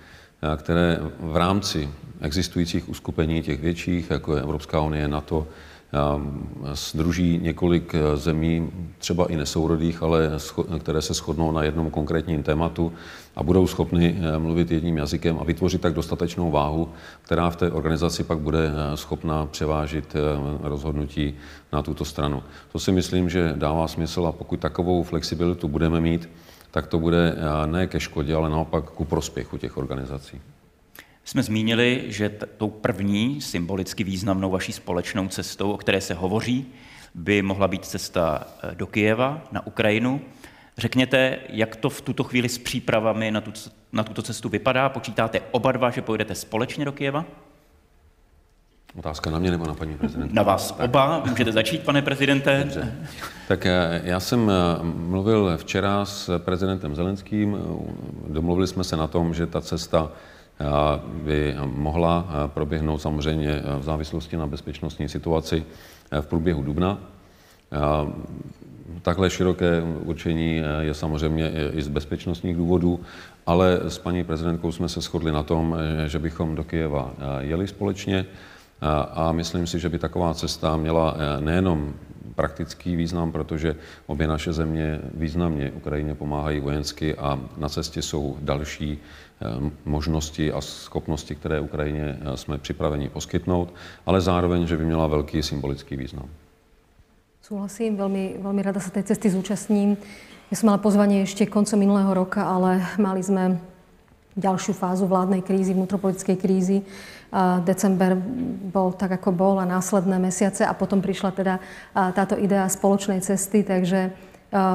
které 0.58 1.00
v 1.20 1.36
rámci 1.36 1.90
existujících 2.22 2.90
uskupení 2.90 3.42
těch 3.42 3.62
větších, 3.62 4.10
jako 4.10 4.36
je 4.36 4.42
Evropská 4.42 4.82
unie, 4.82 5.08
NATO, 5.08 5.48
združí 6.74 7.40
několik 7.44 7.96
zemí, 8.16 8.72
třeba 8.98 9.26
i 9.26 9.36
nesourodých, 9.36 10.04
ale 10.04 10.32
které 10.80 11.02
se 11.02 11.14
shodnou 11.14 11.52
na 11.52 11.64
jednom 11.64 11.90
konkrétním 11.90 12.44
tématu 12.44 12.94
a 13.38 13.44
budou 13.44 13.68
schopny 13.68 14.18
mluvit 14.38 14.72
jedním 14.72 14.98
jazykem 14.98 15.38
a 15.40 15.44
vytvořit 15.44 15.82
tak 15.82 15.94
dostatečnou 15.94 16.52
váhu, 16.52 16.90
která 17.22 17.50
v 17.50 17.56
té 17.56 17.72
organizaci 17.72 18.24
pak 18.24 18.40
bude 18.40 18.72
schopná 18.96 19.46
převážit 19.46 20.16
rozhodnutí 20.62 21.34
na 21.74 21.82
tuto 21.82 22.06
stranu. 22.06 22.44
To 22.72 22.80
si 22.80 22.92
myslím, 22.92 23.30
že 23.30 23.54
dává 23.56 23.88
smysl 23.88 24.26
a 24.28 24.32
pokud 24.32 24.60
takovou 24.60 25.04
flexibilitu 25.04 25.68
budeme 25.68 26.02
mít, 26.02 26.30
tak 26.72 26.88
to 26.88 27.00
bude 27.00 27.36
ne 27.66 27.88
ke 27.88 28.00
škodě, 28.00 28.36
ale 28.36 28.50
naopak 28.50 28.90
ku 28.90 29.06
prospěchu 29.06 29.58
těch 29.58 29.78
organizací 29.78 30.42
jsme 31.28 31.44
zmínili, 31.44 32.04
že 32.08 32.30
tou 32.58 32.70
první 32.70 33.42
symbolicky 33.42 34.04
významnou 34.04 34.52
vaší 34.52 34.74
společnou 34.74 35.28
cestou, 35.28 35.72
o 35.72 35.78
které 35.78 36.02
se 36.02 36.14
hovoří, 36.14 36.66
by 37.16 37.42
mohla 37.42 37.68
být 37.68 37.86
cesta 37.86 38.48
eh, 38.64 38.76
do 38.76 38.88
Kijeva, 38.88 39.42
na 39.52 39.68
Ukrajinu. 39.68 40.22
Řekněte, 40.78 41.38
jak 41.50 41.76
to 41.76 41.90
v 41.90 42.02
tuto 42.02 42.24
chvíli 42.24 42.50
s 42.50 42.58
přípravami 42.58 43.32
na, 43.32 43.42
tu, 43.42 43.52
na 43.94 44.04
tuto 44.04 44.22
cestu 44.22 44.50
vypadá? 44.50 44.90
Počítáte 44.90 45.42
oba 45.52 45.72
dva, 45.72 45.90
že 45.90 46.02
pojedete 46.02 46.36
společně 46.36 46.86
do 46.86 46.92
Kijeva? 46.92 47.26
Otázka 48.96 49.30
na 49.30 49.40
mě 49.40 49.52
nebo 49.52 49.68
na 49.68 49.74
paní 49.74 49.98
prezidentku? 49.98 50.36
Na 50.36 50.44
vás 50.44 50.72
tak. 50.72 50.90
oba. 50.90 51.24
Můžete 51.30 51.52
začít, 51.52 51.84
pane 51.84 52.02
prezidente. 52.02 52.60
Dobře. 52.64 52.96
Tak 53.48 53.66
eh, 53.66 54.02
já 54.04 54.20
jsem 54.20 54.52
eh, 54.52 54.84
mluvil 54.84 55.58
včera 55.58 56.06
s 56.06 56.40
prezidentem 56.40 56.96
Zelenským. 56.96 57.58
Domluvili 58.28 58.68
jsme 58.68 58.84
se 58.84 58.98
na 58.98 59.08
tom, 59.08 59.34
že 59.34 59.48
ta 59.48 59.62
cesta 59.62 60.12
by 61.04 61.56
mohla 61.66 62.28
proběhnout 62.48 63.02
samozřejmě 63.02 63.62
v 63.80 63.84
závislosti 63.84 64.38
na 64.38 64.48
bezpečnostní 64.48 65.10
situaci 65.10 65.66
v 66.22 66.28
průběhu 66.28 66.64
dubna. 66.64 66.98
Takhle 69.08 69.30
široké 69.30 69.82
určení 70.04 70.62
je 70.80 70.94
samozřejmě 70.94 71.52
i 71.74 71.82
z 71.82 71.88
bezpečnostních 71.88 72.56
důvodů, 72.56 73.00
ale 73.46 73.80
s 73.88 73.98
paní 73.98 74.24
prezidentkou 74.24 74.72
jsme 74.72 74.90
se 74.90 75.02
shodli 75.02 75.32
na 75.32 75.44
tom, 75.44 75.76
že 76.08 76.20
bychom 76.20 76.56
do 76.56 76.64
Kyjeva 76.64 77.12
jeli 77.40 77.68
společně 77.68 78.26
a 79.12 79.32
myslím 79.32 79.68
si, 79.68 79.80
že 79.80 79.90
by 79.90 80.00
taková 80.00 80.34
cesta 80.34 80.78
měla 80.78 81.18
nejenom 81.40 81.94
praktický 82.36 82.96
význam, 82.96 83.32
protože 83.32 83.76
obě 84.08 84.28
naše 84.28 84.54
země 84.54 85.00
významně 85.14 85.72
Ukrajině 85.72 86.16
pomáhají 86.16 86.60
vojensky 86.60 87.16
a 87.16 87.40
na 87.58 87.70
cestě 87.70 88.02
jsou 88.02 88.38
další 88.42 89.00
Eh, 89.42 89.72
možnosti 89.86 90.52
a 90.52 90.62
schopnosti, 90.62 91.36
které 91.36 91.60
Ukrajině 91.60 92.20
eh, 92.22 92.38
jsme 92.38 92.58
připraveni 92.58 93.10
poskytnout, 93.10 93.74
ale 94.06 94.22
zároveň, 94.22 94.68
že 94.68 94.78
by 94.78 94.86
měla 94.86 95.08
velký 95.08 95.44
symbolický 95.44 95.96
význam. 95.96 96.30
Súhlasím, 97.48 97.96
veľmi, 97.96 98.44
veľmi 98.44 98.60
rada 98.60 98.84
sa 98.84 98.92
tej 98.92 99.08
cesty 99.08 99.32
zúčastním. 99.32 99.96
Ja 100.52 100.56
som 100.60 100.68
mala 100.68 100.84
pozvanie 100.84 101.24
ešte 101.24 101.48
koncom 101.48 101.80
minulého 101.80 102.12
roka, 102.12 102.44
ale 102.44 102.84
mali 103.00 103.24
sme 103.24 103.56
ďalšiu 104.36 104.76
fázu 104.76 105.08
vládnej 105.08 105.40
krízy, 105.48 105.72
vnútropolitickej 105.72 106.38
krízy. 106.44 106.84
December 107.64 108.20
bol 108.68 108.92
tak, 108.92 109.16
ako 109.16 109.32
bol 109.32 109.64
a 109.64 109.64
následné 109.64 110.20
mesiace 110.20 110.68
a 110.68 110.76
potom 110.76 111.00
prišla 111.00 111.32
teda 111.32 111.64
táto 111.96 112.36
idea 112.36 112.68
spoločnej 112.68 113.24
cesty, 113.24 113.64
takže 113.64 114.12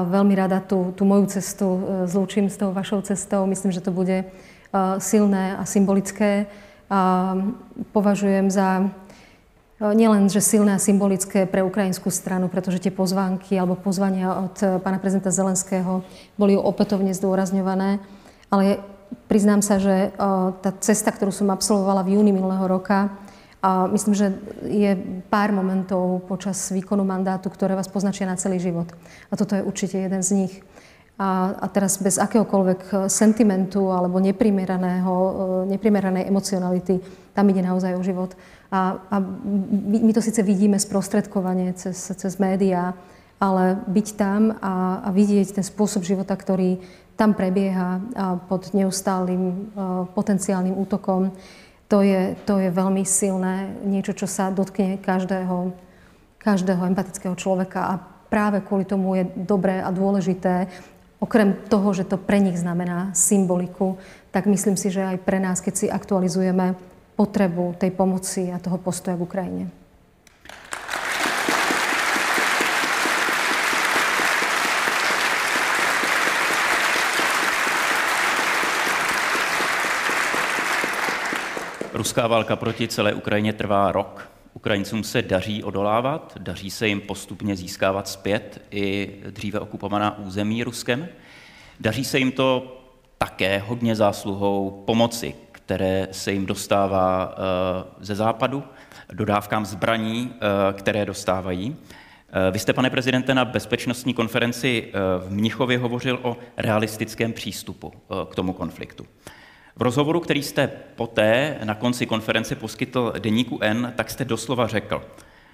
veľmi 0.09 0.33
rada 0.33 0.57
tú, 0.57 0.97
tú 0.97 1.05
moju 1.05 1.29
cestu 1.29 1.77
e, 1.77 1.81
zlúčim 2.09 2.49
s 2.49 2.57
tou 2.57 2.73
vašou 2.73 3.05
cestou. 3.05 3.45
Myslím, 3.45 3.69
že 3.69 3.85
to 3.85 3.93
bude 3.93 4.25
silné 4.97 5.61
a 5.61 5.63
symbolické. 5.69 6.49
Považujem 7.93 8.49
za 8.49 8.89
nielen, 9.81 10.29
že 10.29 10.43
silné 10.43 10.77
a 10.77 10.81
symbolické 10.81 11.49
pre 11.49 11.65
ukrajinskú 11.65 12.13
stranu, 12.13 12.51
pretože 12.51 12.83
tie 12.83 12.93
pozvánky 12.93 13.57
alebo 13.57 13.73
pozvania 13.73 14.37
od 14.49 14.55
pána 14.85 15.01
prezidenta 15.01 15.33
Zelenského 15.33 16.05
boli 16.37 16.53
opätovne 16.53 17.11
zdôrazňované, 17.15 17.97
ale 18.53 18.79
priznám 19.25 19.65
sa, 19.65 19.81
že 19.81 20.13
tá 20.61 20.71
cesta, 20.77 21.09
ktorú 21.09 21.33
som 21.33 21.49
absolvovala 21.49 22.05
v 22.05 22.15
júni 22.17 22.31
minulého 22.31 22.63
roka, 22.69 23.11
a 23.63 23.87
myslím, 23.87 24.11
že 24.11 24.35
je 24.67 24.91
pár 25.31 25.55
momentov 25.55 26.27
počas 26.27 26.67
výkonu 26.67 27.07
mandátu, 27.07 27.47
ktoré 27.47 27.79
vás 27.79 27.87
poznačia 27.87 28.27
na 28.27 28.35
celý 28.35 28.59
život. 28.59 28.91
A 29.31 29.39
toto 29.39 29.55
je 29.55 29.63
určite 29.63 30.03
jeden 30.03 30.19
z 30.19 30.35
nich. 30.35 30.53
A, 31.15 31.55
a 31.55 31.65
teraz 31.71 31.95
bez 31.95 32.19
akéhokoľvek 32.19 32.81
e, 32.83 32.93
sentimentu 33.07 33.87
alebo 33.87 34.19
e, 34.19 34.23
neprimeranej 35.71 36.27
emocionality, 36.27 36.99
tam 37.31 37.47
ide 37.47 37.63
naozaj 37.63 37.95
o 37.95 38.03
život. 38.03 38.35
A, 38.73 38.97
a 38.97 39.15
my, 39.21 40.09
to 40.17 40.21
síce 40.25 40.41
vidíme 40.41 40.81
sprostredkovanie 40.81 41.77
cez, 41.77 41.93
cez 41.93 42.33
médiá, 42.41 42.97
ale 43.37 43.77
byť 43.85 44.07
tam 44.17 44.57
a, 44.57 45.05
a 45.05 45.09
vidieť 45.13 45.61
ten 45.61 45.65
spôsob 45.65 46.01
života, 46.01 46.33
ktorý 46.33 46.81
tam 47.13 47.37
prebieha 47.37 48.01
pod 48.49 48.73
neustálým 48.73 49.43
e, 49.45 49.53
potenciálnym 50.17 50.73
útokom, 50.73 51.29
to 51.85 52.01
je, 52.01 52.33
to 52.49 52.57
je 52.57 52.73
veľmi 52.73 53.05
silné, 53.05 53.69
niečo, 53.85 54.17
čo 54.17 54.25
sa 54.25 54.49
dotkne 54.49 54.97
každého, 54.97 55.77
každého 56.41 56.81
empatického 56.89 57.37
človeka. 57.37 57.85
A 57.85 57.93
práve 58.33 58.65
kvôli 58.65 58.89
tomu 58.89 59.13
je 59.13 59.29
dobré 59.37 59.77
a 59.77 59.93
dôležité 59.93 60.65
okrem 61.21 61.53
toho, 61.69 61.93
že 61.93 62.09
to 62.09 62.17
pre 62.17 62.41
nich 62.41 62.57
znamená 62.57 63.13
symboliku, 63.13 64.01
tak 64.33 64.49
myslím 64.49 64.73
si, 64.73 64.89
že 64.89 65.05
aj 65.05 65.21
pre 65.21 65.37
nás, 65.37 65.61
keď 65.61 65.73
si 65.77 65.87
aktualizujeme 65.87 66.92
potrebu 67.15 67.75
tej 67.77 67.91
pomoci 67.91 68.51
a 68.51 68.59
toho 68.59 68.77
postoja 68.77 69.17
k 69.17 69.21
Ukrajine. 69.21 69.69
Ruská 81.93 82.27
válka 82.27 82.55
proti 82.55 82.87
celé 82.87 83.13
Ukrajině 83.13 83.53
trvá 83.53 83.91
rok. 83.91 84.29
Ukrajincům 84.53 85.03
se 85.03 85.21
daří 85.21 85.63
odolávat, 85.63 86.33
daří 86.39 86.71
se 86.71 86.87
jim 86.87 87.01
postupně 87.01 87.55
získávat 87.55 88.07
zpět 88.07 88.61
i 88.71 89.15
dříve 89.29 89.59
okupovaná 89.59 90.17
území 90.17 90.63
Ruskem. 90.63 91.07
Daří 91.79 92.05
se 92.05 92.19
jim 92.19 92.31
to 92.31 92.77
také 93.17 93.59
hodně 93.59 93.95
zásluhou 93.95 94.83
pomoci, 94.85 95.35
které 95.65 96.07
se 96.11 96.31
jim 96.31 96.45
dostává 96.45 97.35
eh, 97.35 97.83
ze 97.99 98.15
západu, 98.15 98.63
dodávkám 99.13 99.65
zbraní, 99.65 100.33
eh, 100.33 100.73
které 100.73 101.05
dostávají. 101.05 101.75
Eh, 102.47 102.51
vy 102.51 102.59
jste, 102.59 102.73
pane 102.73 102.89
prezidente, 102.89 103.33
na 103.33 103.45
bezpečnostní 103.45 104.13
konferenci 104.13 104.91
v 105.19 105.31
Mnichově 105.31 105.77
hovořil 105.77 106.19
o 106.21 106.37
realistickém 106.57 107.33
přístupu 107.33 107.93
k 108.31 108.35
tomu 108.35 108.53
konfliktu. 108.53 109.05
V 109.75 109.81
rozhovoru, 109.81 110.19
který 110.19 110.43
jste 110.43 110.67
poté 110.95 111.57
na 111.63 111.75
konci 111.75 112.05
konference 112.05 112.55
poskytl 112.55 113.13
deníku 113.19 113.59
N, 113.61 113.93
tak 113.95 114.09
jste 114.09 114.25
doslova 114.25 114.67
řekl, 114.67 115.01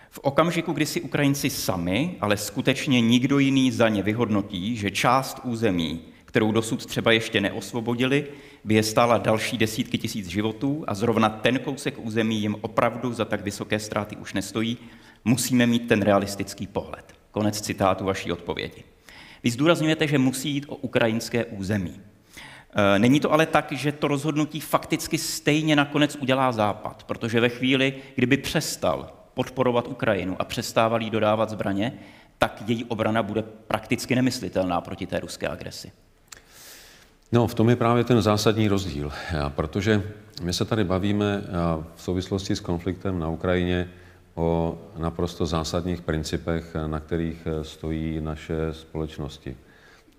v 0.09 0.19
okamžiku, 0.19 0.73
kdy 0.73 0.85
si 0.85 1.01
Ukrajinci 1.01 1.49
sami, 1.49 2.15
ale 2.21 2.37
skutečně 2.37 3.01
nikdo 3.01 3.39
jiný 3.39 3.71
za 3.71 3.89
ně 3.89 4.03
vyhodnotí, 4.03 4.75
že 4.75 4.91
část 4.91 5.39
území, 5.43 6.01
kterou 6.29 6.51
dosud 6.51 6.85
třeba 6.85 7.11
ještě 7.11 7.41
neosvobodili, 7.41 8.27
by 8.63 8.73
je 8.73 8.83
stála 8.83 9.17
další 9.17 9.57
desítky 9.57 9.97
tisíc 9.97 10.27
životů 10.27 10.83
a 10.87 10.93
zrovna 10.93 11.29
ten 11.29 11.59
kousek 11.59 11.95
území 11.97 12.41
jim 12.41 12.55
opravdu 12.61 13.13
za 13.13 13.25
tak 13.25 13.41
vysoké 13.41 13.79
ztráty 13.79 14.15
už 14.15 14.33
nestojí, 14.33 14.77
musíme 15.25 15.65
mít 15.65 15.87
ten 15.87 16.01
realistický 16.01 16.67
pohled. 16.67 17.13
Konec 17.31 17.61
citátu 17.61 18.05
vaší 18.05 18.31
odpovědi. 18.31 18.83
Vy 19.43 19.51
zdůrazňujete, 19.51 20.07
že 20.07 20.17
musí 20.17 20.49
jít 20.49 20.65
o 20.67 20.75
ukrajinské 20.75 21.45
území. 21.45 22.01
Eh, 22.75 22.99
není 22.99 23.19
to 23.19 23.33
ale 23.33 23.45
tak, 23.45 23.71
že 23.71 23.91
to 23.91 24.07
rozhodnutí 24.07 24.59
fakticky 24.59 25.17
stejně 25.17 25.75
nakonec 25.75 26.15
udělá 26.15 26.51
Západ, 26.51 27.03
protože 27.03 27.39
ve 27.39 27.49
chvíli, 27.49 27.93
kdyby 28.15 28.37
přestal 28.37 29.13
podporovat 29.33 29.87
Ukrajinu 29.87 30.35
a 30.39 30.45
přestával 30.45 31.01
jí 31.01 31.09
dodávat 31.09 31.49
zbraně, 31.49 31.93
tak 32.37 32.63
její 32.67 32.85
obrana 32.85 33.23
bude 33.23 33.41
prakticky 33.41 34.15
nemyslitelná 34.15 34.81
proti 34.81 35.07
té 35.07 35.19
ruské 35.19 35.47
agresi. 35.47 35.91
No, 37.31 37.47
v 37.47 37.53
tom 37.53 37.69
je 37.69 37.75
právě 37.75 38.03
ten 38.03 38.21
zásadní 38.21 38.67
rozdíl, 38.67 39.11
protože 39.49 40.03
my 40.41 40.53
se 40.53 40.65
tady 40.65 40.83
bavíme 40.83 41.43
v 41.95 42.01
souvislosti 42.01 42.55
s 42.55 42.59
konfliktem 42.59 43.19
na 43.19 43.29
Ukrajině 43.29 43.89
o 44.35 44.77
naprosto 44.97 45.45
zásadních 45.45 46.01
principech, 46.01 46.75
na 46.87 46.99
kterých 46.99 47.47
stojí 47.61 48.21
naše 48.21 48.55
společnosti. 48.71 49.57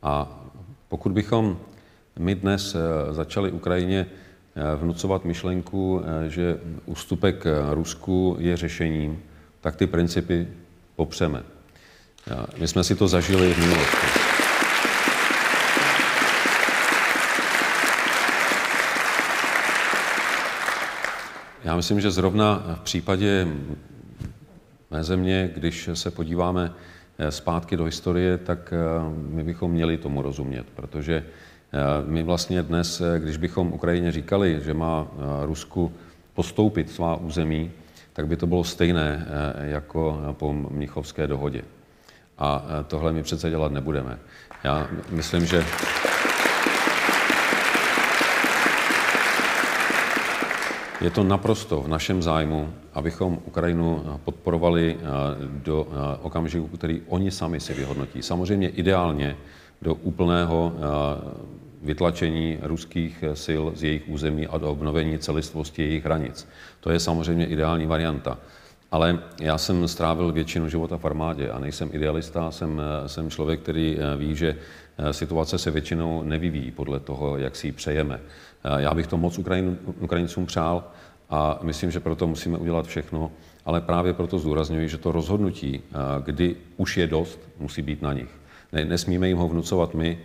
A 0.02 0.40
pokud 0.88 1.12
bychom 1.12 1.58
my 2.18 2.34
dnes 2.34 2.76
začali 3.10 3.52
Ukrajině 3.52 4.06
vnucovat 4.76 5.24
myšlenku, 5.24 6.02
že 6.28 6.58
ústupek 6.86 7.44
Rusku 7.70 8.36
je 8.38 8.56
řešením, 8.56 9.22
tak 9.60 9.76
ty 9.76 9.86
principy 9.86 10.48
popřeme. 10.96 11.42
My 12.58 12.68
jsme 12.68 12.84
si 12.84 12.94
to 12.94 13.08
zažili 13.08 13.54
v 13.54 13.58
minulosti. 13.58 14.09
Já 21.64 21.76
myslím, 21.76 22.00
že 22.00 22.10
zrovna 22.10 22.64
v 22.74 22.80
případě 22.80 23.48
mé 24.90 25.04
země, 25.04 25.50
když 25.54 25.90
se 25.94 26.10
podíváme 26.10 26.72
zpátky 27.30 27.76
do 27.76 27.84
historie, 27.84 28.38
tak 28.38 28.74
my 29.28 29.44
bychom 29.44 29.70
měli 29.70 29.96
tomu 29.96 30.22
rozumět, 30.22 30.66
protože 30.74 31.24
my 32.06 32.22
vlastně 32.22 32.62
dnes, 32.62 33.02
když 33.18 33.36
bychom 33.36 33.72
Ukrajině 33.72 34.12
říkali, 34.12 34.60
že 34.64 34.74
má 34.74 35.06
Rusku 35.42 35.92
postoupit 36.34 36.90
svá 36.90 37.16
území, 37.16 37.70
tak 38.12 38.26
by 38.26 38.36
to 38.36 38.46
bylo 38.46 38.64
stejné 38.64 39.26
jako 39.60 40.20
po 40.32 40.52
Mnichovské 40.52 41.26
dohodě. 41.26 41.62
A 42.38 42.64
tohle 42.86 43.12
my 43.12 43.22
přece 43.22 43.50
dělat 43.50 43.72
nebudeme. 43.72 44.18
Já 44.64 44.88
myslím, 45.10 45.46
že... 45.46 45.64
Je 51.00 51.10
to 51.10 51.24
naprosto 51.24 51.80
v 51.82 51.88
našem 51.88 52.22
zájmu, 52.22 52.68
abychom 52.92 53.40
Ukrajinu 53.44 54.20
podporovali 54.24 55.00
do 55.64 55.88
okamžiku, 56.22 56.68
který 56.68 57.02
oni 57.08 57.30
sami 57.30 57.60
si 57.60 57.74
vyhodnotí. 57.74 58.22
Samozřejmě 58.22 58.68
ideálně 58.68 59.36
do 59.82 59.94
úplného 59.94 60.72
vytlačení 61.82 62.58
ruských 62.62 63.24
sil 63.44 63.62
z 63.74 63.82
jejich 63.82 64.08
území 64.08 64.46
a 64.46 64.58
do 64.58 64.70
obnovení 64.70 65.18
celistvosti 65.18 65.82
jejich 65.82 66.04
hranic. 66.04 66.48
To 66.80 66.90
je 66.90 67.00
samozřejmě 67.00 67.46
ideální 67.46 67.86
varianta. 67.86 68.38
Ale 68.90 69.18
já 69.40 69.58
jsem 69.58 69.88
strávil 69.88 70.32
většinu 70.32 70.68
života 70.68 70.98
v 70.98 71.04
armádě 71.04 71.50
a 71.50 71.58
nejsem 71.58 71.90
idealista, 71.92 72.50
jsem, 72.50 72.82
jsem 73.06 73.30
člověk, 73.30 73.60
který 73.60 73.98
ví, 74.16 74.36
že 74.36 74.56
situace 75.10 75.58
se 75.58 75.70
většinou 75.70 76.22
nevyvíjí 76.22 76.70
podle 76.70 77.00
toho, 77.00 77.38
jak 77.38 77.56
si 77.56 77.66
ji 77.66 77.72
přejeme. 77.72 78.20
Já 78.76 78.94
bych 78.94 79.06
to 79.06 79.16
moc 79.16 79.38
Ukrajin, 79.38 79.78
Ukrajincům 80.00 80.46
přál 80.46 80.84
a 81.30 81.58
myslím, 81.62 81.90
že 81.90 82.00
proto 82.00 82.26
musíme 82.26 82.58
udělat 82.58 82.86
všechno, 82.86 83.30
ale 83.64 83.80
právě 83.80 84.12
proto 84.12 84.38
zdůrazňuji, 84.38 84.88
že 84.88 84.98
to 84.98 85.12
rozhodnutí, 85.12 85.82
kdy 86.24 86.56
už 86.76 86.96
je 86.96 87.06
dost, 87.06 87.40
musí 87.58 87.82
být 87.82 88.02
na 88.02 88.12
nich. 88.12 88.39
Nesmíme 88.72 89.28
jim 89.28 89.38
ho 89.38 89.48
vnucovat 89.48 89.94
my, 89.94 90.18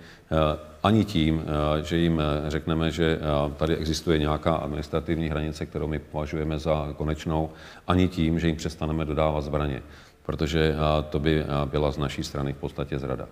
ani 0.84 1.06
tím, 1.06 1.46
že 1.84 1.98
jim 1.98 2.22
řekneme, 2.48 2.92
že 2.92 3.20
tady 3.58 3.76
existuje 3.76 4.20
nějaká 4.20 4.56
administrativní 4.56 5.30
hranice, 5.30 5.66
kterou 5.66 5.88
my 5.88 6.00
považujeme 6.00 6.60
za 6.60 6.94
konečnou, 6.98 7.50
ani 7.88 8.08
tím, 8.08 8.40
že 8.40 8.48
jim 8.48 8.56
přestaneme 8.56 9.06
dodávat 9.06 9.42
zbraně, 9.42 9.82
protože 10.26 10.76
to 11.10 11.20
by 11.20 11.46
byla 11.66 11.92
z 11.92 11.98
naší 11.98 12.24
strany 12.24 12.54
v 12.54 12.58
podstatě 12.58 13.00
zrada. 13.00 13.28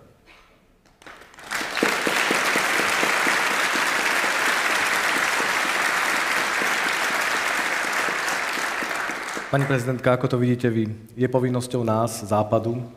Pani 9.50 9.70
prezidentka, 9.70 10.12
ako 10.12 10.28
to 10.28 10.38
vidíte 10.38 10.70
vy? 10.70 10.90
Je 11.14 11.28
povinnosťou 11.30 11.86
nás, 11.86 12.26
Západu, 12.26 12.90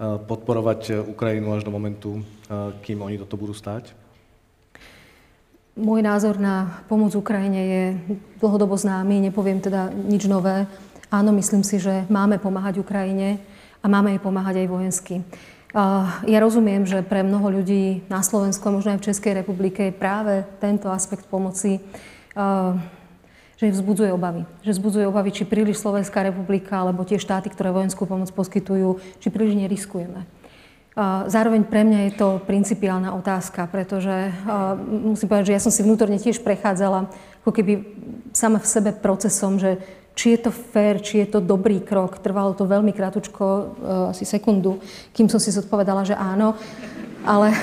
podporovať 0.00 1.04
Ukrajinu 1.08 1.52
až 1.52 1.68
do 1.68 1.72
momentu, 1.72 2.24
kým 2.82 3.04
oni 3.04 3.20
toto 3.20 3.36
budú 3.36 3.52
stáť? 3.52 3.92
Môj 5.72 6.04
názor 6.04 6.36
na 6.36 6.84
pomoc 6.84 7.16
Ukrajine 7.16 7.60
je 7.64 7.82
dlhodobo 8.40 8.76
známy, 8.76 9.24
nepoviem 9.24 9.56
teda 9.60 9.88
nič 9.88 10.28
nové. 10.28 10.68
Áno, 11.08 11.32
myslím 11.32 11.64
si, 11.64 11.80
že 11.80 12.04
máme 12.12 12.36
pomáhať 12.36 12.80
Ukrajine 12.80 13.40
a 13.80 13.88
máme 13.88 14.12
jej 14.12 14.20
pomáhať 14.20 14.64
aj 14.64 14.68
vojensky. 14.68 15.14
Ja 16.28 16.38
rozumiem, 16.44 16.84
že 16.84 17.00
pre 17.00 17.24
mnoho 17.24 17.48
ľudí 17.48 18.04
na 18.12 18.20
Slovensku 18.20 18.68
a 18.68 18.76
možno 18.76 18.92
aj 18.92 19.00
v 19.00 19.08
Českej 19.08 19.32
republike 19.40 19.88
je 19.88 19.96
práve 19.96 20.44
tento 20.60 20.92
aspekt 20.92 21.24
pomoci 21.32 21.80
že 23.62 23.78
vzbudzuje 23.78 24.10
obavy. 24.10 24.42
Že 24.66 24.74
vzbudzuje 24.74 25.06
obavy, 25.06 25.30
či 25.30 25.46
príliš 25.46 25.78
Slovenská 25.78 26.26
republika 26.26 26.82
alebo 26.82 27.06
tie 27.06 27.22
štáty, 27.22 27.46
ktoré 27.46 27.70
vojenskú 27.70 28.10
pomoc 28.10 28.26
poskytujú, 28.34 28.98
či 29.22 29.30
príliš 29.30 29.54
neriskujeme. 29.54 30.26
Zároveň 31.30 31.64
pre 31.64 31.88
mňa 31.88 32.00
je 32.04 32.12
to 32.20 32.28
principiálna 32.44 33.16
otázka, 33.16 33.64
pretože 33.70 34.28
musím 34.84 35.24
povedať, 35.30 35.48
že 35.48 35.56
ja 35.56 35.64
som 35.64 35.72
si 35.72 35.80
vnútorne 35.80 36.20
tiež 36.20 36.44
prechádzala 36.44 37.08
ako 37.40 37.50
keby 37.54 37.72
sama 38.36 38.60
v 38.60 38.68
sebe 38.68 38.90
procesom, 38.92 39.56
že 39.56 39.80
či 40.12 40.36
je 40.36 40.44
to 40.44 40.50
fér, 40.52 41.00
či 41.00 41.24
je 41.24 41.32
to 41.32 41.40
dobrý 41.40 41.80
krok. 41.80 42.20
Trvalo 42.20 42.52
to 42.52 42.68
veľmi 42.68 42.92
krátko, 42.92 43.72
asi 44.12 44.28
sekundu, 44.28 44.84
kým 45.16 45.32
som 45.32 45.40
si 45.40 45.48
zodpovedala, 45.48 46.04
že 46.04 46.12
áno. 46.12 46.52
Ale 47.24 47.56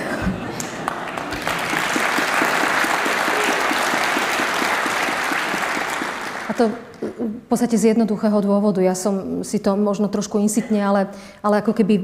A 6.50 6.52
to 6.58 6.74
v 6.98 7.46
podstate 7.46 7.78
z 7.78 7.94
jednoduchého 7.94 8.42
dôvodu. 8.42 8.82
Ja 8.82 8.98
som 8.98 9.46
si 9.46 9.62
to 9.62 9.78
možno 9.78 10.10
trošku 10.10 10.42
insitne, 10.42 10.82
ale, 10.82 11.14
ale 11.46 11.62
ako 11.62 11.78
keby 11.78 12.02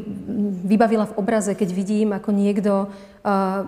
vybavila 0.69 1.09
v 1.09 1.17
obraze, 1.17 1.57
keď 1.57 1.69
vidím, 1.73 2.13
ako 2.13 2.29
niekto 2.29 2.73
uh, 2.85 3.65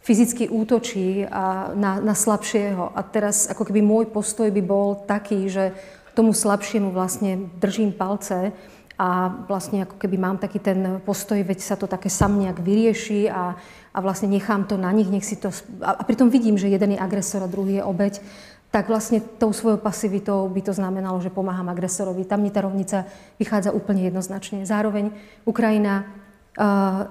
fyzicky 0.00 0.48
útočí 0.48 1.28
a 1.28 1.76
na, 1.76 2.00
na 2.00 2.16
slabšieho. 2.16 2.96
A 2.96 3.00
teraz 3.04 3.44
ako 3.44 3.68
keby 3.68 3.84
môj 3.84 4.08
postoj 4.08 4.48
by 4.48 4.62
bol 4.64 5.04
taký, 5.04 5.52
že 5.52 5.76
tomu 6.16 6.32
slabšiemu 6.32 6.88
vlastne 6.88 7.52
držím 7.60 7.92
palce 7.92 8.56
a 8.98 9.30
vlastne 9.46 9.86
ako 9.86 9.94
keby 9.94 10.16
mám 10.18 10.42
taký 10.42 10.58
ten 10.58 10.98
postoj, 11.06 11.38
veď 11.38 11.58
sa 11.62 11.76
to 11.78 11.86
také 11.86 12.10
sam 12.10 12.40
nejak 12.40 12.58
vyrieši 12.58 13.30
a, 13.30 13.54
a 13.94 13.98
vlastne 14.02 14.26
nechám 14.26 14.66
to 14.66 14.74
na 14.74 14.90
nich, 14.90 15.06
nech 15.06 15.22
si 15.22 15.38
to... 15.38 15.54
A, 15.78 16.00
a 16.00 16.02
pritom 16.02 16.26
vidím, 16.26 16.58
že 16.58 16.66
jeden 16.66 16.96
je 16.96 16.98
agresor 16.98 17.46
a 17.46 17.52
druhý 17.52 17.78
je 17.78 17.86
obeď 17.86 18.18
tak 18.68 18.92
vlastne 18.92 19.24
tou 19.40 19.48
svojou 19.48 19.80
pasivitou 19.80 20.44
by 20.48 20.60
to 20.60 20.76
znamenalo, 20.76 21.20
že 21.24 21.32
pomáham 21.32 21.72
agresorovi. 21.72 22.28
Tam 22.28 22.44
mi 22.44 22.52
tá 22.52 22.60
rovnica 22.60 23.08
vychádza 23.40 23.72
úplne 23.72 24.04
jednoznačne. 24.04 24.68
Zároveň 24.68 25.12
Ukrajina 25.48 26.04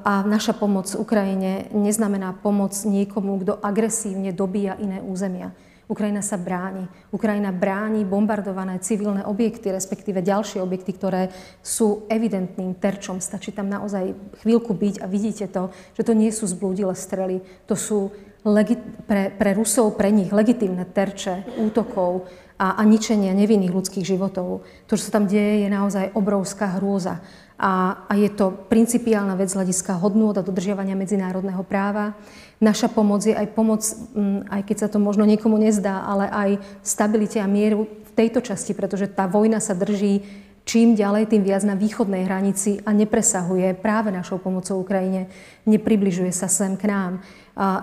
a 0.03 0.27
naša 0.27 0.51
pomoc 0.51 0.91
Ukrajine 0.91 1.71
neznamená 1.71 2.35
pomoc 2.35 2.75
niekomu, 2.83 3.39
kto 3.41 3.55
agresívne 3.63 4.35
dobíja 4.35 4.75
iné 4.75 4.99
územia. 4.99 5.55
Ukrajina 5.87 6.19
sa 6.19 6.35
bráni. 6.35 6.83
Ukrajina 7.15 7.55
bráni 7.55 8.03
bombardované 8.03 8.75
civilné 8.83 9.23
objekty, 9.23 9.71
respektíve 9.71 10.19
ďalšie 10.19 10.59
objekty, 10.59 10.91
ktoré 10.91 11.31
sú 11.63 12.03
evidentným 12.11 12.75
terčom. 12.75 13.23
Stačí 13.23 13.55
tam 13.55 13.71
naozaj 13.71 14.11
chvíľku 14.43 14.75
byť 14.75 14.99
a 14.99 15.07
vidíte 15.07 15.47
to, 15.47 15.71
že 15.95 16.03
to 16.03 16.11
nie 16.11 16.27
sú 16.35 16.43
zblúdile 16.43 16.91
strely, 16.91 17.39
to 17.71 17.79
sú 17.79 18.11
legi- 18.47 18.79
pre, 19.07 19.29
pre 19.31 19.51
Rusov, 19.53 19.99
pre 19.99 20.11
nich 20.11 20.31
legitímne 20.31 20.87
terče 20.87 21.59
útokov 21.59 22.27
a, 22.57 22.79
a 22.79 22.81
ničenia 22.83 23.37
nevinných 23.37 23.73
ľudských 23.73 24.05
životov. 24.05 24.65
To, 24.89 24.93
čo 24.97 25.03
sa 25.07 25.21
tam 25.21 25.29
deje, 25.29 25.63
je 25.65 25.69
naozaj 25.69 26.17
obrovská 26.17 26.79
hrôza. 26.81 27.21
A, 27.57 28.05
a 28.05 28.13
je 28.13 28.29
to 28.29 28.53
principiálna 28.69 29.33
vec 29.33 29.49
z 29.49 29.57
hľadiska 29.57 29.97
hodnôt 29.97 30.33
a 30.37 30.45
dodržiavania 30.45 30.93
medzinárodného 30.93 31.65
práva. 31.65 32.13
Naša 32.61 32.89
pomoc 32.89 33.25
je 33.25 33.33
aj 33.33 33.53
pomoc, 33.53 33.81
mm, 34.13 34.49
aj 34.49 34.61
keď 34.65 34.77
sa 34.77 34.87
to 34.89 35.01
možno 35.01 35.25
niekomu 35.25 35.57
nezdá, 35.57 36.05
ale 36.05 36.29
aj 36.29 36.49
stabilite 36.85 37.41
a 37.41 37.49
mieru 37.49 37.89
v 37.89 38.11
tejto 38.13 38.41
časti, 38.45 38.77
pretože 38.77 39.09
tá 39.09 39.25
vojna 39.25 39.57
sa 39.57 39.73
drží 39.77 40.25
čím 40.67 40.99
ďalej, 40.99 41.31
tým 41.31 41.47
viac 41.47 41.63
na 41.63 41.79
východnej 41.79 42.27
hranici 42.27 42.83
a 42.83 42.91
nepresahuje 42.91 43.71
práve 43.79 44.11
našou 44.11 44.35
pomocou 44.43 44.83
Ukrajine, 44.83 45.31
nepribližuje 45.63 46.35
sa 46.35 46.51
sem 46.51 46.75
k 46.75 46.91
nám. 46.91 47.23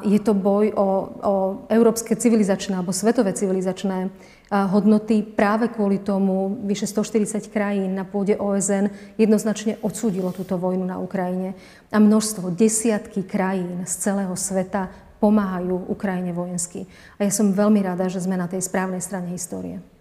Je 0.04 0.20
to 0.20 0.36
boj 0.36 0.70
o, 0.76 0.88
o 1.18 1.34
európske 1.72 2.14
civilizačné 2.14 2.76
alebo 2.76 2.92
svetové 2.92 3.32
civilizačné 3.32 4.12
hodnoty. 4.52 5.24
Práve 5.24 5.72
kvôli 5.72 5.98
tomu 5.98 6.60
vyše 6.62 6.86
140 6.86 7.50
krajín 7.50 7.96
na 7.96 8.06
pôde 8.06 8.36
OSN 8.38 8.92
jednoznačne 9.18 9.80
odsúdilo 9.82 10.30
túto 10.30 10.60
vojnu 10.60 10.84
na 10.84 11.00
Ukrajine. 11.00 11.56
A 11.90 11.98
množstvo, 11.98 12.54
desiatky 12.54 13.24
krajín 13.26 13.82
z 13.88 13.92
celého 13.98 14.36
sveta 14.36 14.92
pomáhajú 15.18 15.88
Ukrajine 15.88 16.36
vojensky. 16.36 16.84
A 17.16 17.24
ja 17.24 17.32
som 17.32 17.56
veľmi 17.56 17.80
rada, 17.80 18.12
že 18.12 18.20
sme 18.20 18.36
na 18.36 18.44
tej 18.44 18.60
správnej 18.60 19.00
strane 19.00 19.32
histórie. 19.32 19.93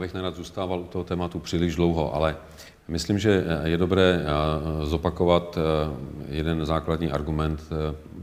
Já 0.00 0.02
bych 0.02 0.14
nerad 0.14 0.36
zůstával 0.36 0.80
u 0.80 0.84
toho 0.84 1.04
tématu 1.04 1.38
příliš 1.38 1.76
dlouho, 1.76 2.14
ale 2.14 2.36
myslím, 2.88 3.18
že 3.18 3.44
je 3.64 3.76
dobré 3.76 4.24
zopakovat 4.82 5.58
jeden 6.28 6.66
základní 6.66 7.10
argument 7.10 7.60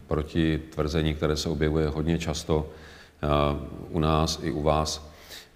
proti 0.07 0.61
tvrzení, 0.73 1.13
které 1.13 1.35
se 1.35 1.49
objevuje 1.49 1.87
hodně 1.87 2.19
často 2.19 2.69
u 3.89 3.99
nás 3.99 4.39
i 4.43 4.51
u 4.51 4.63
vás. 4.63 5.11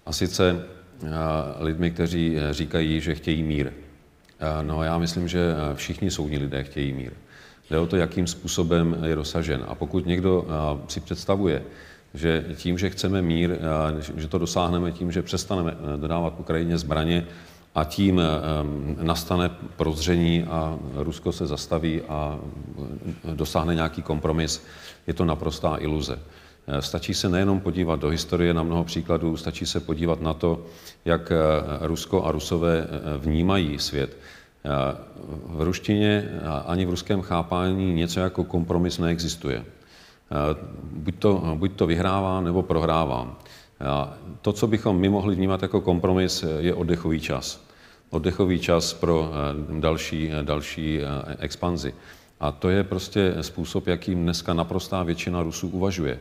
A 0.06 0.12
sice 0.12 0.64
lidmi, 1.58 1.90
kteří 1.90 2.36
říkají, 2.50 3.00
že 3.00 3.14
chtějí 3.14 3.42
mír. 3.42 3.72
No 4.62 4.84
já 4.84 4.98
myslím, 4.98 5.28
že 5.28 5.54
všichni 5.74 6.10
soudní 6.10 6.38
lidé 6.38 6.64
chtějí 6.64 6.92
mír. 6.92 7.12
Jde 7.70 7.78
o 7.78 7.86
to, 7.86 7.96
jakým 7.96 8.26
způsobem 8.26 8.96
je 9.04 9.16
dosažen. 9.16 9.64
A 9.68 9.74
pokud 9.74 10.06
někdo 10.06 10.46
si 10.88 11.00
představuje, 11.00 11.62
že 12.14 12.44
tím, 12.54 12.78
že 12.78 12.90
chceme 12.90 13.22
mír, 13.22 13.58
že 14.16 14.28
to 14.28 14.38
dosáhneme 14.38 14.92
tím, 14.92 15.12
že 15.12 15.22
přestaneme 15.22 15.76
dodávat 15.96 16.34
Ukrajině 16.38 16.78
zbraně 16.78 17.26
a 17.74 17.84
tím 17.84 18.20
nastane 19.02 19.50
prozření 19.76 20.44
a 20.44 20.78
Rusko 20.94 21.32
se 21.32 21.46
zastaví 21.46 22.00
a 22.08 22.38
dosáhne 23.34 23.74
nějaký 23.74 24.02
kompromis, 24.02 24.64
je 25.06 25.14
to 25.14 25.24
naprostá 25.24 25.76
iluze. 25.78 26.18
Stačí 26.80 27.14
se 27.14 27.28
nejenom 27.28 27.60
podívat 27.60 28.00
do 28.00 28.08
historie 28.08 28.54
na 28.54 28.62
mnoho 28.62 28.84
příkladů, 28.84 29.36
stačí 29.36 29.66
se 29.66 29.80
podívat 29.80 30.20
na 30.20 30.34
to, 30.34 30.66
jak 31.04 31.32
Rusko 31.80 32.24
a 32.24 32.32
Rusové 32.32 32.86
vnímají 33.18 33.78
svět. 33.78 34.16
V 35.46 35.62
ruštině 35.62 36.28
ani 36.66 36.86
v 36.86 36.90
ruském 36.90 37.22
chápání 37.22 37.94
něco 37.94 38.20
jako 38.20 38.44
kompromis 38.44 38.98
neexistuje. 38.98 39.64
Buď 40.92 41.14
to, 41.18 41.42
buď 41.54 41.72
to 41.72 41.86
vyhrává, 41.86 42.40
nebo 42.40 42.62
prohrává. 42.62 43.38
To, 44.42 44.52
co 44.52 44.66
bychom 44.66 44.98
my 44.98 45.08
mohli 45.08 45.34
vnímat 45.34 45.62
jako 45.62 45.80
kompromis, 45.80 46.44
je 46.58 46.74
oddechový 46.74 47.20
čas. 47.20 47.64
Oddechový 48.10 48.58
čas 48.58 48.94
pro 48.94 49.30
další, 49.80 50.30
další 50.42 51.00
expanzi. 51.38 51.94
A 52.40 52.52
to 52.52 52.68
je 52.68 52.84
prostě 52.84 53.34
způsob, 53.40 53.86
jakým 53.86 54.22
dneska 54.22 54.54
naprostá 54.54 55.02
většina 55.02 55.42
Rusů 55.42 55.68
uvažuje. 55.68 56.20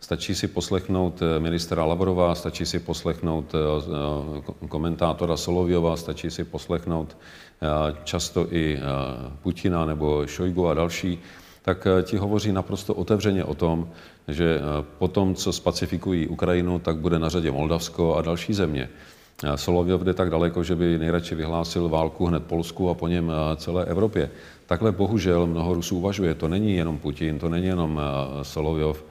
Stačí 0.00 0.34
si 0.34 0.48
poslechnout 0.48 1.20
ministra 1.38 1.84
Lavrova, 1.84 2.34
stačí 2.34 2.66
si 2.66 2.78
poslechnout 2.78 3.54
komentátora 4.68 5.36
Solovjova, 5.36 5.96
stačí 5.96 6.30
si 6.30 6.44
poslechnout 6.44 7.16
často 8.04 8.46
i 8.54 8.80
Putina 9.42 9.84
nebo 9.84 10.26
Šojgu 10.26 10.68
a 10.68 10.74
další, 10.74 11.18
tak 11.62 11.86
ti 12.02 12.16
hovoří 12.16 12.52
naprosto 12.52 12.94
otevřeně 12.94 13.44
o 13.44 13.54
tom, 13.54 13.88
že 14.28 14.60
po 14.98 15.08
tom, 15.08 15.34
co 15.34 15.52
spacifikují 15.52 16.28
Ukrajinu, 16.28 16.78
tak 16.78 16.96
bude 16.96 17.18
na 17.18 17.28
řadě 17.28 17.50
Moldavsko 17.50 18.16
a 18.16 18.22
další 18.22 18.54
země. 18.54 18.88
Solovjov 19.54 20.02
jde 20.02 20.14
tak 20.14 20.30
daleko, 20.30 20.64
že 20.64 20.76
by 20.76 20.98
nejradši 20.98 21.34
vyhlásil 21.34 21.88
válku 21.88 22.26
hned 22.26 22.44
Polsku 22.44 22.90
a 22.90 22.94
po 22.94 23.08
něm 23.08 23.32
celé 23.56 23.84
Evropě. 23.84 24.30
Takhle 24.66 24.92
bohužel 24.92 25.46
mnoho 25.46 25.74
Rusů 25.74 25.96
uvažuje. 25.96 26.34
To 26.34 26.48
není 26.48 26.76
jenom 26.76 26.98
Putin, 26.98 27.38
to 27.38 27.48
není 27.48 27.66
jenom 27.66 28.00
Solovjov, 28.42 29.04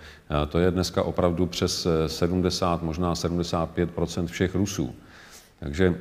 to 0.49 0.59
je 0.59 0.71
dneska 0.71 1.03
opravdu 1.03 1.45
přes 1.45 1.87
70, 2.07 2.83
možná 2.83 3.13
75% 3.13 4.25
všech 4.25 4.55
Rusů. 4.55 4.95
Takže 5.59 5.95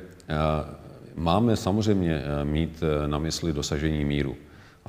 máme 1.15 1.55
samozřejmě 1.55 2.23
mít 2.43 2.83
na 3.07 3.19
mysli 3.19 3.53
dosažení 3.53 4.05
míru. 4.05 4.35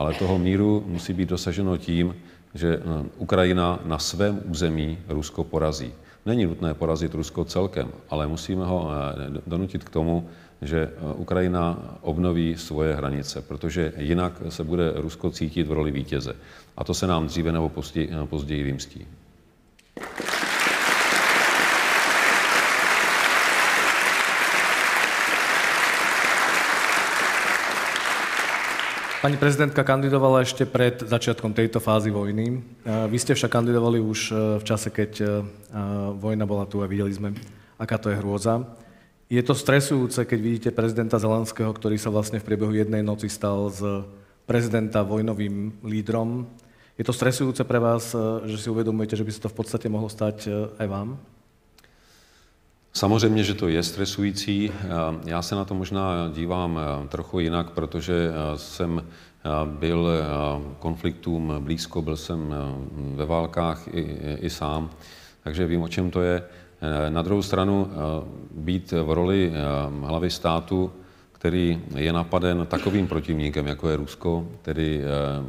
Ale 0.01 0.15
toho 0.15 0.39
míru 0.39 0.85
musí 0.87 1.13
být 1.13 1.29
dosaženo 1.29 1.77
tím, 1.77 2.17
že 2.55 2.81
Ukrajina 3.17 3.81
na 3.85 3.99
svém 3.99 4.41
území 4.45 4.99
Rusko 5.09 5.45
porazí. 5.45 5.93
Není 6.27 6.47
nutné 6.47 6.75
porazit 6.75 7.15
Rusko 7.15 7.45
celkem, 7.45 7.93
ale 8.11 8.27
musíme 8.27 8.65
ho 8.65 8.89
donutit 9.47 9.85
k 9.85 9.91
tomu, 9.91 10.29
že 10.63 10.91
Ukrajina 11.17 11.79
obnoví 12.01 12.57
svoje 12.57 12.95
hranice, 12.95 13.43
protože 13.43 13.93
jinak 13.97 14.33
se 14.49 14.65
bude 14.65 14.93
Rusko 14.97 15.31
cítit 15.31 15.69
v 15.69 15.73
roli 15.73 15.91
vítěze. 15.91 16.37
A 16.77 16.85
to 16.85 16.95
se 16.95 17.07
nám 17.07 17.27
dříve 17.27 17.53
nebo 17.53 17.69
později, 17.69 18.11
později 18.25 18.63
vymstí. 18.63 19.07
Pani 29.21 29.37
prezidentka 29.37 29.85
kandidovala 29.85 30.41
ešte 30.41 30.65
pred 30.65 30.97
začiatkom 30.97 31.53
tejto 31.53 31.77
fázy 31.77 32.09
vojny. 32.09 32.65
Vy 32.89 33.19
ste 33.21 33.37
však 33.37 33.53
kandidovali 33.53 34.01
už 34.01 34.33
v 34.33 34.65
čase, 34.65 34.89
keď 34.89 35.45
vojna 36.17 36.49
bola 36.49 36.65
tu 36.65 36.81
a 36.81 36.89
videli 36.89 37.13
sme, 37.13 37.37
aká 37.77 38.01
to 38.01 38.09
je 38.09 38.17
hrôza. 38.17 38.65
Je 39.29 39.45
to 39.45 39.53
stresujúce, 39.53 40.25
keď 40.25 40.39
vidíte 40.41 40.71
prezidenta 40.73 41.21
Zelenského, 41.21 41.69
ktorý 41.69 42.01
sa 42.01 42.09
vlastne 42.09 42.41
v 42.41 42.49
priebehu 42.49 42.73
jednej 42.73 43.05
noci 43.05 43.29
stal 43.29 43.69
z 43.69 44.09
prezidenta 44.49 45.05
vojnovým 45.05 45.85
lídrom. 45.85 46.49
Je 46.97 47.05
to 47.05 47.13
stresujúce 47.13 47.61
pre 47.69 47.77
vás, 47.77 48.17
že 48.49 48.57
si 48.57 48.73
uvedomujete, 48.73 49.21
že 49.21 49.27
by 49.29 49.33
sa 49.37 49.45
to 49.45 49.53
v 49.53 49.59
podstate 49.61 49.93
mohlo 49.93 50.09
stať 50.09 50.49
aj 50.81 50.87
vám? 50.89 51.21
Samozřejmě, 52.93 53.45
že 53.45 53.55
to 53.55 53.69
je 53.69 53.83
stresující. 53.83 54.73
Já 55.25 55.43
se 55.43 55.55
na 55.55 55.65
to 55.65 55.75
možná 55.75 56.31
dívám 56.35 56.81
trochu 57.09 57.41
jinak, 57.41 57.71
protože 57.71 58.31
jsem 58.57 59.05
byl 59.65 60.09
konfliktům 60.79 61.55
blízko, 61.59 62.03
byl 62.03 62.17
jsem 62.17 62.55
ve 63.15 63.27
válkách 63.27 63.89
i, 63.89 64.19
i 64.41 64.51
sám, 64.51 64.91
takže 65.45 65.67
vím, 65.67 65.83
o 65.83 65.89
čem 65.89 66.11
to 66.11 66.23
je. 66.23 66.43
Na 67.09 67.23
druhou 67.23 67.43
stranu 67.43 67.91
být 68.51 68.93
v 68.93 69.11
roli 69.11 69.53
hlavy 70.03 70.31
státu, 70.31 70.93
který 71.33 71.83
je 71.97 72.13
napaden 72.13 72.67
takovým 72.67 73.07
protivníkem, 73.07 73.67
jako 73.67 73.89
je 73.89 73.97
Rusko, 73.97 74.47
tedy 74.63 75.03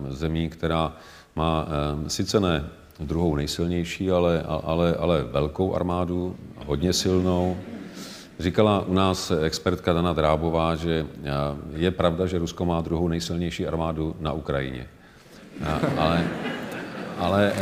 zemí, 0.09 0.49
která 0.49 0.93
má 1.35 1.67
sice 2.07 2.39
ne 2.39 2.69
druhou 3.05 3.35
nejsilnější, 3.35 4.11
ale, 4.11 4.43
ale, 4.63 4.95
ale 4.95 5.23
velkou 5.23 5.75
armádu, 5.75 6.35
hodně 6.65 6.93
silnou. 6.93 7.57
Říkala 8.39 8.85
u 8.87 8.93
nás 8.93 9.31
expertka 9.45 9.93
Dana 9.93 10.13
Drábová, 10.13 10.75
že 10.75 11.05
je 11.75 11.91
pravda, 11.91 12.25
že 12.25 12.39
Rusko 12.39 12.65
má 12.65 12.81
druhou 12.81 13.07
nejsilnější 13.07 13.67
armádu 13.67 14.15
na 14.19 14.33
Ukrajině. 14.33 14.87
Ale, 15.97 16.27
ale 17.17 17.53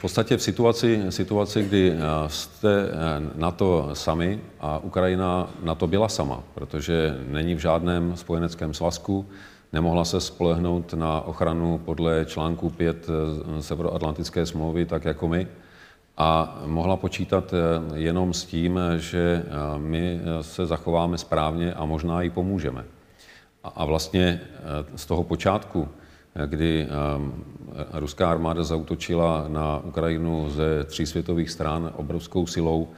v 0.00 0.08
podstatě 0.08 0.36
v 0.36 0.42
situaci, 0.42 1.02
situaci, 1.08 1.62
kdy 1.62 1.94
jste 2.26 2.88
na 3.34 3.50
to 3.50 3.90
sami 3.92 4.40
a 4.60 4.78
Ukrajina 4.78 5.50
na 5.62 5.74
to 5.74 5.86
byla 5.86 6.08
sama, 6.08 6.42
protože 6.54 7.18
není 7.28 7.54
v 7.54 7.58
žádném 7.58 8.16
spojeneckém 8.16 8.74
svazku, 8.74 9.26
nemohla 9.72 10.04
se 10.04 10.20
spolehnout 10.20 10.94
na 10.94 11.20
ochranu 11.20 11.78
podle 11.84 12.24
článku 12.24 12.70
5 12.70 13.06
Severoatlantické 13.60 14.46
smlouvy, 14.46 14.86
tak 14.86 15.04
jako 15.04 15.28
my, 15.28 15.48
a 16.16 16.58
mohla 16.66 16.96
počítat 16.96 17.54
jenom 17.94 18.32
s 18.32 18.44
tím, 18.44 18.80
že 18.96 19.44
my 19.76 20.20
se 20.40 20.66
zachováme 20.66 21.18
správně 21.18 21.74
a 21.74 21.84
možná 21.84 22.22
i 22.22 22.30
pomůžeme. 22.30 22.84
A 23.64 23.84
vlastně 23.84 24.40
z 24.96 25.06
toho 25.06 25.24
počátku, 25.24 25.88
kdy 26.46 26.88
ruská 27.92 28.30
armáda 28.30 28.62
zautočila 28.62 29.44
na 29.48 29.78
Ukrajinu 29.78 30.50
ze 30.50 30.84
tří 30.84 31.06
světových 31.06 31.50
stran 31.50 31.90
obrovskou 31.96 32.46
silou, 32.46 32.88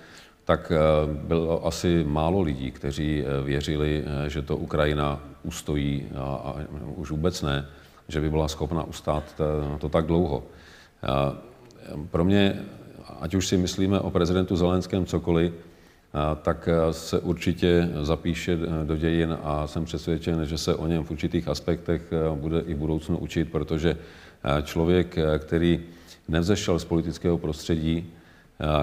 tak 0.45 0.73
bylo 1.07 1.67
asi 1.67 2.05
málo 2.09 2.41
lidí, 2.41 2.71
kteří 2.71 3.25
věřili, 3.45 4.05
že 4.29 4.43
to 4.43 4.57
Ukrajina 4.57 5.21
ustojí 5.43 6.07
a, 6.17 6.23
a 6.23 6.55
už 6.97 7.11
vůbec 7.11 7.43
ne, 7.43 7.67
že 8.09 8.21
by 8.21 8.31
byla 8.31 8.49
schopna 8.49 8.85
ustát 8.85 9.25
to, 9.37 9.45
to 9.79 9.89
tak 9.89 10.07
dlouho. 10.07 10.43
Pro 12.11 12.25
mě, 12.25 12.63
ať 13.21 13.35
už 13.35 13.47
si 13.47 13.57
myslíme 13.57 14.01
o 14.01 14.11
prezidentu 14.11 14.57
Zelenském 14.57 15.07
cokoliv, 15.07 15.53
tak 16.43 16.69
se 16.91 17.19
určitě 17.19 17.91
zapíše 18.03 18.59
do 18.85 18.97
dějin 18.97 19.39
a 19.43 19.67
jsem 19.67 19.85
přesvědčen, 19.85 20.47
že 20.47 20.59
se 20.59 20.75
o 20.75 20.87
něm 20.87 21.05
v 21.05 21.11
určitých 21.11 21.49
aspektech 21.49 22.03
bude 22.35 22.61
i 22.61 22.75
v 22.75 22.77
budoucnu 22.77 23.19
učit, 23.19 23.53
protože 23.53 23.97
člověk, 24.63 25.17
který 25.39 25.81
nevzešel 26.29 26.79
z 26.79 26.85
politického 26.85 27.39
prostředí, 27.39 28.11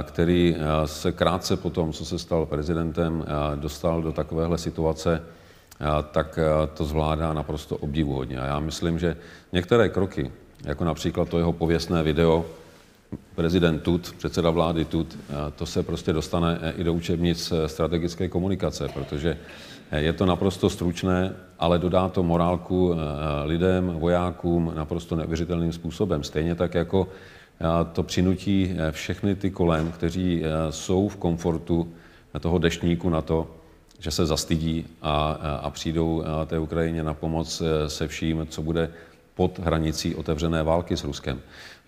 který 0.04 0.56
se 0.86 1.12
krátce 1.12 1.58
po 1.58 1.70
tom, 1.70 1.94
co 1.94 2.06
se 2.06 2.20
stal 2.20 2.46
prezidentem, 2.46 3.26
dostal 3.56 4.02
do 4.02 4.12
takovéhle 4.12 4.58
situace, 4.58 5.22
tak 6.12 6.40
to 6.74 6.86
zvládá 6.86 7.34
naprosto 7.34 7.78
obdivuhodně. 7.78 8.40
A 8.40 8.46
já 8.46 8.60
myslím, 8.60 9.00
že 9.00 9.18
některé 9.52 9.90
kroky, 9.90 10.32
jako 10.66 10.86
například 10.86 11.30
to 11.30 11.38
jeho 11.38 11.54
pověstné 11.54 12.04
video, 12.04 12.46
prezident 13.36 13.80
Tut, 13.80 14.14
předseda 14.18 14.50
vlády 14.50 14.86
Tut, 14.86 15.18
to 15.56 15.66
se 15.66 15.84
prostě 15.84 16.14
dostane 16.14 16.74
i 16.78 16.84
do 16.84 16.94
učebnic 16.94 17.54
strategické 17.66 18.28
komunikace, 18.28 18.88
protože 18.94 19.38
je 19.92 20.14
to 20.14 20.26
naprosto 20.26 20.70
stručné, 20.70 21.34
ale 21.60 21.80
dodá 21.80 22.10
to 22.10 22.24
morálku 22.24 22.96
lidem, 23.46 23.88
vojákům 24.00 24.72
naprosto 24.76 25.16
neuvěřitelným 25.16 25.74
způsobem. 25.74 26.24
Stejně 26.24 26.56
tak 26.56 26.74
jako 26.74 27.08
to 27.94 28.04
přinutí 28.04 28.76
všechny 28.92 29.36
ty 29.36 29.50
kolem, 29.50 29.92
kteří 29.92 30.44
jsou 30.70 31.08
v 31.08 31.18
komfortu 31.18 31.94
toho 32.40 32.58
deštníku 32.58 33.10
na 33.10 33.22
to, 33.22 33.48
že 34.00 34.12
se 34.12 34.26
zastydí 34.26 34.86
a, 35.02 35.32
a 35.62 35.70
přijdou 35.70 36.24
té 36.46 36.60
Ukrajině 36.60 37.04
na 37.04 37.14
pomoc 37.14 37.62
se 37.88 38.08
vším, 38.08 38.48
co 38.50 38.62
bude 38.62 38.90
pod 39.36 39.60
hranicí 39.60 40.16
otevřené 40.16 40.64
války 40.64 40.98
s 40.98 41.04
Ruskem. 41.04 41.40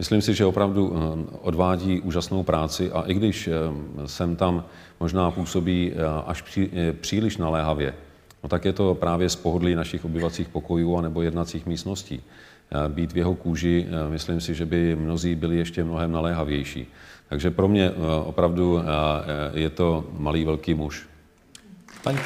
Myslím 0.02 0.22
si, 0.22 0.34
že 0.34 0.46
opravdu 0.46 0.94
odvádí 1.42 2.02
úžasnou 2.02 2.44
práci 2.44 2.92
a 2.92 3.02
i 3.02 3.14
když 3.14 3.50
sem 4.06 4.36
tam 4.36 4.66
možná 5.00 5.32
působí 5.32 5.94
až 6.26 6.42
pří, 6.42 6.70
příliš 7.02 7.38
naléhavě, 7.38 7.94
no 8.44 8.50
tak 8.50 8.66
je 8.66 8.74
to 8.74 8.96
právě 8.96 9.30
z 9.30 9.36
pohodlí 9.36 9.76
našich 9.76 10.06
obyvacích 10.06 10.50
pokojů 10.50 10.98
anebo 10.98 11.22
jednacích 11.22 11.66
místností. 11.66 12.22
Být 12.88 13.14
v 13.14 13.18
jeho 13.18 13.36
kůži, 13.36 13.88
myslím 14.10 14.42
si, 14.42 14.56
že 14.56 14.66
by 14.66 14.96
mnozí 14.96 15.36
byli 15.36 15.58
ještě 15.58 15.84
mnohem 15.84 16.12
naléhavější. 16.12 16.88
Takže 17.30 17.52
pro 17.52 17.68
mě 17.68 17.92
opravdu 18.26 18.82
je 19.54 19.70
to 19.70 20.06
malý 20.18 20.46
velký 20.46 20.74
muž. 20.74 21.06
Pani... 22.04 22.20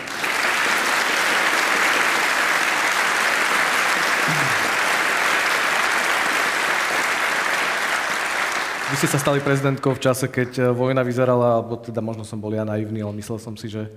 Vy 8.85 9.01
ste 9.01 9.09
sa 9.09 9.17
stali 9.17 9.41
prezidentkou 9.41 9.97
v 9.97 10.03
čase, 10.05 10.29
keď 10.29 10.49
eh, 10.61 10.65
vojna 10.69 11.01
vyzerala, 11.01 11.57
alebo 11.57 11.73
teda 11.73 12.05
možno 12.05 12.21
som 12.21 12.37
bol 12.37 12.53
ja 12.53 12.61
naivný, 12.61 13.01
ale 13.01 13.17
myslel 13.17 13.41
som 13.41 13.57
si, 13.57 13.65
že 13.65 13.89
eh, 13.89 13.93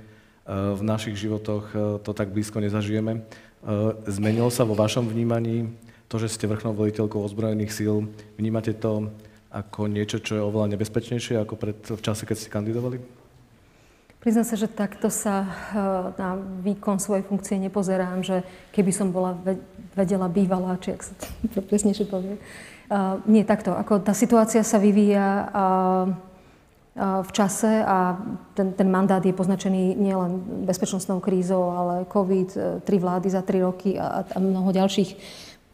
v 0.48 0.80
našich 0.80 1.12
životoch 1.12 1.64
eh, 1.76 2.00
to 2.00 2.16
tak 2.16 2.32
blízko 2.32 2.64
nezažijeme. 2.64 3.20
Zmenilo 4.06 4.54
sa 4.54 4.62
vo 4.62 4.78
vašom 4.78 5.10
vnímaní 5.10 5.66
to, 6.06 6.16
že 6.22 6.30
ste 6.30 6.46
vrchnou 6.46 6.78
veliteľkou 6.78 7.20
ozbrojených 7.20 7.74
síl? 7.74 8.06
Vnímate 8.38 8.70
to 8.70 9.10
ako 9.50 9.90
niečo, 9.90 10.22
čo 10.22 10.38
je 10.38 10.46
oveľa 10.46 10.78
nebezpečnejšie 10.78 11.42
ako 11.42 11.58
pred, 11.58 11.74
v 11.82 11.98
čase, 11.98 12.22
keď 12.22 12.36
ste 12.38 12.54
kandidovali? 12.54 13.02
Priznám 14.22 14.46
sa, 14.46 14.54
že 14.54 14.70
takto 14.70 15.10
sa 15.10 15.50
na 16.14 16.38
výkon 16.38 17.02
svojej 17.02 17.26
funkcie 17.26 17.58
nepozerám, 17.58 18.22
že 18.22 18.46
keby 18.70 18.94
som 18.94 19.10
bola 19.10 19.34
vedela 19.98 20.30
bývalá, 20.30 20.78
či 20.78 20.94
ak 20.94 21.02
sa 21.02 21.12
to 21.18 21.26
presnejšie 21.74 22.06
povie, 22.06 22.38
Uh, 22.88 23.20
nie 23.28 23.44
takto. 23.44 23.76
Ako 23.76 24.00
tá 24.00 24.16
situácia 24.16 24.64
sa 24.64 24.80
vyvíja 24.80 25.28
uh, 25.44 26.08
v 26.98 27.30
čase 27.30 27.84
a 27.86 28.18
ten, 28.58 28.74
ten 28.74 28.90
mandát 28.90 29.22
je 29.22 29.30
poznačený 29.30 29.94
nielen 29.94 30.66
bezpečnostnou 30.66 31.22
krízou, 31.22 31.70
ale 31.70 31.94
COVID, 32.10 32.82
tri 32.82 32.98
vlády 32.98 33.30
za 33.30 33.46
tri 33.46 33.62
roky 33.62 33.94
a, 33.94 34.26
a 34.26 34.38
mnoho, 34.42 34.74
ďalších, 34.74 35.14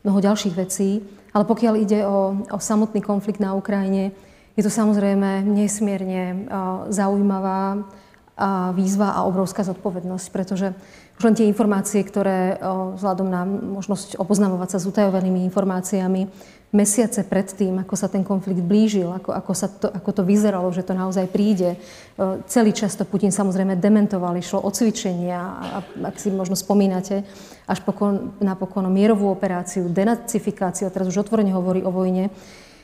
mnoho 0.04 0.20
ďalších 0.20 0.52
vecí. 0.52 1.00
Ale 1.32 1.48
pokiaľ 1.48 1.74
ide 1.80 2.04
o, 2.04 2.44
o 2.44 2.58
samotný 2.60 3.00
konflikt 3.00 3.40
na 3.40 3.56
Ukrajine, 3.56 4.12
je 4.52 4.62
to 4.62 4.68
samozrejme 4.68 5.48
nesmierne 5.48 6.46
zaujímavá 6.92 7.88
výzva 8.76 9.16
a 9.16 9.24
obrovská 9.24 9.64
zodpovednosť, 9.64 10.26
pretože 10.28 10.76
už 11.14 11.22
len 11.30 11.34
tie 11.38 11.46
informácie, 11.46 12.02
ktoré 12.02 12.58
vzhľadom 12.98 13.28
na 13.30 13.46
možnosť 13.46 14.18
oboznamovať 14.18 14.68
sa 14.74 14.78
s 14.82 14.88
utajovanými 14.90 15.46
informáciami 15.46 16.26
mesiace 16.74 17.22
pred 17.22 17.46
tým, 17.46 17.86
ako 17.86 17.94
sa 17.94 18.10
ten 18.10 18.26
konflikt 18.26 18.58
blížil, 18.66 19.06
ako, 19.06 19.30
ako, 19.30 19.52
sa 19.54 19.70
to, 19.70 19.86
ako 19.94 20.10
to 20.10 20.22
vyzeralo, 20.26 20.66
že 20.74 20.82
to 20.82 20.90
naozaj 20.90 21.30
príde. 21.30 21.78
Celý 22.50 22.74
čas 22.74 22.98
to 22.98 23.06
Putin 23.06 23.30
samozrejme 23.30 23.78
dementoval, 23.78 24.34
išlo 24.34 24.58
o 24.58 24.74
cvičenia, 24.74 25.38
a, 25.38 25.86
ak 25.86 26.18
si 26.18 26.34
možno 26.34 26.58
spomínate, 26.58 27.22
až 27.70 27.78
pokon, 27.86 28.42
napokon 28.42 28.90
o 28.90 28.90
mierovú 28.90 29.30
operáciu, 29.30 29.86
denacifikáciu, 29.86 30.90
a 30.90 30.94
teraz 30.94 31.06
už 31.06 31.22
otvorene 31.22 31.54
hovorí 31.54 31.86
o 31.86 31.94
vojne. 31.94 32.34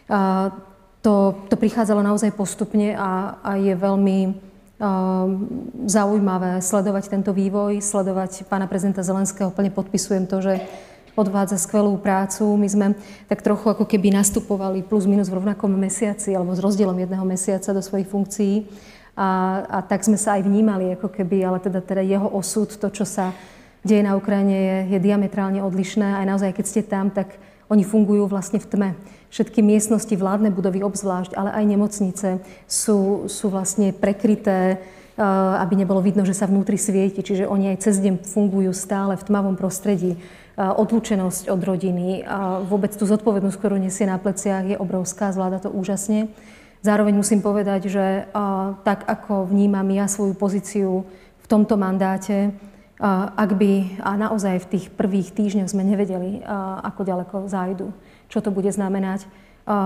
A 0.07 0.55
to, 1.03 1.35
to 1.51 1.59
prichádzalo 1.59 2.07
naozaj 2.07 2.31
postupne 2.31 2.95
a, 2.95 3.43
a 3.43 3.59
je 3.59 3.75
veľmi 3.75 4.50
zaujímavé 5.85 6.65
sledovať 6.65 7.13
tento 7.13 7.37
vývoj, 7.37 7.85
sledovať 7.85 8.49
pána 8.49 8.65
prezidenta 8.65 9.05
Zelenského. 9.05 9.53
Plne 9.53 9.69
podpisujem 9.69 10.25
to, 10.25 10.41
že 10.41 10.65
odvádza 11.13 11.61
skvelú 11.61 12.01
prácu. 12.01 12.57
My 12.57 12.69
sme 12.69 12.87
tak 13.29 13.45
trochu 13.45 13.69
ako 13.69 13.85
keby 13.85 14.17
nastupovali 14.17 14.81
plus 14.81 15.05
minus 15.05 15.29
v 15.29 15.37
rovnakom 15.37 15.69
mesiaci 15.69 16.33
alebo 16.33 16.57
s 16.57 16.65
rozdielom 16.65 16.97
jedného 16.97 17.25
mesiaca 17.29 17.77
do 17.77 17.85
svojich 17.85 18.09
funkcií. 18.09 18.65
A, 19.21 19.61
a 19.69 19.79
tak 19.85 20.01
sme 20.01 20.17
sa 20.17 20.41
aj 20.41 20.49
vnímali, 20.49 20.97
ako 20.97 21.13
keby, 21.13 21.45
ale 21.45 21.61
teda, 21.61 21.85
teda 21.85 22.01
jeho 22.01 22.25
osud, 22.31 22.73
to, 22.73 22.89
čo 22.89 23.05
sa 23.05 23.37
deje 23.85 24.01
na 24.01 24.17
Ukrajine, 24.17 24.57
je, 24.57 24.77
je 24.97 24.99
diametrálne 25.03 25.61
odlišné. 25.61 26.25
Aj 26.25 26.25
naozaj, 26.25 26.57
keď 26.57 26.65
ste 26.65 26.83
tam, 26.89 27.13
tak 27.13 27.37
oni 27.69 27.85
fungujú 27.85 28.25
vlastne 28.25 28.57
v 28.57 28.67
tme. 28.71 28.91
Všetky 29.31 29.63
miestnosti, 29.63 30.11
vládne 30.11 30.51
budovy 30.51 30.83
obzvlášť, 30.83 31.39
ale 31.39 31.55
aj 31.55 31.65
nemocnice 31.71 32.29
sú, 32.67 33.31
sú 33.31 33.47
vlastne 33.47 33.95
prekryté, 33.95 34.83
aby 35.55 35.79
nebolo 35.79 36.03
vidno, 36.03 36.27
že 36.27 36.35
sa 36.35 36.51
vnútri 36.51 36.75
svieti. 36.75 37.23
Čiže 37.23 37.47
oni 37.47 37.71
aj 37.71 37.87
cez 37.87 38.03
deň 38.03 38.27
fungujú 38.27 38.75
stále 38.75 39.15
v 39.15 39.27
tmavom 39.27 39.55
prostredí 39.55 40.19
odlúčenosť 40.59 41.47
od 41.47 41.61
rodiny 41.63 42.27
a 42.27 42.61
vôbec 42.61 42.91
tú 42.93 43.07
zodpovednosť, 43.07 43.57
ktorú 43.57 43.79
nesie 43.79 44.05
na 44.05 44.19
pleciach, 44.19 44.67
je 44.67 44.77
obrovská, 44.77 45.31
zvláda 45.31 45.63
to 45.63 45.71
úžasne. 45.71 46.29
Zároveň 46.83 47.15
musím 47.17 47.39
povedať, 47.45 47.93
že 47.93 48.27
tak 48.83 49.05
ako 49.07 49.47
vnímam 49.47 49.87
ja 49.93 50.09
svoju 50.09 50.35
pozíciu 50.35 51.05
v 51.41 51.47
tomto 51.47 51.79
mandáte, 51.79 52.57
ak 53.37 53.51
by 53.57 54.05
a 54.05 54.17
naozaj 54.17 54.65
v 54.65 54.71
tých 54.77 54.87
prvých 54.93 55.33
týždňoch 55.33 55.73
sme 55.73 55.85
nevedeli, 55.85 56.45
ako 56.85 57.01
ďaleko 57.05 57.37
zájdu, 57.49 57.93
čo 58.31 58.39
to 58.39 58.55
bude 58.55 58.71
znamenať, 58.71 59.27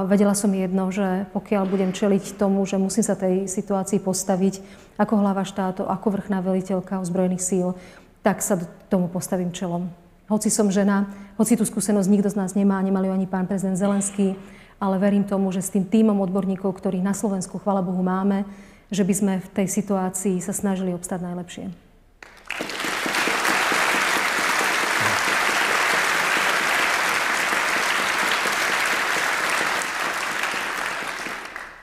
vedela 0.06 0.36
som 0.36 0.52
jedno, 0.54 0.92
že 0.92 1.26
pokiaľ 1.34 1.64
budem 1.66 1.90
čeliť 1.90 2.38
tomu, 2.38 2.62
že 2.68 2.78
musím 2.78 3.02
sa 3.02 3.18
tej 3.18 3.50
situácii 3.50 3.98
postaviť 4.00 4.60
ako 5.00 5.14
hlava 5.18 5.42
štátu, 5.42 5.88
ako 5.88 6.20
vrchná 6.20 6.44
veliteľka 6.44 7.02
ozbrojených 7.02 7.42
síl, 7.42 7.74
tak 8.22 8.40
sa 8.40 8.56
tomu 8.88 9.10
postavím 9.10 9.50
čelom. 9.50 9.90
Hoci 10.24 10.48
som 10.48 10.72
žena, 10.72 11.04
hoci 11.36 11.58
tú 11.58 11.68
skúsenosť 11.68 12.08
nikto 12.08 12.32
z 12.32 12.38
nás 12.40 12.56
nemá, 12.56 12.80
nemali 12.80 13.12
ani 13.12 13.28
pán 13.28 13.44
prezident 13.44 13.76
Zelenský, 13.76 14.32
ale 14.80 14.96
verím 14.96 15.28
tomu, 15.28 15.52
že 15.52 15.60
s 15.60 15.72
tým 15.72 15.84
týmom 15.84 16.16
odborníkov, 16.24 16.72
ktorých 16.80 17.04
na 17.04 17.12
Slovensku, 17.12 17.60
chvala 17.60 17.84
Bohu, 17.84 18.00
máme, 18.00 18.48
že 18.88 19.04
by 19.04 19.14
sme 19.16 19.32
v 19.40 19.48
tej 19.52 19.66
situácii 19.68 20.40
sa 20.40 20.56
snažili 20.56 20.96
obstať 20.96 21.20
najlepšie. 21.24 21.68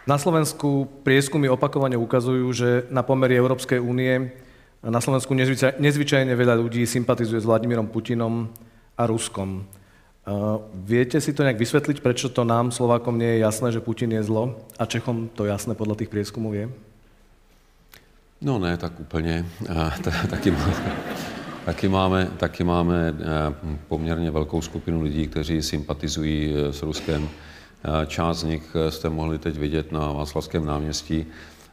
Na 0.10 0.18
Slovensku 0.18 0.90
prieskumy 1.06 1.46
opakovane 1.46 1.94
ukazujú, 1.94 2.48
že 2.54 2.70
na 2.90 3.06
pomery 3.06 3.38
Európskej 3.38 3.78
únie 3.78 4.34
na 4.82 4.98
Slovensku 4.98 5.38
nezvyčaj, 5.38 5.78
nezvyčajne 5.78 6.34
veľa 6.34 6.58
ľudí 6.58 6.82
sympatizuje 6.90 7.38
s 7.38 7.46
Vladimírom 7.46 7.86
Putinom 7.86 8.50
a 8.98 9.06
Ruskom. 9.06 9.62
Uh, 10.22 10.58
viete 10.74 11.22
si 11.22 11.34
to 11.34 11.46
nejak 11.46 11.62
vysvetliť, 11.62 12.02
prečo 12.02 12.34
to 12.34 12.42
nám, 12.42 12.74
Slovákom, 12.74 13.18
nie 13.18 13.38
je 13.38 13.44
jasné, 13.46 13.68
že 13.70 13.82
Putin 13.82 14.14
je 14.14 14.26
zlo 14.26 14.58
a 14.78 14.90
Čechom 14.90 15.30
to 15.34 15.46
jasné 15.46 15.78
podľa 15.78 16.02
tých 16.02 16.10
prieskumov 16.10 16.58
je? 16.58 16.66
No 18.42 18.58
ne, 18.58 18.78
tak 18.78 19.00
úplně. 19.00 19.46
taky, 20.30 20.52
máme, 20.52 20.74
taky, 21.66 21.88
máme, 21.88 22.30
taky 22.38 22.64
máme 22.64 23.14
poměrně 23.88 24.32
velkou 24.32 24.62
skupinu 24.62 25.02
lidí, 25.02 25.28
kteří 25.28 25.62
sympatizují 25.62 26.54
e, 26.54 26.74
s 26.74 26.82
Ruskem. 26.82 27.30
Část 28.08 28.38
z 28.38 28.44
nich 28.44 28.76
e, 28.76 28.92
jste 28.92 29.10
mohli 29.10 29.40
teď 29.40 29.58
vidět 29.58 29.92
na 29.92 30.12
Václavském 30.12 30.66
náměstí. 30.66 31.26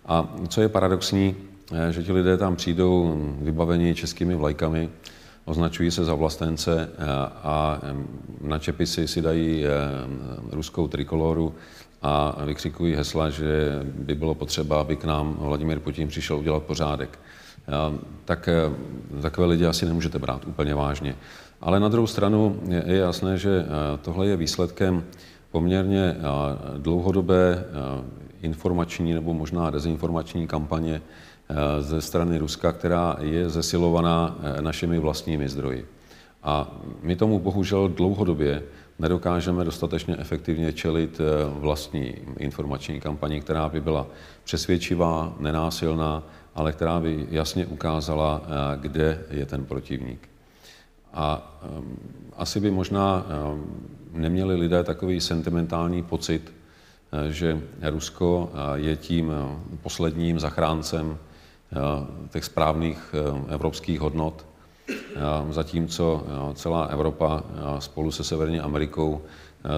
A 0.07 0.29
co 0.49 0.61
je 0.61 0.69
paradoxní, 0.69 1.37
Eh, 1.73 1.93
že 1.93 2.03
ti 2.03 2.13
lidé 2.13 2.37
tam 2.37 2.57
přijdou 2.57 3.21
vybaveni 3.41 3.95
českými 3.95 4.35
vlajkami, 4.35 4.91
označují 5.45 5.91
se 5.91 6.05
za 6.05 6.15
vlastence 6.15 6.89
eh, 6.93 7.05
a 7.43 7.81
na 8.41 8.59
čepisy 8.59 9.09
si 9.09 9.23
dají 9.23 9.67
eh, 9.67 9.71
ruskou 10.51 10.89
trikoloru 10.89 11.55
a 12.03 12.45
vykřikují 12.45 12.95
hesla, 12.95 13.31
že 13.31 13.83
by 13.85 14.15
bylo 14.15 14.35
potřeba, 14.35 14.81
aby 14.81 14.97
k 14.97 15.05
nám 15.05 15.37
Vladimír 15.39 15.81
Putin 15.81 16.09
přišel 16.09 16.37
udělat 16.39 16.63
pořádek. 16.63 17.19
Tak 18.25 18.49
takové 19.23 19.47
lidi 19.47 19.67
asi 19.67 19.87
nemůžete 19.87 20.19
brát 20.19 20.47
úplně 20.47 20.75
vážně. 20.75 21.17
Ale 21.61 21.81
na 21.81 21.89
druhou 21.89 22.07
stranu 22.07 22.61
je 22.69 22.97
jasné, 22.97 23.39
že 23.39 23.65
tohle 24.03 24.27
je 24.27 24.37
výsledkem 24.37 25.05
poměrně 25.51 26.17
dlouhodobé 26.79 27.65
informační 28.43 29.15
nebo 29.15 29.35
možná 29.35 29.71
dezinformační 29.71 30.47
kampaně 30.47 31.03
Eh, 31.51 31.83
ze 31.83 32.01
strany 32.01 32.39
Ruska, 32.39 32.73
která 32.73 33.17
je 33.21 33.49
zesilovaná 33.49 34.37
eh, 34.41 34.63
našimi 34.63 34.99
vlastními 34.99 35.49
zdroji. 35.49 35.89
A 36.43 36.79
my 37.03 37.17
tomu 37.17 37.39
bohužel 37.39 37.89
dlouhodobě 37.89 38.63
nedokážeme 38.99 39.65
dostatečně 39.65 40.17
efektivně 40.19 40.73
čelit 40.73 41.21
eh, 41.21 41.25
vlastní 41.61 42.15
informační 42.39 43.01
kampani, 43.01 43.41
která 43.41 43.69
by 43.69 43.81
byla 43.81 44.07
přesvědčivá, 44.45 45.37
nenásilná, 45.41 46.23
ale 46.55 46.73
která 46.73 47.01
by 47.01 47.27
jasně 47.31 47.67
ukázala, 47.67 48.43
kde 48.77 49.25
je 49.31 49.47
ten 49.47 49.65
protivník. 49.65 50.29
A 51.13 51.57
asi 52.37 52.61
by 52.61 52.71
možná 52.71 53.27
neměli 54.13 54.57
lidé 54.57 54.85
takový 54.85 55.21
sentimentální 55.21 56.03
pocit, 56.03 56.53
že 57.31 57.61
Rusko 57.91 58.53
je 58.75 58.97
tím 58.97 59.33
posledním 59.83 60.41
zachráncem 60.41 61.19
těch 62.31 62.45
správných 62.45 63.15
evropských 63.49 64.01
hodnot, 64.01 64.47
zatímco 65.51 66.27
celá 66.55 66.85
Evropa 66.85 67.43
spolu 67.79 68.11
se 68.11 68.25
Severní 68.25 68.61
Amerikou 68.61 69.23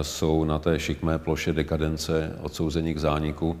jsou 0.01 0.43
na 0.43 0.59
té 0.59 0.79
šikmé 0.79 1.19
ploše 1.19 1.53
dekadence 1.53 2.35
odsouzení 2.41 2.93
k 2.93 2.99
zániku. 2.99 3.59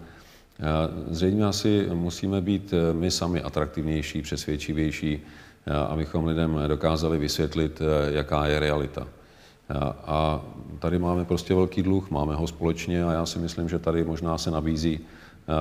Zřejmě 1.07 1.45
asi 1.45 1.87
musíme 1.93 2.41
být 2.41 2.73
my 2.93 3.11
sami 3.11 3.41
atraktivnější, 3.41 4.21
přesvědčivější, 4.21 5.19
abychom 5.89 6.25
lidem 6.25 6.59
dokázali 6.67 7.17
vysvětlit, 7.17 7.81
jaká 8.09 8.45
je 8.45 8.59
realita. 8.59 9.07
A 10.05 10.41
tady 10.79 10.99
máme 10.99 11.25
prostě 11.25 11.55
velký 11.55 11.83
dluh, 11.83 12.11
máme 12.11 12.35
ho 12.35 12.47
společně 12.47 13.03
a 13.03 13.11
já 13.11 13.25
si 13.25 13.39
myslím, 13.39 13.69
že 13.69 13.79
tady 13.79 14.03
možná 14.03 14.37
se 14.37 14.51
nabízí 14.51 14.99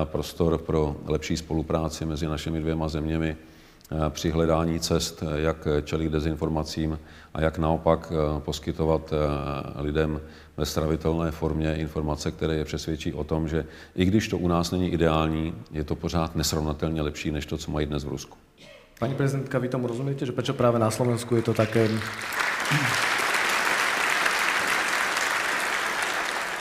prostor 0.04 0.58
pro 0.58 0.96
lepší 1.06 1.36
spolupráci 1.36 2.04
mezi 2.04 2.26
našimi 2.26 2.61
dvěma 2.61 2.88
zeměmi 2.88 3.36
při 4.11 4.30
hledání 4.30 4.80
cest, 4.80 5.22
jak 5.34 5.68
čelit 5.84 6.12
dezinformacím 6.12 6.98
a 7.34 7.40
jak 7.40 7.58
naopak 7.58 8.12
poskytovat 8.38 9.12
lidem 9.76 10.20
ve 10.56 10.66
stravitelné 10.66 11.30
formě 11.30 11.76
informace, 11.76 12.30
které 12.30 12.54
je 12.54 12.64
přesvědčí 12.64 13.12
o 13.12 13.24
tom, 13.24 13.48
že 13.48 13.66
i 13.94 14.04
když 14.04 14.28
to 14.28 14.38
u 14.38 14.48
nás 14.48 14.70
není 14.70 14.92
ideální, 14.92 15.54
je 15.72 15.84
to 15.84 15.94
pořád 15.94 16.36
nesrovnatelně 16.36 17.02
lepší 17.02 17.30
než 17.30 17.46
to, 17.46 17.58
co 17.58 17.70
mají 17.70 17.86
dnes 17.86 18.04
v 18.04 18.08
Rusku. 18.08 18.38
Pani 18.98 19.14
prezidentka, 19.14 19.58
vy 19.58 19.68
tomu 19.68 19.86
rozumiete, 19.86 20.26
že 20.26 20.32
prečo 20.32 20.52
práve 20.52 20.78
na 20.78 20.90
Slovensku 20.90 21.36
je 21.36 21.42
to 21.42 21.54
také... 21.54 21.88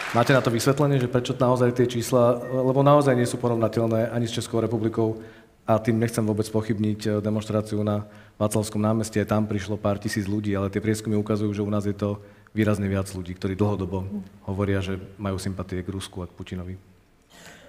Máte 0.10 0.34
na 0.34 0.41
to 0.41 0.49
vysvetlenie, 0.49 0.97
že 0.97 1.05
prečo 1.05 1.38
naozaj 1.38 1.70
tie 1.78 1.86
čísla, 1.86 2.41
lebo 2.41 2.82
naozaj 2.82 3.14
nie 3.14 3.30
sú 3.30 3.38
porovnateľné 3.38 4.10
ani 4.10 4.26
s 4.26 4.34
Českou 4.34 4.57
republikou 4.57 5.22
a 5.70 5.78
tým 5.78 6.01
nechcem 6.01 6.26
vôbec 6.26 6.49
pochybniť 6.49 7.22
demonstráciu 7.22 7.86
na 7.86 8.10
Václavskom 8.41 8.82
námestí, 8.82 9.22
aj 9.22 9.30
tam 9.30 9.45
prišlo 9.45 9.78
pár 9.78 10.01
tisíc 10.01 10.26
ľudí, 10.26 10.49
ale 10.57 10.74
tie 10.74 10.82
prieskumy 10.82 11.14
ukazujú, 11.14 11.53
že 11.53 11.62
u 11.62 11.70
nás 11.70 11.86
je 11.86 11.93
to 11.93 12.18
výrazne 12.57 12.89
viac 12.89 13.05
ľudí, 13.14 13.38
ktorí 13.38 13.53
dlhodobo 13.53 14.10
hovoria, 14.49 14.82
že 14.82 14.97
majú 15.22 15.38
sympatie 15.38 15.86
k 15.86 15.93
Rusku 15.93 16.26
a 16.26 16.30
k 16.30 16.34
Putinovi. 16.34 16.74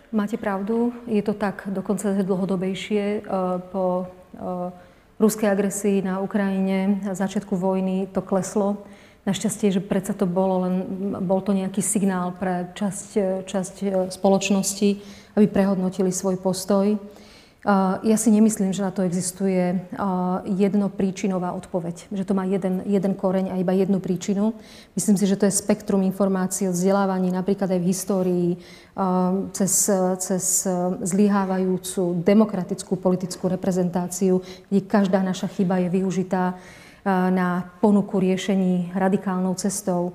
Máte 0.08 0.40
pravdu, 0.40 0.96
je 1.04 1.20
to 1.20 1.36
tak 1.36 1.68
dokonca 1.68 2.24
dlhodobejšie 2.24 3.28
po 3.68 4.08
ruskej 5.20 5.48
agresii 5.52 6.00
na 6.00 6.24
Ukrajine, 6.24 7.04
začiatku 7.04 7.52
vojny 7.52 8.08
to 8.08 8.24
kleslo. 8.24 8.80
Našťastie, 9.30 9.70
že 9.70 9.78
predsa 9.78 10.10
to 10.10 10.26
bolo 10.26 10.66
len, 10.66 10.74
bol 11.22 11.38
to 11.38 11.54
nejaký 11.54 11.78
signál 11.78 12.34
pre 12.34 12.74
časť, 12.74 13.46
časť 13.46 13.74
spoločnosti, 14.10 14.88
aby 15.38 15.46
prehodnotili 15.46 16.10
svoj 16.10 16.34
postoj. 16.42 16.98
Ja 18.02 18.16
si 18.18 18.34
nemyslím, 18.34 18.74
že 18.74 18.82
na 18.82 18.90
to 18.90 19.06
existuje 19.06 19.86
jednopríčinová 20.50 21.54
odpoveď, 21.54 22.10
že 22.10 22.26
to 22.26 22.34
má 22.34 22.42
jeden, 22.42 22.82
jeden 22.88 23.14
koreň 23.14 23.54
a 23.54 23.60
iba 23.60 23.70
jednu 23.70 24.02
príčinu. 24.02 24.50
Myslím 24.98 25.14
si, 25.14 25.30
že 25.30 25.38
to 25.38 25.46
je 25.46 25.54
spektrum 25.54 26.02
informácií 26.02 26.66
o 26.66 26.74
vzdelávaní, 26.74 27.30
napríklad 27.30 27.70
aj 27.70 27.80
v 27.84 27.90
histórii, 27.92 28.48
cez, 29.54 29.92
cez 30.18 30.66
zlyhávajúcu 31.06 32.18
demokratickú 32.26 32.98
politickú 32.98 33.46
reprezentáciu, 33.46 34.42
kde 34.66 34.80
každá 34.90 35.22
naša 35.22 35.46
chyba 35.46 35.78
je 35.86 35.88
využitá 36.02 36.58
na 37.06 37.72
ponuku 37.80 38.20
riešení 38.20 38.92
radikálnou 38.92 39.56
cestou 39.56 40.12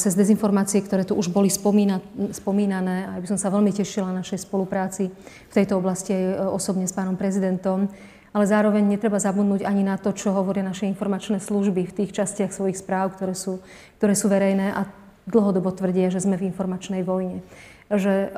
cez 0.00 0.16
dezinformácie, 0.16 0.80
ktoré 0.80 1.04
tu 1.04 1.12
už 1.12 1.28
boli 1.28 1.52
spomína, 1.52 2.00
spomínané. 2.32 3.04
A 3.04 3.10
ja 3.16 3.20
by 3.20 3.28
som 3.28 3.40
sa 3.40 3.52
veľmi 3.52 3.68
tešila 3.68 4.16
našej 4.16 4.48
spolupráci 4.48 5.12
v 5.12 5.52
tejto 5.52 5.76
oblasti 5.76 6.16
aj 6.16 6.24
e, 6.24 6.34
osobne 6.48 6.88
s 6.88 6.96
pánom 6.96 7.20
prezidentom. 7.20 7.84
Ale 8.32 8.44
zároveň 8.48 8.84
netreba 8.88 9.20
zabudnúť 9.20 9.68
ani 9.68 9.84
na 9.84 10.00
to, 10.00 10.16
čo 10.16 10.32
hovoria 10.32 10.64
naše 10.64 10.88
informačné 10.88 11.36
služby 11.36 11.84
v 11.84 11.96
tých 12.00 12.16
častiach 12.16 12.48
svojich 12.48 12.80
správ, 12.80 13.12
ktoré 13.16 13.36
sú, 13.36 13.60
ktoré 14.00 14.16
sú 14.16 14.32
verejné 14.32 14.72
a 14.72 14.88
dlhodobo 15.28 15.68
tvrdia, 15.76 16.08
že 16.08 16.24
sme 16.24 16.40
v 16.40 16.48
informačnej 16.48 17.04
vojne. 17.04 17.44
Že 17.92 18.32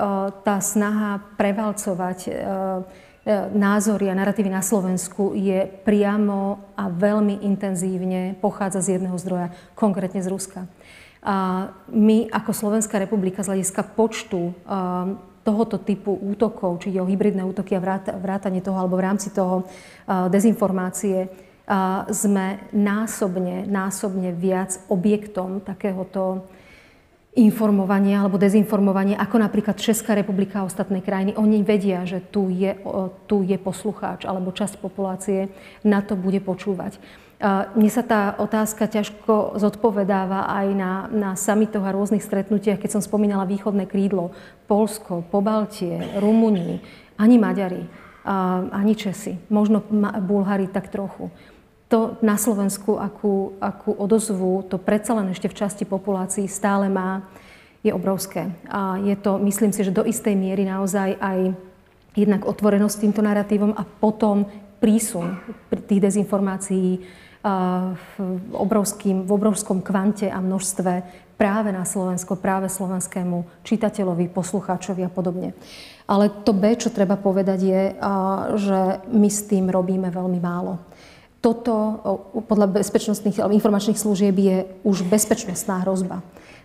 tá 0.47 0.63
snaha 0.63 1.23
prevalcovať 1.35 2.19
názory 3.53 4.09
a 4.09 4.17
narratívy 4.17 4.49
na 4.49 4.65
Slovensku 4.65 5.37
je 5.37 5.69
priamo 5.85 6.73
a 6.73 6.89
veľmi 6.89 7.45
intenzívne 7.45 8.35
pochádza 8.41 8.81
z 8.81 8.89
jedného 8.97 9.17
zdroja, 9.21 9.53
konkrétne 9.77 10.25
z 10.25 10.29
Ruska. 10.33 10.61
A 11.21 11.69
my 11.93 12.33
ako 12.33 12.57
Slovenská 12.57 12.97
republika 12.97 13.45
z 13.45 13.53
hľadiska 13.53 13.93
počtu 13.93 14.57
tohoto 15.45 15.77
typu 15.77 16.17
útokov, 16.17 16.81
či 16.81 16.97
ide 16.97 17.05
o 17.05 17.09
hybridné 17.09 17.45
útoky 17.45 17.77
a 17.77 17.85
vrátanie 18.17 18.65
toho, 18.65 18.81
alebo 18.81 18.97
v 18.97 19.05
rámci 19.05 19.29
toho 19.29 19.69
dezinformácie, 20.33 21.29
sme 22.09 22.67
násobne, 22.73 23.69
násobne 23.69 24.33
viac 24.33 24.81
objektom 24.89 25.61
takéhoto 25.61 26.49
informovania 27.31 28.27
alebo 28.27 28.43
dezinformovania, 28.43 29.15
ako 29.15 29.39
napríklad 29.39 29.79
Česká 29.79 30.19
republika 30.19 30.61
a 30.61 30.67
ostatné 30.67 30.99
krajiny. 30.99 31.39
Oni 31.39 31.63
vedia, 31.63 32.03
že 32.03 32.19
tu 32.19 32.51
je, 32.51 32.75
tu 33.31 33.47
je 33.47 33.55
poslucháč 33.55 34.27
alebo 34.27 34.51
časť 34.51 34.83
populácie 34.83 35.47
na 35.87 36.03
to 36.03 36.19
bude 36.19 36.43
počúvať. 36.43 36.99
Mne 37.79 37.89
sa 37.89 38.05
tá 38.05 38.37
otázka 38.37 38.85
ťažko 38.85 39.57
zodpovedáva 39.57 40.51
aj 40.51 40.67
na, 40.77 40.93
na 41.09 41.31
samitoch 41.39 41.87
a 41.87 41.95
rôznych 41.95 42.21
stretnutiach, 42.21 42.83
keď 42.83 42.99
som 42.99 43.03
spomínala 43.03 43.49
východné 43.49 43.89
krídlo, 43.89 44.35
Polsko, 44.69 45.25
Pobaltie, 45.25 46.21
Rumúni, 46.21 46.85
ani 47.17 47.41
Maďari, 47.41 47.87
ani 48.75 48.93
Česi, 48.93 49.41
možno 49.49 49.81
Bulhári 50.21 50.69
tak 50.69 50.93
trochu. 50.93 51.33
To 51.91 52.15
na 52.23 52.39
Slovensku, 52.39 52.95
akú, 53.03 53.59
akú 53.59 53.91
odozvu 53.99 54.63
to 54.71 54.79
predsa 54.79 55.19
len 55.19 55.35
ešte 55.35 55.51
v 55.51 55.59
časti 55.59 55.83
populácií 55.83 56.47
stále 56.47 56.87
má, 56.87 57.27
je 57.83 57.91
obrovské. 57.91 58.47
A 58.71 59.01
je 59.03 59.17
to, 59.19 59.43
myslím 59.43 59.75
si, 59.75 59.83
že 59.83 59.91
do 59.91 60.07
istej 60.07 60.39
miery 60.39 60.63
naozaj 60.69 61.19
aj 61.19 61.39
jednak 62.15 62.47
otvorenosť 62.47 62.97
týmto 63.01 63.25
narratívom 63.27 63.75
a 63.75 63.83
potom 63.83 64.47
prísun 64.79 65.41
tých 65.91 65.99
dezinformácií 65.99 67.03
v, 67.41 68.15
obrovským, 68.53 69.25
v 69.25 69.31
obrovskom 69.33 69.81
kvante 69.81 70.29
a 70.29 70.39
množstve 70.45 70.93
práve 71.41 71.73
na 71.73 71.89
Slovensko, 71.89 72.37
práve 72.37 72.69
slovenskému 72.69 73.65
čitateľovi, 73.65 74.29
poslucháčovi 74.29 75.09
a 75.09 75.11
podobne. 75.11 75.57
Ale 76.05 76.29
to 76.45 76.53
B, 76.53 76.77
čo 76.77 76.93
treba 76.93 77.17
povedať, 77.17 77.59
je, 77.65 77.83
že 78.61 78.81
my 79.09 79.29
s 79.33 79.49
tým 79.49 79.73
robíme 79.73 80.13
veľmi 80.13 80.37
málo. 80.37 80.77
Toto 81.41 82.05
podľa 82.45 82.69
bezpečnostných 82.85 83.41
informačných 83.41 83.97
služieb 83.97 84.37
je 84.37 84.57
už 84.85 85.09
bezpečnostná 85.09 85.81
hrozba. 85.89 86.21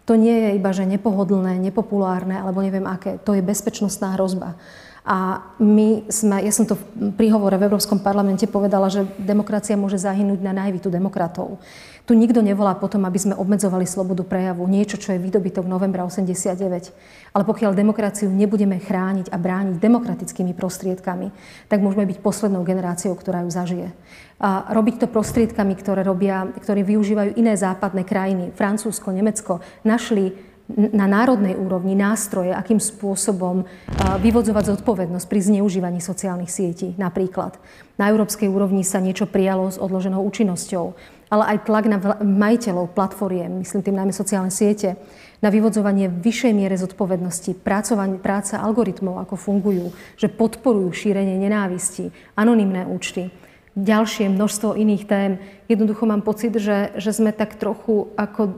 To 0.05 0.13
nie 0.19 0.35
je 0.35 0.49
iba, 0.59 0.69
že 0.75 0.85
nepohodlné, 0.85 1.57
nepopulárne 1.57 2.37
alebo 2.37 2.61
neviem 2.61 2.85
aké. 2.85 3.17
To 3.25 3.33
je 3.33 3.41
bezpečnostná 3.41 4.13
hrozba. 4.19 4.59
A 5.05 5.37
my 5.61 6.09
sme, 6.09 6.41
ja 6.41 6.49
som 6.49 6.65
to 6.65 6.73
pri 7.13 7.29
hovore 7.29 7.61
v 7.61 7.69
Európskom 7.69 8.01
parlamente 8.01 8.49
povedala, 8.49 8.89
že 8.89 9.05
demokracia 9.21 9.77
môže 9.77 10.01
zahynúť 10.01 10.41
na 10.41 10.49
najvitu 10.49 10.89
demokratov. 10.89 11.61
Tu 12.05 12.13
nikto 12.13 12.45
nevolá 12.45 12.77
potom, 12.77 13.01
aby 13.09 13.17
sme 13.17 13.33
obmedzovali 13.33 13.89
slobodu 13.89 14.21
prejavu, 14.21 14.69
niečo, 14.69 15.01
čo 15.01 15.17
je 15.17 15.23
výdobytok 15.25 15.65
novembra 15.65 16.05
89. 16.05 16.93
Ale 17.33 17.43
pokiaľ 17.49 17.73
demokraciu 17.73 18.29
nebudeme 18.29 18.77
chrániť 18.77 19.33
a 19.33 19.37
brániť 19.41 19.81
demokratickými 19.81 20.53
prostriedkami, 20.53 21.33
tak 21.65 21.81
môžeme 21.81 22.05
byť 22.05 22.21
poslednou 22.21 22.61
generáciou, 22.61 23.17
ktorá 23.17 23.41
ju 23.41 23.49
zažije. 23.49 23.89
A 24.37 24.69
robiť 24.69 25.01
to 25.01 25.07
prostriedkami, 25.09 25.73
ktoré, 25.73 26.05
robia, 26.05 26.45
ktoré 26.61 26.85
využívajú 26.85 27.41
iné 27.41 27.57
západné 27.57 28.05
krajiny, 28.05 28.53
Francúzsko, 28.53 29.09
Nemecko, 29.09 29.65
našli 29.81 30.54
na 30.71 31.05
národnej 31.05 31.53
úrovni 31.53 31.93
nástroje, 31.93 32.49
akým 32.49 32.81
spôsobom 32.81 33.69
vyvodzovať 34.17 34.73
zodpovednosť 34.73 35.25
pri 35.29 35.39
zneužívaní 35.45 36.01
sociálnych 36.01 36.49
sietí. 36.49 36.97
Napríklad 36.97 37.61
na 38.01 38.09
európskej 38.09 38.49
úrovni 38.49 38.81
sa 38.81 38.97
niečo 38.97 39.29
prijalo 39.29 39.69
s 39.69 39.77
odloženou 39.77 40.25
účinnosťou, 40.25 40.85
ale 41.29 41.43
aj 41.53 41.69
tlak 41.69 41.85
na 41.85 41.97
majiteľov 42.21 42.97
platformiem, 42.97 43.61
myslím 43.61 43.85
tým 43.85 43.97
najmä 43.97 44.13
sociálne 44.13 44.49
siete, 44.49 44.97
na 45.43 45.53
vyvodzovanie 45.53 46.09
vyššej 46.09 46.53
miere 46.57 46.73
zodpovednosti, 46.81 47.61
práca 47.61 48.55
algoritmov, 48.57 49.21
ako 49.21 49.37
fungujú, 49.37 49.93
že 50.17 50.33
podporujú 50.33 50.89
šírenie 50.89 51.37
nenávisti, 51.37 52.09
anonymné 52.33 52.89
účty 52.89 53.29
ďalšie 53.75 54.31
množstvo 54.31 54.79
iných 54.79 55.03
tém. 55.03 55.31
Jednoducho 55.67 56.07
mám 56.07 56.23
pocit, 56.23 56.55
že, 56.55 56.95
že 56.95 57.11
sme 57.11 57.35
tak 57.35 57.59
trochu 57.59 58.07
ako 58.15 58.55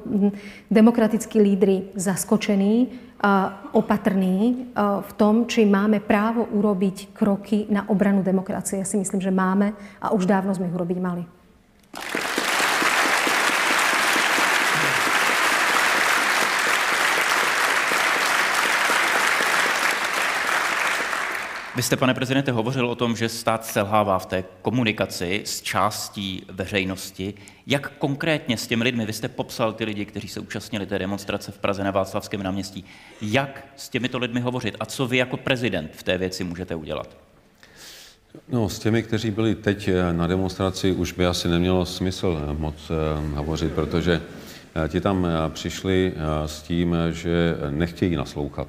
demokratickí 0.70 1.42
lídry 1.42 1.90
zaskočení 1.98 2.94
opatrní 3.74 4.70
v 4.78 5.12
tom, 5.18 5.50
či 5.50 5.66
máme 5.66 5.98
právo 6.06 6.46
urobiť 6.46 7.18
kroky 7.18 7.66
na 7.66 7.90
obranu 7.90 8.22
demokracie. 8.22 8.78
Ja 8.78 8.86
si 8.86 9.02
myslím, 9.02 9.18
že 9.18 9.34
máme 9.34 9.74
a 9.98 10.14
už 10.14 10.30
dávno 10.30 10.54
sme 10.54 10.70
ich 10.70 10.78
urobiť 10.78 11.00
mali. 11.02 11.26
Vy 21.78 21.84
jste, 21.84 21.98
pane 21.98 22.14
prezidente, 22.14 22.52
hovořil 22.52 22.90
o 22.90 22.96
tom, 22.96 23.16
že 23.16 23.30
stát 23.30 23.66
selhává 23.66 24.20
v 24.20 24.26
té 24.26 24.44
komunikaci 24.62 25.42
s 25.46 25.62
částí 25.62 26.46
veřejnosti. 26.52 27.34
Jak 27.68 27.92
konkrétně 27.98 28.58
s 28.58 28.68
těmi 28.68 28.84
lidmi, 28.84 29.06
vy 29.06 29.14
jste 29.14 29.28
popsal 29.28 29.74
ty 29.74 29.86
lidi, 29.86 30.06
kteří 30.06 30.28
se 30.28 30.40
účastnili 30.40 30.86
té 30.86 31.00
demonstrace 31.00 31.52
v 31.52 31.58
Praze 31.58 31.84
na 31.84 31.92
Václavském 31.92 32.44
náměstí, 32.44 32.86
jak 33.22 33.68
s 33.76 33.90
těmito 33.90 34.18
lidmi 34.18 34.40
hovořit 34.40 34.76
a 34.80 34.86
co 34.86 35.08
vy 35.08 35.18
jako 35.18 35.38
prezident 35.38 35.92
v 35.96 36.04
té 36.04 36.18
věci 36.18 36.44
můžete 36.44 36.76
udělat? 36.76 37.18
No, 38.50 38.70
s 38.70 38.80
těmi, 38.80 39.04
kteří 39.04 39.32
byli 39.32 39.56
teď 39.56 39.90
na 40.12 40.28
demonstraci, 40.28 40.92
už 40.92 41.12
by 41.12 41.26
asi 41.26 41.48
nemělo 41.48 41.86
smysl 41.86 42.56
moc 42.58 42.92
eh, 42.92 43.36
hovořit, 43.36 43.72
protože 43.72 44.22
eh, 44.86 44.90
ti 44.90 45.02
tam 45.02 45.26
eh, 45.26 45.50
přišli 45.50 46.14
s 46.46 46.62
tím, 46.62 46.96
že 47.12 47.56
nechtějí 47.70 48.16
naslouchat. 48.16 48.68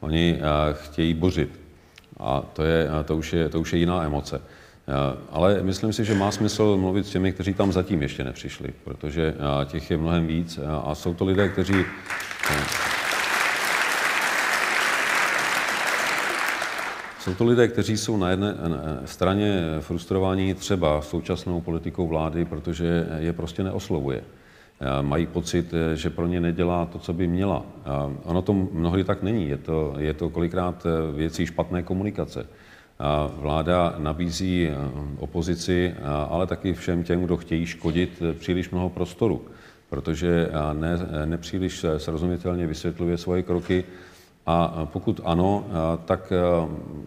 Oni 0.00 0.40
chtějí 0.72 1.14
bořit. 1.14 1.61
A 2.22 2.42
to, 2.52 2.62
je, 2.62 2.88
to, 3.04 3.16
už 3.16 3.32
je, 3.32 3.48
to 3.48 3.60
už 3.60 3.72
je 3.72 3.78
jiná 3.78 4.02
emoce. 4.02 4.42
Ale 5.30 5.62
myslím 5.62 5.92
si, 5.92 6.04
že 6.04 6.14
má 6.14 6.30
smysl 6.30 6.76
mluvit 6.76 7.06
s 7.06 7.10
těmi, 7.10 7.32
kteří 7.32 7.54
tam 7.54 7.72
zatím 7.72 8.02
ještě 8.02 8.24
nepřišli, 8.24 8.68
protože 8.84 9.34
těch 9.64 9.90
je 9.90 9.96
mnohem 9.96 10.26
víc 10.26 10.60
a 10.84 10.94
jsou 10.94 11.14
to 11.14 11.24
lidé, 11.24 11.48
kteří 11.48 11.84
Jsou 17.20 17.34
to 17.34 17.44
lidé, 17.44 17.68
kteří 17.68 17.96
jsou 17.96 18.16
na 18.16 18.30
jedné 18.30 18.54
straně 19.04 19.62
frustrovaní 19.80 20.54
třeba 20.54 21.02
současnou 21.02 21.60
politikou 21.60 22.08
vlády, 22.08 22.44
protože 22.44 23.06
je 23.18 23.32
prostě 23.32 23.64
neoslovuje. 23.64 24.24
Mají 25.02 25.26
pocit, 25.26 25.74
že 25.94 26.10
pro 26.10 26.26
ně 26.26 26.40
nedělá 26.40 26.86
to, 26.86 26.98
co 26.98 27.12
by 27.12 27.26
měla. 27.26 27.62
Ono 28.24 28.42
to 28.42 28.52
mnohdy 28.52 29.04
tak 29.04 29.22
není. 29.22 29.48
Je 29.48 29.56
to, 29.56 29.94
je 29.98 30.14
to 30.14 30.30
kolikrát 30.30 30.86
věcí 31.14 31.46
špatné 31.46 31.82
komunikace. 31.82 32.46
Vláda 33.36 33.94
nabízí 33.98 34.70
opozici, 35.18 35.94
ale 36.28 36.46
taky 36.46 36.72
všem 36.74 37.04
těm, 37.04 37.24
kdo 37.24 37.36
chtějí 37.36 37.66
škodit, 37.66 38.22
příliš 38.38 38.70
mnoho 38.70 38.88
prostoru, 38.88 39.42
protože 39.90 40.48
ne, 40.72 40.98
nepříliš 41.24 41.86
srozumitelně 41.96 42.66
vysvětluje 42.66 43.18
svoje 43.18 43.42
kroky 43.42 43.84
a 44.46 44.88
pokud 44.92 45.20
ano, 45.24 45.66
tak 46.04 46.32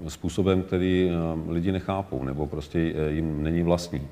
způsobem, 0.08 0.64
který 0.64 1.12
lidi 1.48 1.72
nechápou 1.72 2.24
nebo 2.24 2.48
prostě 2.48 2.94
jim 3.10 3.44
není 3.44 3.64
vlastní. 3.64 4.08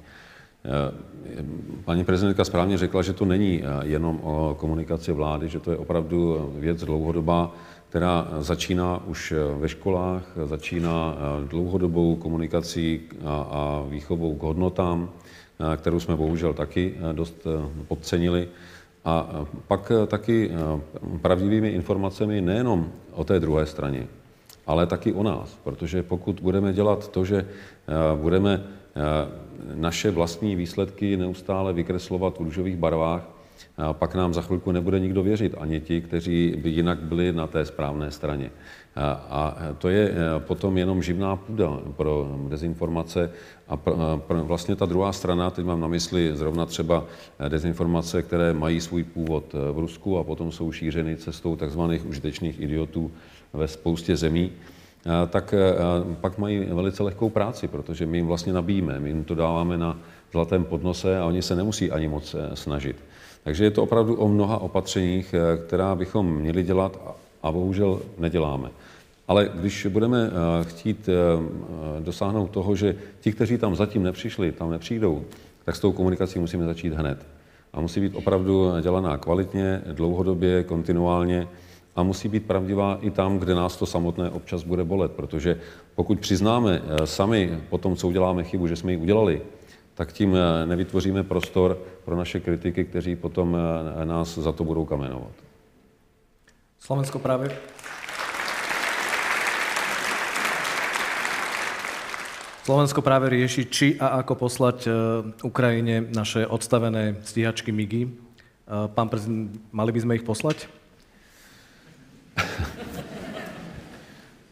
Paní 1.85 2.03
prezidentka 2.03 2.45
správně 2.45 2.77
řekla, 2.77 3.01
že 3.01 3.13
to 3.13 3.25
není 3.25 3.63
jenom 3.81 4.19
o 4.23 4.55
komunikaci 4.59 5.11
vlády, 5.11 5.49
že 5.49 5.59
to 5.59 5.71
je 5.71 5.77
opravdu 5.77 6.49
věc 6.55 6.83
dlouhodobá, 6.83 7.51
která 7.89 8.27
začíná 8.39 9.03
už 9.05 9.33
ve 9.59 9.69
školách, 9.69 10.23
začíná 10.45 11.17
dlouhodobou 11.47 12.15
komunikací 12.15 13.01
a 13.25 13.83
výchovou 13.89 14.35
k 14.35 14.43
hodnotám, 14.43 15.09
kterou 15.77 15.99
jsme 15.99 16.15
bohužel 16.15 16.53
taky 16.53 16.93
dost 17.11 17.47
podcenili. 17.87 18.47
A 19.05 19.45
pak 19.67 19.91
taky 20.07 20.51
pravdivými 21.21 21.69
informacemi 21.69 22.41
nejenom 22.41 22.91
o 23.11 23.23
té 23.23 23.39
druhé 23.39 23.65
straně, 23.65 24.07
ale 24.67 24.87
taky 24.87 25.13
o 25.13 25.23
nás. 25.23 25.57
Protože 25.63 26.03
pokud 26.03 26.39
budeme 26.41 26.73
dělat 26.73 27.07
to, 27.07 27.25
že 27.25 27.47
budeme 28.15 28.63
naše 29.75 30.11
vlastní 30.11 30.55
výsledky 30.55 31.17
neustále 31.17 31.73
vykreslovat 31.73 32.37
v 32.37 32.41
růžových 32.41 32.75
barvách, 32.75 33.29
pak 33.91 34.15
nám 34.15 34.33
za 34.33 34.41
chvilku 34.41 34.71
nebude 34.71 34.99
nikdo 34.99 35.23
věřit, 35.23 35.55
ani 35.57 35.81
ti, 35.81 36.01
kteří 36.01 36.55
by 36.57 36.69
jinak 36.69 36.99
byli 36.99 37.33
na 37.33 37.47
té 37.47 37.65
správné 37.65 38.11
straně. 38.11 38.51
A 39.29 39.57
to 39.77 39.89
je 39.89 40.09
e, 40.09 40.39
potom 40.39 40.77
jenom 40.77 41.03
živná 41.03 41.35
půda 41.35 41.79
pro 41.97 42.37
dezinformace. 42.49 43.31
A 43.67 43.79
vlastně 44.27 44.75
ta 44.75 44.85
druhá 44.85 45.11
strana, 45.11 45.49
teď 45.49 45.65
mám 45.65 45.79
na 45.79 45.87
mysli 45.87 46.31
zrovna 46.35 46.65
třeba 46.65 47.05
dezinformace, 47.49 48.21
které 48.21 48.53
mají 48.53 48.81
svůj 48.81 49.03
původ 49.03 49.53
v 49.71 49.79
Rusku 49.79 50.17
a 50.17 50.23
potom 50.23 50.51
jsou 50.51 50.71
šířeny 50.71 51.17
cestou 51.17 51.55
takzvaných 51.55 52.05
užitečných 52.05 52.59
idiotů 52.59 53.11
ve 53.53 53.67
spoustě 53.67 54.15
zemí, 54.15 54.51
tak 55.29 55.53
e, 55.53 55.75
pak 56.21 56.37
mají 56.37 56.59
velice 56.59 57.03
lehkou 57.03 57.29
práci, 57.29 57.67
protože 57.67 58.05
my 58.05 58.17
jim 58.17 58.27
vlastně 58.27 58.53
nabíjíme, 58.53 58.99
my 58.99 59.09
jim 59.09 59.23
to 59.23 59.35
dáváme 59.35 59.77
na 59.77 59.97
zlatém 60.31 60.63
podnose 60.63 61.19
a 61.19 61.25
oni 61.25 61.41
se 61.41 61.55
nemusí 61.55 61.91
ani 61.91 62.07
moc 62.07 62.35
e, 62.35 62.55
snažit. 62.55 62.95
Takže 63.43 63.63
je 63.63 63.71
to 63.71 63.83
opravdu 63.83 64.15
o 64.15 64.27
mnoha 64.27 64.57
opatřeních, 64.57 65.35
která 65.67 65.95
bychom 65.95 66.35
měli 66.35 66.63
dělat 66.63 67.17
a 67.43 67.51
bohužel 67.51 67.99
neděláme. 68.17 68.69
Ale 69.27 69.49
když 69.53 69.87
budeme 69.89 70.31
chtít 70.63 71.09
dosáhnout 71.99 72.49
toho, 72.49 72.75
že 72.75 72.95
ti, 73.19 73.31
kteří 73.31 73.57
tam 73.57 73.75
zatím 73.75 74.03
nepřišli, 74.03 74.51
tam 74.51 74.71
nepřijdou, 74.71 75.23
tak 75.65 75.75
s 75.75 75.79
tou 75.79 75.91
komunikací 75.91 76.39
musíme 76.39 76.65
začít 76.65 76.93
hned. 76.93 77.25
A 77.73 77.81
musí 77.81 78.01
být 78.01 78.15
opravdu 78.15 78.71
dělaná 78.81 79.17
kvalitně, 79.17 79.81
dlouhodobě, 79.91 80.63
kontinuálně 80.63 81.47
a 81.95 82.03
musí 82.03 82.29
být 82.29 82.45
pravdivá 82.45 82.97
i 83.01 83.11
tam, 83.11 83.39
kde 83.39 83.55
nás 83.55 83.77
to 83.77 83.85
samotné 83.85 84.29
občas 84.29 84.63
bude 84.63 84.83
bolet, 84.83 85.11
protože 85.11 85.59
pokud 85.95 86.19
přiznáme 86.19 86.81
eh, 86.81 87.07
sami 87.07 87.59
po 87.69 87.77
tom, 87.77 87.95
co 87.95 88.07
uděláme 88.07 88.43
chybu, 88.43 88.67
že 88.67 88.75
jsme 88.75 88.91
ji 88.91 88.97
udělali, 88.97 89.41
tak 89.93 90.13
tím 90.13 90.37
nevytvoříme 90.65 91.23
prostor 91.23 91.77
pro 92.05 92.15
naše 92.15 92.39
kritiky, 92.39 92.85
kteří 92.85 93.15
potom 93.15 93.57
nás 94.03 94.37
za 94.37 94.51
to 94.51 94.63
budou 94.63 94.85
kamenovat. 94.85 95.31
Slovensko 96.79 97.19
práve 97.19 97.53
Slovensko 102.63 103.03
práve 103.03 103.27
rieši, 103.27 103.67
či 103.67 103.87
a 103.99 104.23
ako 104.23 104.47
poslať 104.47 104.87
Ukrajine 105.43 106.07
naše 106.15 106.47
odstavené 106.47 107.19
stíhačky 107.19 107.75
MIGI. 107.75 108.07
Pán 108.95 109.11
prezident, 109.11 109.51
mali 109.75 109.91
by 109.91 109.99
sme 109.99 110.15
ich 110.15 110.23
poslať? 110.23 110.71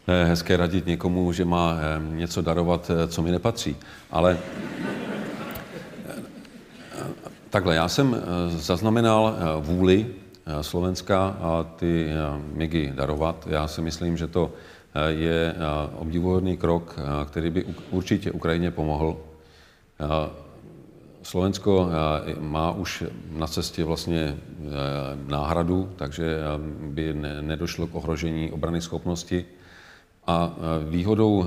Je 0.08 0.26
hezké 0.30 0.58
radit 0.58 0.86
někomu, 0.86 1.34
že 1.34 1.46
má 1.46 1.78
e, 1.80 2.16
něco 2.16 2.42
darovat, 2.42 2.92
co 3.08 3.22
mi 3.22 3.32
nepatří. 3.32 3.76
Ale 4.12 4.38
takhle, 7.50 7.76
já 7.76 7.88
jsem 7.88 8.16
zaznamenal 8.48 9.36
vůli 9.60 10.06
Slovenska 10.62 11.38
a 11.42 11.64
ty 11.76 12.10
MIGI 12.54 12.92
darovat. 12.96 13.48
Já 13.50 13.68
si 13.68 13.82
myslím, 13.82 14.18
že 14.18 14.28
to 14.28 14.52
je 15.08 15.56
obdivuhodný 15.96 16.58
krok, 16.58 16.96
který 17.26 17.50
by 17.50 17.66
určitě 17.92 18.32
Ukrajině 18.32 18.72
pomohl. 18.72 19.18
Slovensko 21.24 21.90
má 22.40 22.72
už 22.72 23.04
na 23.32 23.48
cestě 23.48 23.84
vlastně 23.84 24.38
náhradu, 25.28 25.90
takže 25.96 26.38
by 26.82 27.14
nedošlo 27.42 27.88
k 27.88 27.96
ohrožení 27.96 28.52
obrany 28.52 28.82
schopnosti. 28.82 29.46
A 30.28 30.56
výhodou 30.90 31.46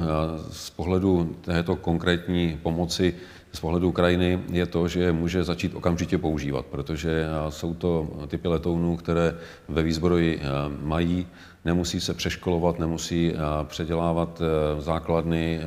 z 0.50 0.70
pohledu 0.70 1.36
této 1.40 1.76
konkrétní 1.76 2.58
pomoci 2.62 3.14
z 3.52 3.60
pohledu 3.60 3.88
Ukrajiny 3.88 4.40
je 4.50 4.66
to, 4.66 4.88
že 4.88 5.12
může 5.12 5.44
začít 5.44 5.74
okamžitě 5.74 6.18
používat, 6.18 6.66
protože 6.66 7.26
jsou 7.48 7.74
to 7.74 8.08
typy 8.28 8.48
letounů, 8.48 8.96
které 8.96 9.34
ve 9.68 9.82
výzbroji 9.82 10.40
mají 10.80 11.26
nemusí 11.64 12.00
se 12.00 12.14
přeškolovat, 12.14 12.78
nemusí 12.78 13.32
eh, 13.32 13.38
předělávat 13.64 14.42
eh, 14.42 14.80
základny 14.80 15.60
eh, 15.60 15.64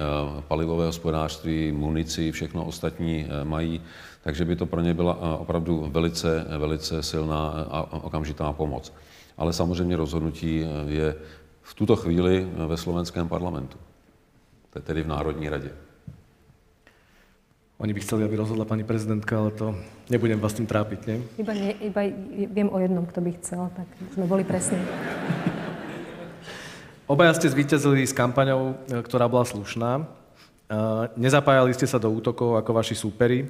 palivové 0.48 0.86
hospodářství, 0.86 1.72
munici, 1.72 2.32
všechno 2.32 2.66
ostatní 2.66 3.28
mají, 3.44 3.82
takže 4.24 4.46
by 4.46 4.56
to 4.56 4.66
pro 4.66 4.82
ně 4.82 4.94
byla 4.94 5.40
opravdu 5.40 5.90
velice, 5.92 6.46
velice 6.58 7.04
silná 7.04 7.50
a 7.72 8.04
okamžitá 8.04 8.54
pomoc. 8.54 8.94
Ale 9.38 9.54
samozřejmě 9.54 9.98
rozhodnutí 9.98 10.66
je 10.88 11.16
v 11.62 11.74
tuto 11.74 11.96
chvíli 11.96 12.48
ve 12.68 12.78
slovenském 12.78 13.28
parlamentu, 13.28 13.78
tedy 14.84 15.04
v 15.04 15.08
Národní 15.08 15.50
radě. 15.50 15.70
Oni 17.78 17.94
by 17.94 18.00
chceli, 18.00 18.24
aby 18.24 18.36
rozhodla 18.36 18.66
pani 18.66 18.84
prezidentka, 18.84 19.40
ale 19.40 19.52
to 19.52 19.76
nebudem 20.10 20.40
vás 20.40 20.54
tým 20.54 20.66
trápiť, 20.66 21.00
nie? 21.06 21.22
Iba, 21.38 21.54
nie, 21.54 21.78
iba 21.78 22.10
viem 22.50 22.74
o 22.74 22.82
jednom, 22.82 23.06
kto 23.06 23.22
by 23.22 23.32
chcel, 23.38 23.70
tak 23.70 23.86
sme 24.18 24.26
boli 24.26 24.42
presní. 24.42 24.82
Obaja 27.08 27.32
ste 27.40 27.48
zvíťazili 27.48 28.04
s 28.04 28.12
kampaňou, 28.12 28.76
e, 28.92 29.00
ktorá 29.00 29.32
bola 29.32 29.48
slušná. 29.48 29.92
E, 29.96 30.04
nezapájali 31.16 31.72
ste 31.72 31.88
sa 31.88 32.04
do 32.04 32.12
útokov 32.12 32.60
ako 32.60 32.72
vaši 32.76 33.00
súperi. 33.00 33.48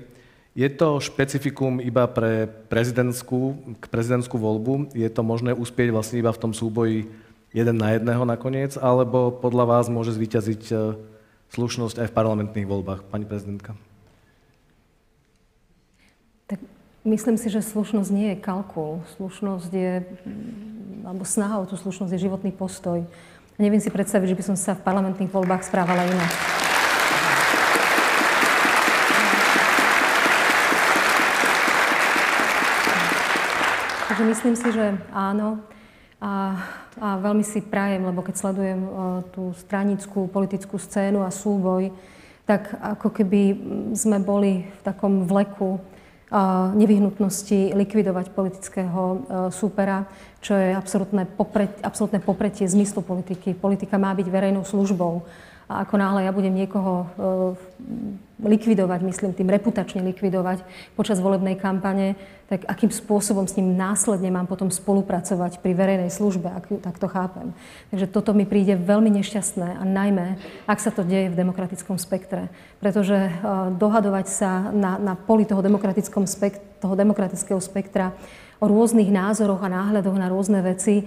Je 0.54 0.70
to 0.70 1.02
špecifikum 1.02 1.82
iba 1.82 2.06
pre 2.06 2.46
prezidentskú, 2.70 3.58
k 3.82 3.86
prezidentskú 3.90 4.38
voľbu? 4.38 4.94
Je 4.94 5.10
to 5.10 5.26
možné 5.26 5.58
uspieť 5.58 5.90
vlastne 5.90 6.22
iba 6.22 6.30
v 6.30 6.38
tom 6.38 6.54
súboji 6.54 7.10
jeden 7.50 7.82
na 7.82 7.98
jedného 7.98 8.30
nakoniec? 8.30 8.78
Alebo 8.78 9.34
podľa 9.34 9.66
vás 9.66 9.90
môže 9.90 10.14
zvíťaziť 10.14 10.64
e, 10.70 10.94
slušnosť 11.50 12.06
aj 12.06 12.08
v 12.14 12.18
parlamentných 12.18 12.70
voľbách, 12.70 13.10
pani 13.10 13.26
prezidentka? 13.26 13.74
Tak 16.46 16.62
myslím 17.10 17.42
si, 17.42 17.50
že 17.50 17.66
slušnosť 17.66 18.10
nie 18.14 18.38
je 18.38 18.38
kalkul. 18.38 19.02
Slušnosť 19.18 19.72
je, 19.74 20.06
alebo 21.02 21.26
snaha 21.26 21.58
o 21.58 21.66
tú 21.66 21.74
slušnosť 21.74 22.14
je 22.14 22.26
životný 22.30 22.54
postoj 22.54 23.02
Neviem 23.58 23.82
si 23.82 23.90
predstaviť, 23.90 24.30
že 24.30 24.38
by 24.38 24.44
som 24.46 24.54
sa 24.54 24.78
v 24.78 24.86
parlamentných 24.86 25.34
voľbách 25.34 25.66
správala 25.66 26.06
inak. 26.06 26.30
Takže 34.06 34.24
myslím 34.30 34.54
si, 34.54 34.70
že 34.70 35.02
áno. 35.10 35.58
A, 36.22 36.54
a 37.02 37.18
veľmi 37.18 37.42
si 37.42 37.66
prajem, 37.66 38.06
lebo 38.06 38.22
keď 38.22 38.38
sledujem 38.38 38.82
uh, 38.86 39.26
tú 39.34 39.50
stranickú 39.58 40.30
politickú 40.30 40.78
scénu 40.78 41.26
a 41.26 41.34
súboj, 41.34 41.90
tak 42.46 42.78
ako 42.78 43.10
keby 43.10 43.58
sme 43.98 44.22
boli 44.22 44.70
v 44.70 44.82
takom 44.86 45.26
vleku 45.26 45.82
nevyhnutnosti 46.76 47.72
likvidovať 47.72 48.36
politického 48.36 49.02
uh, 49.16 49.18
súpera, 49.48 50.04
čo 50.44 50.60
je 50.60 50.76
absolútne, 50.76 51.24
popre, 51.24 51.72
absolútne 51.80 52.20
popretie 52.20 52.68
zmyslu 52.68 53.00
politiky. 53.00 53.56
Politika 53.56 53.96
má 53.96 54.12
byť 54.12 54.28
verejnou 54.28 54.68
službou. 54.68 55.24
A 55.68 55.84
ako 55.84 56.00
náhle 56.00 56.24
ja 56.24 56.32
budem 56.32 56.56
niekoho 56.56 57.12
likvidovať, 58.38 59.02
myslím 59.02 59.32
tým 59.34 59.50
reputačne 59.50 60.06
likvidovať 60.06 60.62
počas 60.94 61.18
volebnej 61.18 61.58
kampane, 61.58 62.14
tak 62.48 62.64
akým 62.70 62.94
spôsobom 62.94 63.50
s 63.50 63.58
ním 63.60 63.76
následne 63.76 64.30
mám 64.30 64.48
potom 64.48 64.70
spolupracovať 64.70 65.60
pri 65.60 65.74
verejnej 65.74 66.14
službe, 66.14 66.48
ak, 66.48 66.66
tak 66.86 66.96
to 67.02 67.10
chápem. 67.10 67.52
Takže 67.92 68.08
toto 68.08 68.32
mi 68.38 68.46
príde 68.46 68.78
veľmi 68.78 69.10
nešťastné 69.20 69.82
a 69.82 69.84
najmä, 69.84 70.40
ak 70.70 70.80
sa 70.80 70.94
to 70.94 71.04
deje 71.04 71.34
v 71.34 71.40
demokratickom 71.40 71.98
spektre. 72.00 72.48
Pretože 72.78 73.18
uh, 73.18 73.74
dohadovať 73.74 74.26
sa 74.30 74.70
na, 74.72 74.96
na 75.02 75.18
poli 75.18 75.44
toho, 75.44 75.60
spekt, 76.30 76.62
toho 76.80 76.96
demokratického 76.96 77.60
spektra 77.60 78.14
o 78.58 78.66
rôznych 78.66 79.14
názoroch 79.14 79.62
a 79.62 79.70
náhľadoch 79.70 80.18
na 80.18 80.28
rôzne 80.34 80.66
veci 80.66 81.06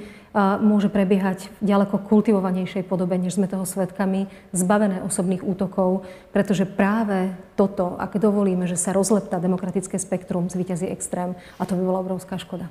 môže 0.62 0.86
prebiehať 0.86 1.50
v 1.58 1.74
ďaleko 1.74 2.06
kultivovanejšej 2.06 2.86
podobe, 2.86 3.18
než 3.18 3.34
sme 3.34 3.50
toho 3.50 3.66
svetkami, 3.66 4.30
zbavené 4.54 5.02
osobných 5.02 5.42
útokov, 5.42 6.06
pretože 6.30 6.62
práve 6.62 7.34
toto, 7.58 7.98
ak 7.98 8.14
dovolíme, 8.14 8.70
že 8.70 8.78
sa 8.78 8.94
rozlepta 8.94 9.42
demokratické 9.42 9.98
spektrum, 9.98 10.46
zvíťazí 10.46 10.86
extrém 10.86 11.34
a 11.58 11.66
to 11.66 11.74
by 11.74 11.82
bola 11.82 12.06
obrovská 12.06 12.38
škoda. 12.38 12.70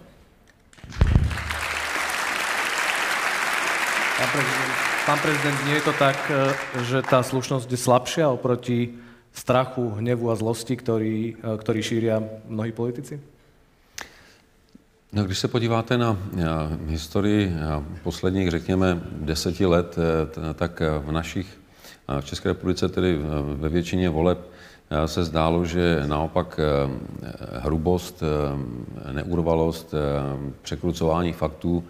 Pán 4.20 4.32
prezident, 4.36 4.74
pán 5.08 5.20
prezident, 5.24 5.58
nie 5.64 5.76
je 5.80 5.86
to 5.88 5.94
tak, 5.96 6.20
e, 6.28 6.52
že 6.84 7.00
tá 7.08 7.24
slušnosť 7.24 7.72
je 7.72 7.80
slabšia 7.80 8.28
oproti 8.28 9.00
strachu, 9.32 9.96
hnevu 9.96 10.28
a 10.28 10.36
zlosti, 10.36 10.76
ktorý, 10.76 11.40
e, 11.40 11.56
ktorý 11.56 11.80
šíria 11.80 12.20
mnohí 12.52 12.76
politici? 12.76 13.39
No, 15.14 15.24
když 15.24 15.40
se 15.40 15.48
podíváte 15.48 15.98
na 15.98 16.18
eh, 16.38 16.44
historii 16.86 17.54
eh, 17.56 17.84
posledních, 18.04 18.50
řekněme, 18.50 19.02
deseti 19.12 19.66
let, 19.66 19.96
eh, 19.98 20.54
tak 20.54 20.82
v 21.00 21.12
našich, 21.12 21.60
v 22.20 22.26
České 22.26 22.50
republice, 22.50 22.90
tedy 22.90 23.20
ve 23.44 23.70
většině 23.70 24.10
voleb, 24.10 24.40
se 25.06 25.24
zdálo, 25.24 25.66
že 25.66 26.04
naopak 26.06 26.60
hrubost, 27.60 28.24
neurvalost, 29.12 29.94
překrucování 30.62 31.34
faktů 31.34 31.84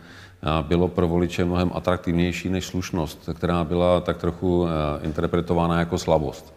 bylo 0.61 0.87
pro 0.87 1.07
voliče 1.07 1.45
mnohem 1.45 1.71
atraktivnější 1.73 2.49
než 2.49 2.65
slušnost, 2.65 3.29
která 3.33 3.63
byla 3.63 4.01
tak 4.01 4.17
trochu 4.17 4.67
interpretována 5.01 5.79
jako 5.79 5.97
slabost. 5.97 6.53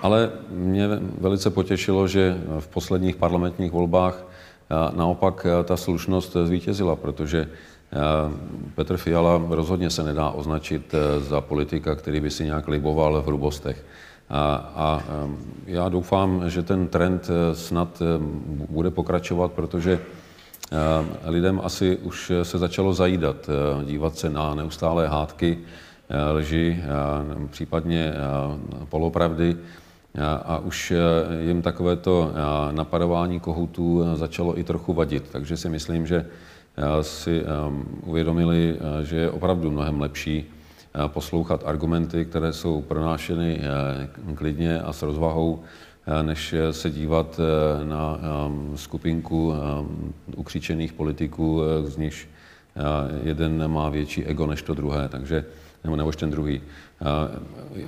Ale 0.00 0.30
mě 0.50 0.88
velice 1.20 1.50
potěšilo, 1.50 2.08
že 2.08 2.36
v 2.60 2.68
posledních 2.68 3.16
parlamentních 3.16 3.72
volbách 3.72 4.24
naopak 4.70 5.46
eh, 5.46 5.64
ta 5.64 5.76
slušnost 5.76 6.36
zvítězila, 6.44 6.96
protože 6.96 7.48
eh, 7.48 7.96
Petr 8.74 8.96
Fiala 8.96 9.42
rozhodně 9.48 9.90
se 9.90 10.02
nedá 10.02 10.30
označit 10.30 10.94
eh, 10.94 11.20
za 11.20 11.40
politika, 11.40 11.94
který 11.94 12.20
by 12.20 12.30
si 12.30 12.44
nějak 12.44 12.68
liboval 12.68 13.22
v 13.22 13.26
hrubostech. 13.26 13.84
A, 14.30 14.72
a 14.76 15.02
já 15.66 15.88
doufám, 15.88 16.50
že 16.50 16.62
ten 16.62 16.88
trend 16.88 17.30
snad 17.52 18.02
bude 18.70 18.90
pokračovat, 18.90 19.52
protože 19.52 20.00
lidem 21.24 21.60
asi 21.64 21.96
už 21.96 22.32
se 22.42 22.58
začalo 22.58 22.94
zajídat, 22.94 23.50
dívat 23.84 24.16
se 24.16 24.30
na 24.30 24.54
neustálé 24.54 25.08
hádky, 25.08 25.58
lži, 26.32 26.82
případně 27.50 28.12
polopravdy 28.88 29.56
a 30.22 30.58
už 30.58 30.90
e, 30.90 30.98
jim 31.46 31.62
takovéto 31.62 32.30
e, 32.30 32.72
napadování 32.72 33.40
kohutů 33.40 34.02
e, 34.02 34.16
začalo 34.16 34.58
i 34.58 34.64
trochu 34.64 34.92
vadit. 34.92 35.28
Takže 35.32 35.56
si 35.56 35.68
myslím, 35.68 36.06
že 36.06 36.26
si 37.00 37.42
uvědomili, 38.02 38.78
že 39.02 39.16
je 39.16 39.30
opravdu 39.30 39.70
mnohem 39.70 40.00
lepší 40.00 40.44
poslouchat 41.06 41.62
argumenty, 41.66 42.24
které 42.24 42.52
jsou 42.52 42.82
pronášeny 42.82 43.60
klidně 44.34 44.80
a 44.80 44.92
s 44.92 45.02
rozvahou, 45.02 45.62
než 46.22 46.54
se 46.70 46.90
dívat 46.90 47.40
na 47.84 48.18
skupinku 48.74 49.54
ukřičených 50.36 50.92
politiků, 50.92 51.62
z 51.84 51.96
nich 51.96 52.28
jeden 53.22 53.68
má 53.68 53.88
větší 53.88 54.24
ego 54.24 54.46
než 54.46 54.62
to 54.62 54.74
druhé. 54.74 55.08
Takže 55.08 55.44
nebo, 55.84 55.96
nebo 55.96 56.12
ten 56.12 56.30
druhý. 56.30 56.60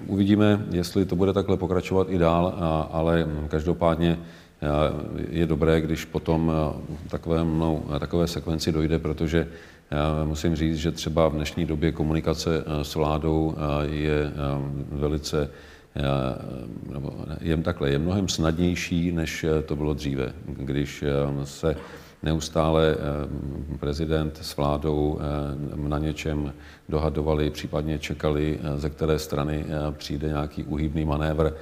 Uvidíme, 0.06 0.66
jestli 0.70 1.04
to 1.04 1.16
bude 1.16 1.32
takhle 1.32 1.56
pokračovat 1.56 2.06
i 2.10 2.18
dál, 2.18 2.54
ale 2.90 3.26
každopádně 3.48 4.18
je 5.28 5.46
dobré, 5.46 5.80
když 5.80 6.04
potom 6.04 6.52
takové, 7.08 7.44
no, 7.44 7.82
takové 8.00 8.26
sekvenci 8.26 8.72
dojde, 8.72 8.98
protože 8.98 9.48
musím 10.24 10.56
říct, 10.56 10.76
že 10.76 10.92
třeba 10.92 11.28
v 11.28 11.32
dnešní 11.32 11.64
době 11.64 11.92
komunikace 11.92 12.64
s 12.82 12.94
vládou 12.94 13.54
je 13.82 14.32
velice 14.90 15.50
je 17.40 17.56
takhle, 17.56 17.90
je 17.90 17.98
mnohem 17.98 18.28
snadnější, 18.28 19.12
než 19.12 19.46
to 19.66 19.76
bylo 19.76 19.94
dříve, 19.94 20.32
když 20.46 21.04
se 21.44 21.76
neustále 22.26 22.94
eh, 22.94 23.78
prezident 23.78 24.38
s 24.42 24.56
vládou 24.56 25.18
eh, 25.18 25.88
na 25.88 25.98
něčem 25.98 26.52
dohadovali, 26.88 27.50
případně 27.50 27.98
čekali, 27.98 28.58
eh, 28.58 28.78
ze 28.78 28.90
které 28.90 29.18
strany 29.18 29.64
přijde 29.90 30.28
nějaký 30.28 30.64
uhybný 30.64 31.04
manévr. 31.04 31.52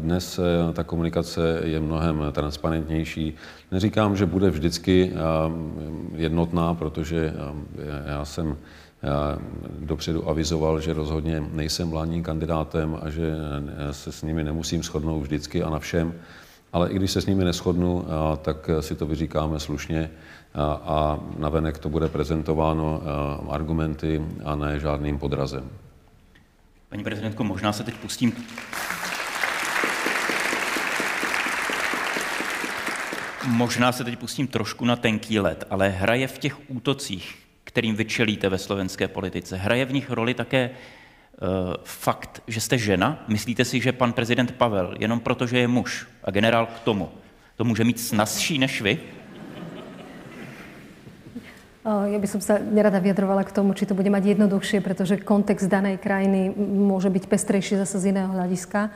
Dnes 0.00 0.40
ta 0.72 0.82
komunikace 0.82 1.60
je 1.64 1.80
mnohem 1.80 2.24
transparentnější. 2.32 3.34
Neříkám, 3.70 4.16
že 4.16 4.26
bude 4.26 4.50
vždycky 4.50 5.12
jednotná, 6.14 6.74
protože 6.74 7.34
já 8.06 8.24
jsem 8.24 8.56
dopředu 9.78 10.28
avizoval, 10.28 10.80
že 10.80 10.92
rozhodně 10.92 11.44
nejsem 11.52 11.90
vládním 11.90 12.22
kandidátem 12.22 12.98
a 13.02 13.10
že 13.10 13.34
se 13.90 14.12
s 14.12 14.22
nimi 14.22 14.44
nemusím 14.44 14.82
shodnout 14.82 15.20
vždycky 15.22 15.62
a 15.62 15.70
na 15.70 15.78
všem 15.78 16.14
ale 16.74 16.90
i 16.90 16.94
když 16.94 17.10
se 17.10 17.20
s 17.20 17.26
nimi 17.26 17.44
neschodnu, 17.44 18.04
tak 18.42 18.70
si 18.80 18.94
to 18.94 19.06
vyříkáme 19.06 19.60
slušně 19.60 20.10
a 20.84 21.18
navenek 21.38 21.78
to 21.78 21.88
bude 21.88 22.08
prezentováno 22.08 23.02
argumenty 23.50 24.22
a 24.44 24.54
ne 24.54 24.80
žádným 24.80 25.18
podrazem. 25.18 25.70
Paní 26.88 27.04
prezidentko, 27.04 27.44
možná 27.44 27.72
se 27.72 27.84
teď 27.84 27.94
pustím 27.94 28.32
Možná 33.46 33.92
se 33.92 34.04
teď 34.04 34.18
pustím 34.18 34.46
trošku 34.46 34.84
na 34.84 34.96
tenký 34.96 35.40
let, 35.40 35.64
ale 35.70 35.88
hraje 35.88 36.28
v 36.28 36.38
těch 36.38 36.70
útocích, 36.70 37.34
kterým 37.64 37.96
vyčelíte 37.96 38.48
ve 38.48 38.58
slovenské 38.58 39.08
politice, 39.08 39.56
hraje 39.56 39.84
v 39.84 39.92
nich 39.92 40.10
roli 40.10 40.34
také 40.34 40.70
Eh, 40.70 40.70
fakt, 41.84 42.42
že 42.46 42.60
jste 42.60 42.78
žena? 42.78 43.24
Myslíte 43.28 43.64
si, 43.64 43.80
že 43.80 43.92
pan 43.92 44.12
prezident 44.12 44.52
Pavel, 44.52 44.94
jenom 44.98 45.20
proto, 45.20 45.46
že 45.46 45.58
je 45.58 45.68
muž 45.68 46.06
a 46.24 46.30
generál 46.30 46.66
k 46.66 46.78
tomu, 46.80 47.10
to 47.56 47.64
může 47.64 47.84
mít 47.84 48.00
snazší 48.00 48.58
než 48.58 48.80
vy? 48.80 48.98
Ja 51.84 52.16
by 52.16 52.24
som 52.24 52.40
sa 52.40 52.56
nerada 52.56 52.96
vyjadrovala 52.96 53.44
k 53.44 53.52
tomu, 53.52 53.76
či 53.76 53.84
to 53.84 53.92
bude 53.92 54.08
mať 54.08 54.32
jednoduchšie, 54.32 54.80
pretože 54.80 55.20
kontext 55.20 55.68
danej 55.68 56.00
krajiny 56.00 56.48
môže 56.56 57.12
byť 57.12 57.28
pestrejší 57.28 57.76
zase 57.76 58.00
z 58.00 58.08
iného 58.08 58.32
hľadiska. 58.32 58.88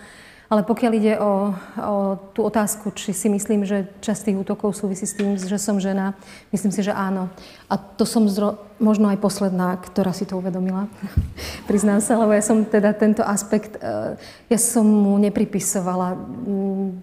Ale 0.48 0.64
pokiaľ 0.64 0.92
ide 0.96 1.14
o, 1.20 1.52
o 1.76 1.96
tú 2.32 2.40
otázku, 2.40 2.88
či 2.96 3.12
si 3.12 3.28
myslím, 3.28 3.68
že 3.68 3.84
časť 4.00 4.32
tých 4.32 4.40
útokov 4.40 4.72
súvisí 4.72 5.04
s 5.04 5.12
tým, 5.12 5.36
že 5.36 5.60
som 5.60 5.76
žena, 5.76 6.16
myslím 6.56 6.72
si, 6.72 6.80
že 6.80 6.96
áno. 6.96 7.28
A 7.68 7.76
to 7.76 8.08
som 8.08 8.24
zro, 8.32 8.56
možno 8.80 9.12
aj 9.12 9.20
posledná, 9.20 9.76
ktorá 9.76 10.16
si 10.16 10.24
to 10.24 10.40
uvedomila, 10.40 10.88
priznám 11.68 12.00
sa, 12.00 12.16
lebo 12.16 12.32
ja 12.32 12.40
som 12.40 12.64
teda 12.64 12.96
tento 12.96 13.20
aspekt, 13.20 13.76
e, 13.76 14.16
ja 14.48 14.58
som 14.58 14.88
mu 14.88 15.20
nepripisovala 15.20 16.16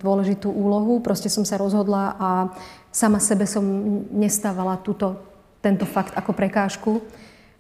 dôležitú 0.02 0.50
úlohu, 0.50 0.98
proste 1.06 1.30
som 1.30 1.46
sa 1.46 1.62
rozhodla 1.62 2.18
a 2.18 2.30
sama 2.90 3.22
sebe 3.22 3.46
som 3.46 3.62
nestávala 4.10 4.82
túto, 4.82 5.22
tento 5.62 5.86
fakt 5.86 6.18
ako 6.18 6.34
prekážku 6.34 6.98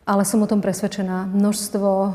ale 0.05 0.21
som 0.21 0.45
o 0.45 0.47
tom 0.47 0.61
presvedčená. 0.61 1.25
Množstvo, 1.33 1.89
uh, 1.89 2.13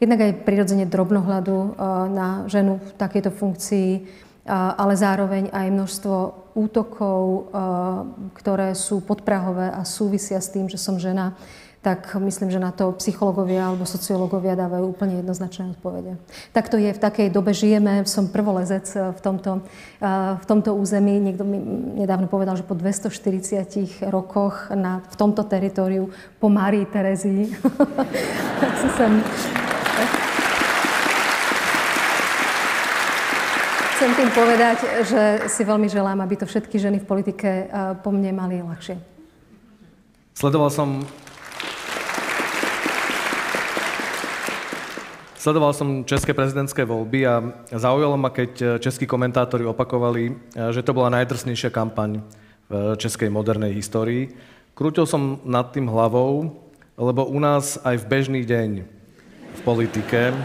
jednak 0.00 0.24
aj 0.24 0.32
prirodzene 0.48 0.88
drobnohľadu 0.88 1.56
uh, 1.56 1.68
na 2.08 2.28
ženu 2.48 2.80
v 2.80 2.90
takejto 2.96 3.28
funkcii, 3.28 3.90
uh, 4.00 4.72
ale 4.80 4.96
zároveň 4.96 5.52
aj 5.52 5.68
množstvo 5.68 6.16
útokov, 6.56 7.20
uh, 7.20 7.40
ktoré 8.40 8.72
sú 8.72 9.04
podprahové 9.04 9.68
a 9.68 9.84
súvisia 9.84 10.40
s 10.40 10.48
tým, 10.48 10.72
že 10.72 10.80
som 10.80 10.96
žena, 10.96 11.36
tak 11.88 12.20
myslím, 12.20 12.52
že 12.52 12.60
na 12.60 12.68
to 12.68 12.92
psychológovia 13.00 13.72
alebo 13.72 13.88
sociológovia 13.88 14.52
dávajú 14.52 14.92
úplne 14.92 15.24
jednoznačné 15.24 15.72
odpovede. 15.72 16.20
Tak 16.52 16.68
to 16.68 16.76
je, 16.76 16.92
v 16.92 17.00
takej 17.00 17.32
dobe 17.32 17.56
žijeme, 17.56 18.04
som 18.04 18.28
prvolezec 18.28 18.84
v 18.92 19.20
tomto, 19.24 19.64
v 20.36 20.44
tomto 20.44 20.76
území. 20.76 21.16
Niekto 21.16 21.48
mi 21.48 21.56
nedávno 22.04 22.28
povedal, 22.28 22.60
že 22.60 22.68
po 22.68 22.76
240 22.76 24.04
rokoch 24.12 24.68
na, 24.76 25.00
v 25.08 25.16
tomto 25.16 25.48
teritoriu 25.48 26.12
po 26.36 26.52
Márii 26.52 26.84
Terezii, 26.84 27.56
sem 29.00 29.12
Chcem 33.98 34.14
tým 34.14 34.30
povedať, 34.30 34.78
že 35.10 35.22
si 35.50 35.66
veľmi 35.66 35.90
želám, 35.90 36.22
aby 36.22 36.38
to 36.38 36.46
všetky 36.46 36.78
ženy 36.78 37.02
v 37.02 37.08
politike 37.08 37.66
po 37.98 38.14
mne 38.14 38.30
mali 38.30 38.62
ľahšie. 38.62 38.94
Sledoval 40.38 40.70
som 40.70 41.02
Sledoval 45.48 45.72
som 45.72 46.04
české 46.04 46.36
prezidentské 46.36 46.84
voľby 46.84 47.24
a 47.24 47.40
zaujalo 47.72 48.20
ma, 48.20 48.28
keď 48.28 48.84
českí 48.84 49.08
komentátori 49.08 49.64
opakovali, 49.64 50.36
že 50.52 50.84
to 50.84 50.92
bola 50.92 51.08
najdrsnejšia 51.16 51.72
kampaň 51.72 52.20
v 52.68 52.92
českej 53.00 53.32
modernej 53.32 53.72
histórii. 53.72 54.28
Krútil 54.76 55.08
som 55.08 55.40
nad 55.48 55.72
tým 55.72 55.88
hlavou, 55.88 56.52
lebo 57.00 57.24
u 57.24 57.40
nás 57.40 57.80
aj 57.80 57.96
v 57.96 58.08
bežný 58.12 58.40
deň 58.44 58.84
v 59.56 59.60
politike 59.64 60.36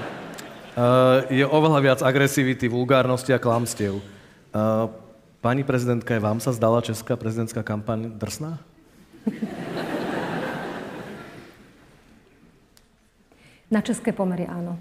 Eh, 0.73 1.37
je 1.37 1.45
oveľa 1.45 1.79
viac 1.85 1.99
agresivity, 2.01 2.65
vulgárnosti 2.65 3.29
a 3.29 3.37
klamstiev. 3.37 4.01
Pani 5.43 5.61
prezidentka, 5.61 6.17
vám 6.17 6.41
sa 6.41 6.49
zdala 6.49 6.81
česká 6.81 7.13
prezidentská 7.13 7.61
kampaň 7.61 8.09
drsná? 8.09 8.57
Na 13.73 13.81
české 13.81 14.13
pomery 14.13 14.45
áno. 14.45 14.77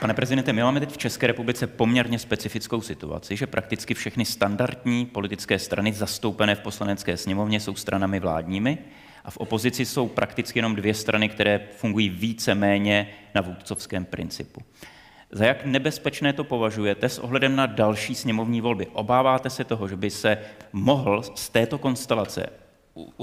Pane 0.00 0.14
prezidente, 0.14 0.52
my 0.52 0.62
máme 0.62 0.80
teď 0.80 0.92
v 0.92 0.98
České 0.98 1.26
republice 1.26 1.66
poměrně 1.66 2.18
specifickou 2.18 2.80
situaci, 2.80 3.36
že 3.36 3.46
prakticky 3.46 3.94
všechny 3.94 4.24
standardní 4.24 5.06
politické 5.06 5.58
strany 5.58 5.92
zastoupené 5.92 6.54
v 6.54 6.60
poslanecké 6.60 7.16
sněmovně 7.16 7.60
jsou 7.60 7.74
stranami 7.74 8.20
vládními 8.20 8.78
a 9.24 9.30
v 9.30 9.36
opozici 9.36 9.86
jsou 9.86 10.08
prakticky 10.08 10.58
jenom 10.58 10.76
dvě 10.76 10.94
strany, 10.94 11.28
které 11.28 11.60
fungují 11.76 12.08
více 12.08 12.54
méně 12.54 13.10
na 13.34 13.40
vůdcovském 13.40 14.04
principu. 14.04 14.62
Za 15.32 15.44
jak 15.44 15.64
nebezpečné 15.64 16.32
to 16.32 16.44
považujete 16.44 17.08
s 17.08 17.18
ohledem 17.18 17.56
na 17.56 17.66
další 17.66 18.14
sněmovní 18.14 18.60
volby? 18.60 18.86
Obáváte 18.92 19.50
se 19.50 19.64
toho, 19.64 19.88
že 19.88 19.96
by 19.96 20.10
se 20.10 20.38
mohl 20.72 21.22
z 21.34 21.48
této 21.48 21.78
konstelace 21.78 22.46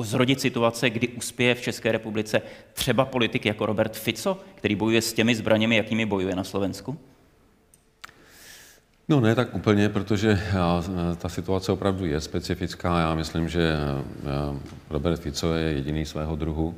zrodit 0.02 0.42
situace, 0.42 0.90
kdy 0.90 1.08
uspěje 1.08 1.56
v 1.56 1.62
České 1.62 1.92
republice 1.92 2.42
třeba 2.74 3.06
politik 3.06 3.46
jako 3.46 3.66
Robert 3.66 3.96
Fico, 3.98 4.38
který 4.56 4.76
bojuje 4.76 5.02
s 5.02 5.14
těmi 5.14 5.36
zbraněmi, 5.36 5.76
jakými 5.76 6.06
bojuje 6.06 6.36
na 6.36 6.44
Slovensku? 6.44 6.98
No 9.10 9.20
ne 9.20 9.36
tak 9.36 9.56
úplně, 9.56 9.90
protože 9.90 10.40
ta 11.18 11.30
situace 11.30 11.72
opravdu 11.72 12.06
je 12.06 12.22
specifická. 12.22 13.00
Já 13.00 13.16
myslím, 13.16 13.50
že 13.50 13.74
Robert 14.90 15.22
Fico 15.22 15.54
je 15.54 15.72
jediný 15.72 16.06
svého 16.06 16.36
druhu, 16.36 16.76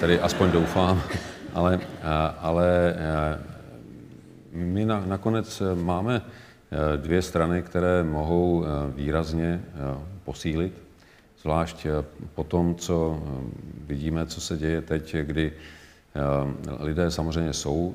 tedy 0.00 0.20
aspoň 0.20 0.50
doufám, 0.50 1.02
ale, 1.54 1.80
ale 2.40 2.96
my 4.52 4.84
na, 4.84 5.06
nakonec 5.06 5.62
máme 5.74 6.22
dvě 6.96 7.22
strany, 7.22 7.62
které 7.62 8.02
mohou 8.02 8.64
výrazně 8.94 9.62
posílit 10.24 10.88
Zvlášť 11.38 11.86
eh, 11.86 12.04
po 12.34 12.44
tom, 12.44 12.74
co 12.74 13.14
eh, 13.14 13.28
vidíme, 13.86 14.26
co 14.26 14.40
se 14.40 14.56
děje 14.56 14.82
teď, 14.82 15.16
kdy 15.16 15.52
eh, 15.52 16.82
lidé 16.84 17.10
samozřejmě 17.10 17.52
jsou 17.52 17.94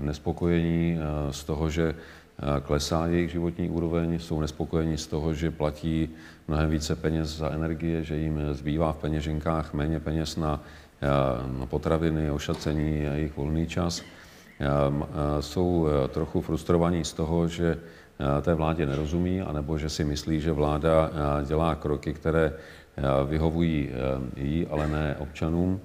nespokojení 0.00 0.98
z 1.30 1.44
toho, 1.44 1.70
že 1.70 1.94
klesá 2.62 3.06
jejich 3.06 3.30
životní 3.30 3.70
úroveň, 3.70 4.18
jsou 4.18 4.40
nespokojení 4.40 4.98
z 4.98 5.06
toho, 5.06 5.34
že 5.34 5.50
platí 5.50 6.08
mnohem 6.48 6.70
více 6.70 6.96
peněz 6.96 7.28
za 7.36 7.50
energie, 7.50 8.04
že 8.04 8.16
jim 8.16 8.40
zbývá 8.52 8.92
v 8.92 8.96
peněženkách 8.96 9.74
méně 9.74 10.00
peněz 10.00 10.36
na 10.36 10.60
potraviny, 11.64 12.30
ošacení 12.30 13.08
a 13.08 13.12
jejich 13.12 13.36
volný 13.36 13.66
čas. 13.66 14.02
Jsou 15.40 15.88
trochu 16.08 16.40
frustrovaní 16.40 17.04
z 17.04 17.12
toho, 17.12 17.48
že 17.48 17.78
Eh, 18.20 18.42
té 18.42 18.54
vládě 18.54 18.86
nerozumí, 18.86 19.40
anebo 19.40 19.78
že 19.78 19.88
si 19.88 20.04
myslí, 20.04 20.40
že 20.40 20.52
vláda 20.52 21.10
eh, 21.10 21.44
dělá 21.46 21.74
kroky, 21.74 22.14
které 22.14 22.52
eh, 22.52 23.02
vyhovují 23.24 23.90
jí, 24.36 24.66
ale 24.66 24.88
ne 24.88 25.16
občanům. 25.18 25.80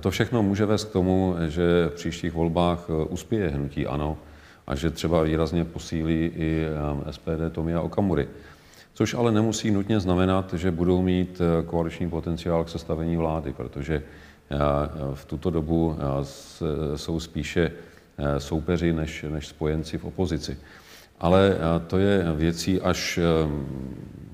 To 0.00 0.10
všechno 0.10 0.42
může 0.42 0.66
vést 0.66 0.84
k 0.84 0.92
tomu, 0.92 1.36
že 1.48 1.88
v 1.88 1.94
příštích 1.94 2.32
volbách 2.32 2.90
uspěje 3.08 3.48
hnutí 3.48 3.86
ANO 3.86 4.18
a 4.66 4.74
že 4.74 4.90
třeba 4.90 5.22
výrazně 5.22 5.64
posílí 5.64 6.30
i 6.34 6.66
SPD 7.10 7.52
Tomia 7.52 7.80
Okamury. 7.80 8.28
Což 8.94 9.14
ale 9.14 9.32
nemusí 9.32 9.70
nutně 9.70 10.00
znamenat, 10.00 10.54
že 10.54 10.70
budou 10.70 11.02
mít 11.02 11.40
koaliční 11.66 12.10
potenciál 12.10 12.64
k 12.64 12.68
sestavení 12.68 13.16
vlády, 13.16 13.52
protože 13.52 14.02
v 15.14 15.24
tuto 15.24 15.50
dobu 15.50 15.96
jsou 16.96 17.20
spíše 17.20 17.72
soupeři 18.38 18.92
než, 18.92 19.24
než 19.28 19.46
spojenci 19.46 19.98
v 19.98 20.04
opozici. 20.04 20.58
Ale 21.20 21.56
to 21.86 21.98
je 21.98 22.32
věcí 22.34 22.80
až 22.80 23.18
ehm, 23.18 23.66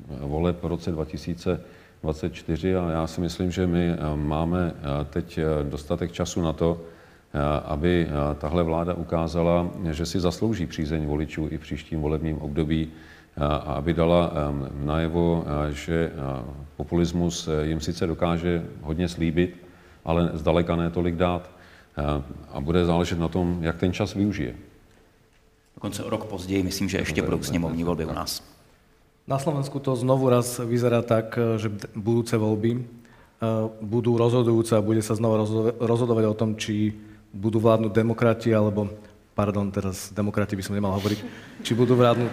vole 0.09 0.53
po 0.53 0.69
roce 0.69 0.91
2024 0.91 2.77
a 2.77 2.91
já 2.91 3.07
si 3.07 3.21
myslím, 3.21 3.51
že 3.51 3.67
my 3.67 3.97
máme 4.15 4.73
eh, 4.75 5.05
teď 5.11 5.39
eh, 5.39 5.45
dostatek 5.65 6.13
času 6.13 6.43
na 6.43 6.53
to, 6.53 6.81
eh, 6.81 7.39
aby 7.65 8.09
tahle 8.39 8.63
vláda 8.63 8.95
ukázala, 8.95 9.71
že 9.91 10.07
si 10.07 10.21
zaslouží 10.21 10.67
přízeň 10.67 11.07
voličů 11.07 11.49
i 11.51 11.59
v 11.59 11.61
příštím 11.61 12.01
volebním 12.01 12.39
období 12.39 12.89
a 13.37 13.57
aby 13.57 13.95
dala 13.95 14.33
najevo, 14.85 15.45
že 15.71 16.13
populismus 16.77 17.49
jim 17.63 17.81
sice 17.81 18.07
dokáže 18.07 18.65
hodně 18.83 19.09
slíbit, 19.09 19.57
ale 20.05 20.31
zdaleka 20.35 20.77
ne 20.77 20.91
tolik 20.91 21.15
dát. 21.17 21.56
A 21.97 22.61
bude 22.61 22.85
záležet 22.85 23.19
na 23.19 23.29
tom, 23.29 23.59
jak 23.65 23.77
ten 23.77 23.93
čas 23.93 24.15
využije. 24.15 24.55
Dokonce 25.75 26.05
o 26.05 26.11
rok 26.11 26.25
později, 26.25 26.63
myslím, 26.63 26.89
že 26.89 26.99
ještě 26.99 27.23
budou 27.23 27.43
sněmovní 27.43 27.85
volby 27.85 28.05
u 28.05 28.13
nás. 28.13 28.43
Na 29.27 29.39
Slovensku 29.39 29.79
to 29.79 29.97
znovu 29.97 30.29
raz 30.29 30.61
vyzerá 30.61 31.03
tak, 31.03 31.39
že 31.57 31.73
budúce 31.97 32.39
voľby 32.39 32.85
budú 33.83 34.17
rozhodujúce 34.17 34.73
a 34.77 34.81
bude 34.81 35.03
sa 35.03 35.13
znova 35.13 35.45
rozhodovať 35.83 36.25
o 36.25 36.39
tom, 36.39 36.57
či 36.57 36.97
budú 37.35 37.61
vládnuť 37.61 37.93
demokrati, 37.93 38.55
alebo, 38.55 38.89
pardon, 39.37 39.69
teraz 39.69 40.09
demokrati 40.15 40.57
by 40.57 40.63
som 40.63 40.73
nemal 40.73 40.97
hovoriť, 40.97 41.21
či 41.61 41.73
budú 41.77 41.99
vládnuť 41.99 42.33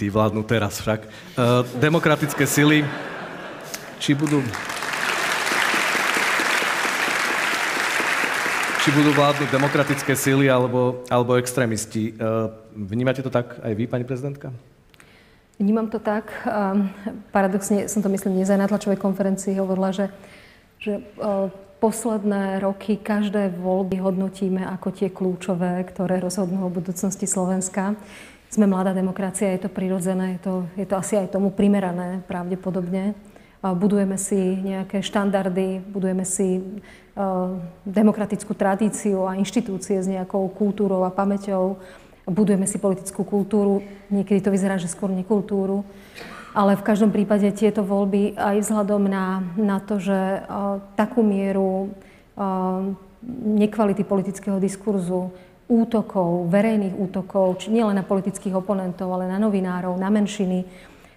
tí 0.00 0.06
vládnu 0.08 0.42
teraz 0.48 0.80
však, 0.80 1.04
demokratické 1.76 2.46
sily, 2.48 2.86
či 4.00 4.14
budú 4.16 4.40
či 8.84 8.92
budú 8.92 9.16
vládnuť 9.16 9.48
demokratické 9.48 10.12
síly 10.12 10.44
alebo, 10.52 11.08
alebo 11.08 11.40
extrémisti. 11.40 12.12
E, 12.12 12.20
vnímate 12.76 13.24
to 13.24 13.32
tak 13.32 13.56
aj 13.64 13.72
vy, 13.72 13.88
pani 13.88 14.04
prezidentka? 14.04 14.52
Vnímam 15.56 15.88
to 15.88 15.96
tak. 15.96 16.28
Paradoxne 17.32 17.88
som 17.88 18.04
to, 18.04 18.12
myslím, 18.12 18.36
dnes 18.36 18.52
aj 18.52 18.60
na 18.60 18.68
tlačovej 18.68 19.00
konferencii 19.00 19.56
hovorila, 19.56 19.88
že, 19.88 20.12
že 20.84 21.00
e, 21.00 21.02
posledné 21.80 22.60
roky 22.60 23.00
každé 23.00 23.56
voľby 23.56 24.04
hodnotíme 24.04 24.60
ako 24.68 24.92
tie 24.92 25.08
kľúčové, 25.08 25.80
ktoré 25.88 26.20
rozhodnú 26.20 26.68
o 26.68 26.74
budúcnosti 26.74 27.24
Slovenska. 27.24 27.96
Sme 28.52 28.68
mladá 28.68 28.92
demokracia, 28.92 29.56
je 29.56 29.64
to 29.64 29.72
prirodzené, 29.72 30.36
je 30.36 30.40
to, 30.44 30.54
je 30.76 30.84
to 30.84 31.00
asi 31.00 31.16
aj 31.16 31.32
tomu 31.32 31.56
primerané 31.56 32.20
pravdepodobne. 32.28 33.16
Budujeme 33.64 34.20
si 34.20 34.36
nejaké 34.60 35.00
štandardy, 35.00 35.80
budujeme 35.88 36.28
si 36.28 36.60
Eh, 37.14 37.48
demokratickú 37.86 38.58
tradíciu 38.58 39.22
a 39.30 39.38
inštitúcie 39.38 40.02
s 40.02 40.10
nejakou 40.10 40.50
kultúrou 40.50 41.06
a 41.06 41.14
pamäťou. 41.14 41.78
Budujeme 42.26 42.66
si 42.66 42.82
politickú 42.82 43.22
kultúru, 43.22 43.86
niekedy 44.10 44.42
to 44.42 44.50
vyzerá, 44.50 44.82
že 44.82 44.90
skôr 44.90 45.14
nekultúru. 45.14 45.86
Ale 46.58 46.74
v 46.74 46.82
každom 46.82 47.14
prípade 47.14 47.46
tieto 47.54 47.86
voľby 47.86 48.34
aj 48.34 48.66
vzhľadom 48.66 49.06
na, 49.06 49.46
na 49.54 49.78
to, 49.78 50.02
že 50.02 50.42
uh, 50.42 50.82
takú 50.98 51.22
mieru 51.22 51.94
uh, 52.34 52.82
nekvality 53.62 54.02
politického 54.02 54.58
diskurzu, 54.58 55.30
útokov, 55.70 56.50
verejných 56.50 56.98
útokov, 56.98 57.62
či 57.62 57.70
nielen 57.70 57.94
na 57.94 58.02
politických 58.02 58.58
oponentov, 58.58 59.06
ale 59.14 59.30
na 59.30 59.38
novinárov, 59.38 59.94
na 59.94 60.10
menšiny, 60.10 60.66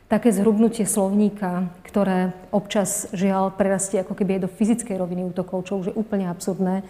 také 0.07 0.31
zhrubnutie 0.31 0.87
slovníka, 0.87 1.67
ktoré 1.83 2.31
občas 2.51 3.11
žiaľ 3.11 3.51
prerastie 3.51 3.99
ako 3.99 4.15
keby 4.15 4.39
aj 4.39 4.43
do 4.47 4.53
fyzickej 4.55 4.95
roviny 4.95 5.27
útokov, 5.27 5.67
čo 5.67 5.79
už 5.83 5.91
je 5.91 5.97
úplne 5.99 6.31
absurdné, 6.31 6.87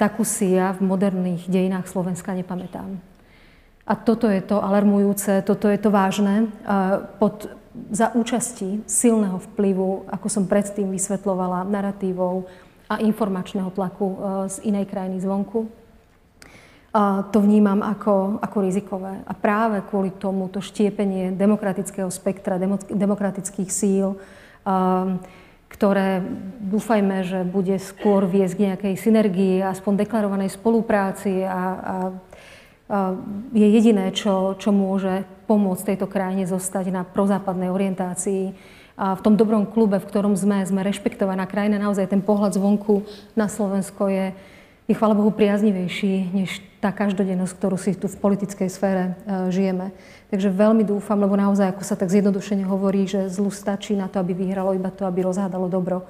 takú 0.00 0.24
si 0.24 0.56
ja 0.56 0.72
v 0.72 0.84
moderných 0.84 1.46
dejinách 1.46 1.86
Slovenska 1.86 2.32
nepamätám. 2.32 2.98
A 3.84 3.92
toto 4.00 4.32
je 4.32 4.40
to 4.40 4.64
alarmujúce, 4.64 5.44
toto 5.44 5.68
je 5.68 5.76
to 5.76 5.92
vážne. 5.92 6.48
Pod, 7.20 7.52
za 7.92 8.16
účasti 8.16 8.80
silného 8.88 9.36
vplyvu, 9.52 10.08
ako 10.08 10.26
som 10.32 10.48
predtým 10.48 10.88
vysvetlovala, 10.88 11.68
narratívov 11.68 12.48
a 12.88 12.96
informačného 13.04 13.68
tlaku 13.72 14.06
e, 14.08 14.16
z 14.48 14.56
inej 14.64 14.88
krajiny 14.88 15.20
zvonku, 15.20 15.68
to 17.34 17.38
vnímam 17.42 17.82
ako, 17.82 18.38
ako 18.38 18.56
rizikové. 18.62 19.26
A 19.26 19.34
práve 19.34 19.82
kvôli 19.82 20.14
tomu 20.14 20.46
to 20.46 20.62
štiepenie 20.62 21.34
demokratického 21.34 22.06
spektra, 22.06 22.54
demokratických 22.86 23.66
síl, 23.66 24.14
ktoré 25.66 26.22
dúfajme, 26.62 27.26
že 27.26 27.42
bude 27.42 27.82
skôr 27.82 28.30
viesť 28.30 28.54
k 28.54 28.64
nejakej 28.70 28.94
synergii, 28.94 29.56
aspoň 29.66 30.06
deklarovanej 30.06 30.54
spolupráci 30.54 31.42
a, 31.42 31.50
a 31.50 31.94
je 33.50 33.66
jediné, 33.74 34.14
čo, 34.14 34.54
čo 34.54 34.70
môže 34.70 35.26
pomôcť 35.50 35.94
tejto 35.94 36.06
krajine 36.06 36.46
zostať 36.46 36.94
na 36.94 37.02
prozápadnej 37.02 37.74
orientácii. 37.74 38.54
A 38.94 39.18
v 39.18 39.24
tom 39.26 39.34
dobrom 39.34 39.66
klube, 39.66 39.98
v 39.98 40.06
ktorom 40.06 40.38
sme, 40.38 40.62
sme 40.62 40.86
rešpektovaná 40.86 41.50
krajina, 41.50 41.82
naozaj 41.82 42.06
ten 42.06 42.22
pohľad 42.22 42.54
zvonku 42.54 43.02
na 43.34 43.50
Slovensko 43.50 44.06
je, 44.06 44.26
je 44.84 44.94
chvála 44.94 45.16
Bohu 45.16 45.32
priaznivejší, 45.32 46.34
než 46.36 46.60
tá 46.78 46.92
každodennosť, 46.92 47.52
ktorú 47.56 47.76
si 47.80 47.96
tu 47.96 48.04
v 48.04 48.20
politickej 48.20 48.68
sfére 48.68 49.16
e, 49.24 49.48
žijeme. 49.48 49.96
Takže 50.28 50.52
veľmi 50.52 50.84
dúfam, 50.84 51.16
lebo 51.16 51.32
naozaj, 51.40 51.72
ako 51.72 51.82
sa 51.86 51.96
tak 51.96 52.12
zjednodušene 52.12 52.68
hovorí, 52.68 53.08
že 53.08 53.32
zlu 53.32 53.48
stačí 53.48 53.96
na 53.96 54.12
to, 54.12 54.20
aby 54.20 54.36
vyhralo 54.36 54.76
iba 54.76 54.92
to, 54.92 55.08
aby 55.08 55.24
rozhádalo 55.24 55.72
dobro 55.72 56.04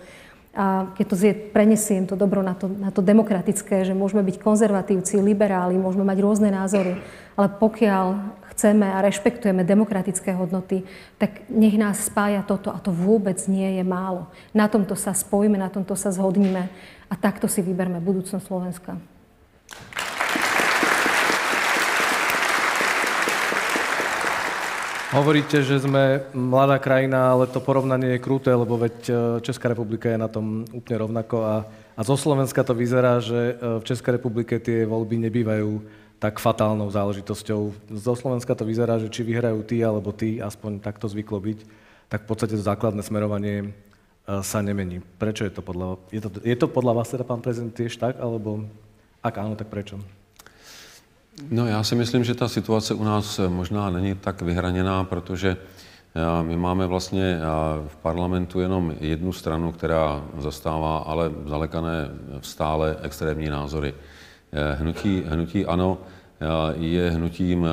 a 0.54 0.94
keď 0.94 1.06
to 1.10 1.16
zje, 1.18 1.32
prenesiem 1.50 2.06
to 2.06 2.14
dobro 2.14 2.38
na 2.38 2.54
to, 2.54 2.70
na 2.70 2.94
to 2.94 3.02
demokratické, 3.02 3.82
že 3.82 3.90
môžeme 3.90 4.22
byť 4.22 4.38
konzervatívci, 4.38 5.18
liberáli, 5.18 5.74
môžeme 5.74 6.06
mať 6.06 6.18
rôzne 6.22 6.54
názory, 6.54 6.94
ale 7.34 7.48
pokiaľ 7.58 8.06
chceme 8.54 8.86
a 8.86 9.02
rešpektujeme 9.02 9.66
demokratické 9.66 10.30
hodnoty, 10.30 10.86
tak 11.18 11.42
nech 11.50 11.74
nás 11.74 12.06
spája 12.06 12.46
toto 12.46 12.70
a 12.70 12.78
to 12.78 12.94
vôbec 12.94 13.36
nie 13.50 13.76
je 13.76 13.84
málo. 13.84 14.30
Na 14.54 14.70
tomto 14.70 14.94
sa 14.94 15.10
spojíme, 15.10 15.58
na 15.58 15.66
tomto 15.66 15.98
sa 15.98 16.14
zhodníme 16.14 16.70
a 17.10 17.14
takto 17.18 17.50
si 17.50 17.66
vyberme 17.66 17.98
budúcnosť 17.98 18.46
Slovenska. 18.46 18.94
Hovoríte, 25.14 25.62
že 25.62 25.78
sme 25.78 26.26
mladá 26.34 26.74
krajina, 26.82 27.30
ale 27.30 27.46
to 27.46 27.62
porovnanie 27.62 28.18
je 28.18 28.24
kruté, 28.24 28.50
lebo 28.50 28.74
veď 28.74 28.96
e, 29.06 29.12
Česká 29.46 29.70
republika 29.70 30.10
je 30.10 30.18
na 30.18 30.26
tom 30.26 30.66
úplne 30.74 31.06
rovnako 31.06 31.36
a, 31.38 31.54
a 31.94 32.00
zo 32.02 32.18
Slovenska 32.18 32.66
to 32.66 32.74
vyzerá, 32.74 33.22
že 33.22 33.54
e, 33.54 33.78
v 33.78 33.86
Českej 33.86 34.18
republike 34.18 34.58
tie 34.58 34.82
voľby 34.82 35.22
nebývajú 35.30 35.70
tak 36.24 36.40
fatálnou 36.40 36.88
záležitosťou. 36.88 37.92
Zo 38.00 38.14
Slovenska 38.16 38.56
to 38.56 38.64
vyzerá, 38.64 38.96
že 38.96 39.12
či 39.12 39.20
vyhrajú 39.20 39.60
tí 39.60 39.84
alebo 39.84 40.08
tí, 40.08 40.40
aspoň 40.40 40.80
takto 40.80 41.04
zvyklo 41.04 41.36
byť, 41.36 41.58
tak 42.08 42.24
v 42.24 42.28
podstate 42.32 42.56
to 42.56 42.64
základné 42.64 43.04
smerovanie 43.04 43.56
e, 43.60 43.66
sa 44.40 44.64
nemení. 44.64 45.04
Prečo 45.20 45.44
je 45.44 45.52
to 45.52 45.60
podľa, 45.60 46.00
je 46.08 46.24
to, 46.24 46.28
je 46.40 46.56
to 46.56 46.64
podľa 46.64 46.96
vás 46.96 47.12
teda, 47.12 47.28
pán 47.28 47.44
prezident, 47.44 47.76
tiež 47.76 48.00
tak, 48.00 48.16
alebo 48.16 48.64
ak 49.20 49.36
áno, 49.36 49.52
tak 49.52 49.68
prečo? 49.68 50.00
No 51.52 51.68
já 51.68 51.84
si 51.84 51.92
myslím, 51.92 52.24
že 52.24 52.34
ta 52.34 52.48
situace 52.48 52.94
u 52.94 53.04
nás 53.04 53.40
možná 53.48 53.90
není 53.90 54.14
tak 54.14 54.40
vyhraněná, 54.42 55.04
protože 55.04 55.56
eh, 55.60 56.42
my 56.42 56.56
máme 56.56 56.86
vlastně 56.86 57.36
eh, 57.36 57.42
v 57.88 57.96
parlamentu 57.96 58.60
jenom 58.60 58.96
jednu 59.00 59.32
stranu, 59.32 59.72
která 59.72 60.24
zastává 60.38 61.04
ale 61.04 61.30
zalekané 61.46 62.08
stále 62.40 62.96
extrémní 63.02 63.52
názory. 63.52 63.94
Hnutí, 64.78 65.22
hnutí 65.26 65.66
ANO 65.66 65.98
je 66.76 67.10
hnutím, 67.10 67.66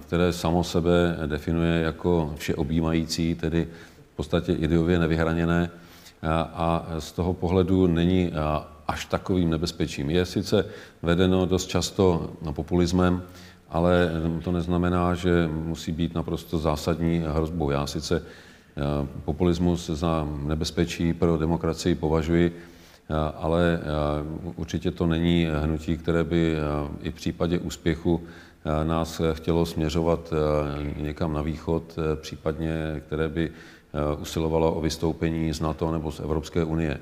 které 0.00 0.32
samo 0.32 0.64
sebe 0.64 1.16
definuje 1.26 1.80
jako 1.80 2.34
všeobjímající, 2.36 3.34
tedy 3.34 3.68
v 4.12 4.16
podstatě 4.16 4.52
ideově 4.52 4.98
nevyhraněné 4.98 5.70
a 6.54 6.86
z 6.98 7.12
toho 7.12 7.34
pohledu 7.34 7.86
není 7.86 8.32
až 8.88 9.04
takovým 9.04 9.50
nebezpečím. 9.50 10.10
Je 10.10 10.26
sice 10.26 10.64
vedeno 11.02 11.46
dost 11.46 11.66
často 11.66 12.30
populismem, 12.52 13.22
ale 13.68 14.10
to 14.44 14.52
neznamená, 14.52 15.14
že 15.14 15.48
musí 15.52 15.92
být 15.92 16.14
naprosto 16.14 16.58
zásadní 16.58 17.24
hrozbou. 17.28 17.70
Já 17.70 17.86
sice 17.86 18.22
populismus 19.24 19.90
za 19.90 20.28
nebezpečí 20.46 21.14
pro 21.14 21.38
demokracii 21.38 21.94
považuji, 21.94 22.56
ale 23.36 23.80
eh, 23.80 23.84
určitě 24.56 24.90
to 24.90 25.06
není 25.06 25.48
hnutí, 25.62 25.96
které 25.96 26.24
by 26.24 26.56
i 27.02 27.10
v 27.10 27.14
případě 27.14 27.58
úspěchu 27.58 28.22
nás 28.84 29.20
chtělo 29.32 29.66
směřovat 29.66 30.32
někam 30.96 31.32
na 31.32 31.42
východ, 31.42 31.96
případně 32.20 33.02
které 33.06 33.28
by 33.28 33.50
usilovalo 34.20 34.74
o 34.74 34.80
vystoupení 34.80 35.54
z 35.54 35.60
NATO 35.60 35.92
nebo 35.92 36.12
z 36.12 36.20
Evropské 36.20 36.64
unie. 36.64 37.00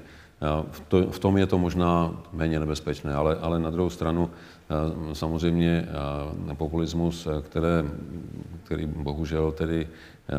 V, 0.70 0.80
to, 0.88 1.10
v 1.10 1.18
tom 1.18 1.36
je 1.36 1.46
to 1.46 1.58
možná 1.58 2.22
méně 2.32 2.60
nebezpečné, 2.60 3.14
ale, 3.14 3.36
ale 3.40 3.58
na 3.58 3.70
druhou 3.70 3.90
stranu 3.90 4.30
eh, 4.30 5.14
samozřejmě 5.14 5.88
eh, 6.50 6.54
populismus, 6.54 7.26
eh, 7.26 7.42
které, 7.42 7.84
který 8.64 8.86
bohužel 8.86 9.52
tedy 9.52 9.88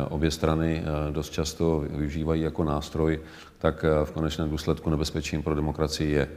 obě 0.08 0.30
strany 0.30 0.82
dost 1.10 1.30
často 1.30 1.84
využívají 1.90 2.42
jako 2.42 2.64
nástroj, 2.64 3.20
tak 3.58 3.84
v 4.04 4.12
konečném 4.12 4.50
důsledku 4.50 4.90
nebezpečím 4.90 5.42
pro 5.42 5.54
demokracii 5.54 6.12
je. 6.12 6.28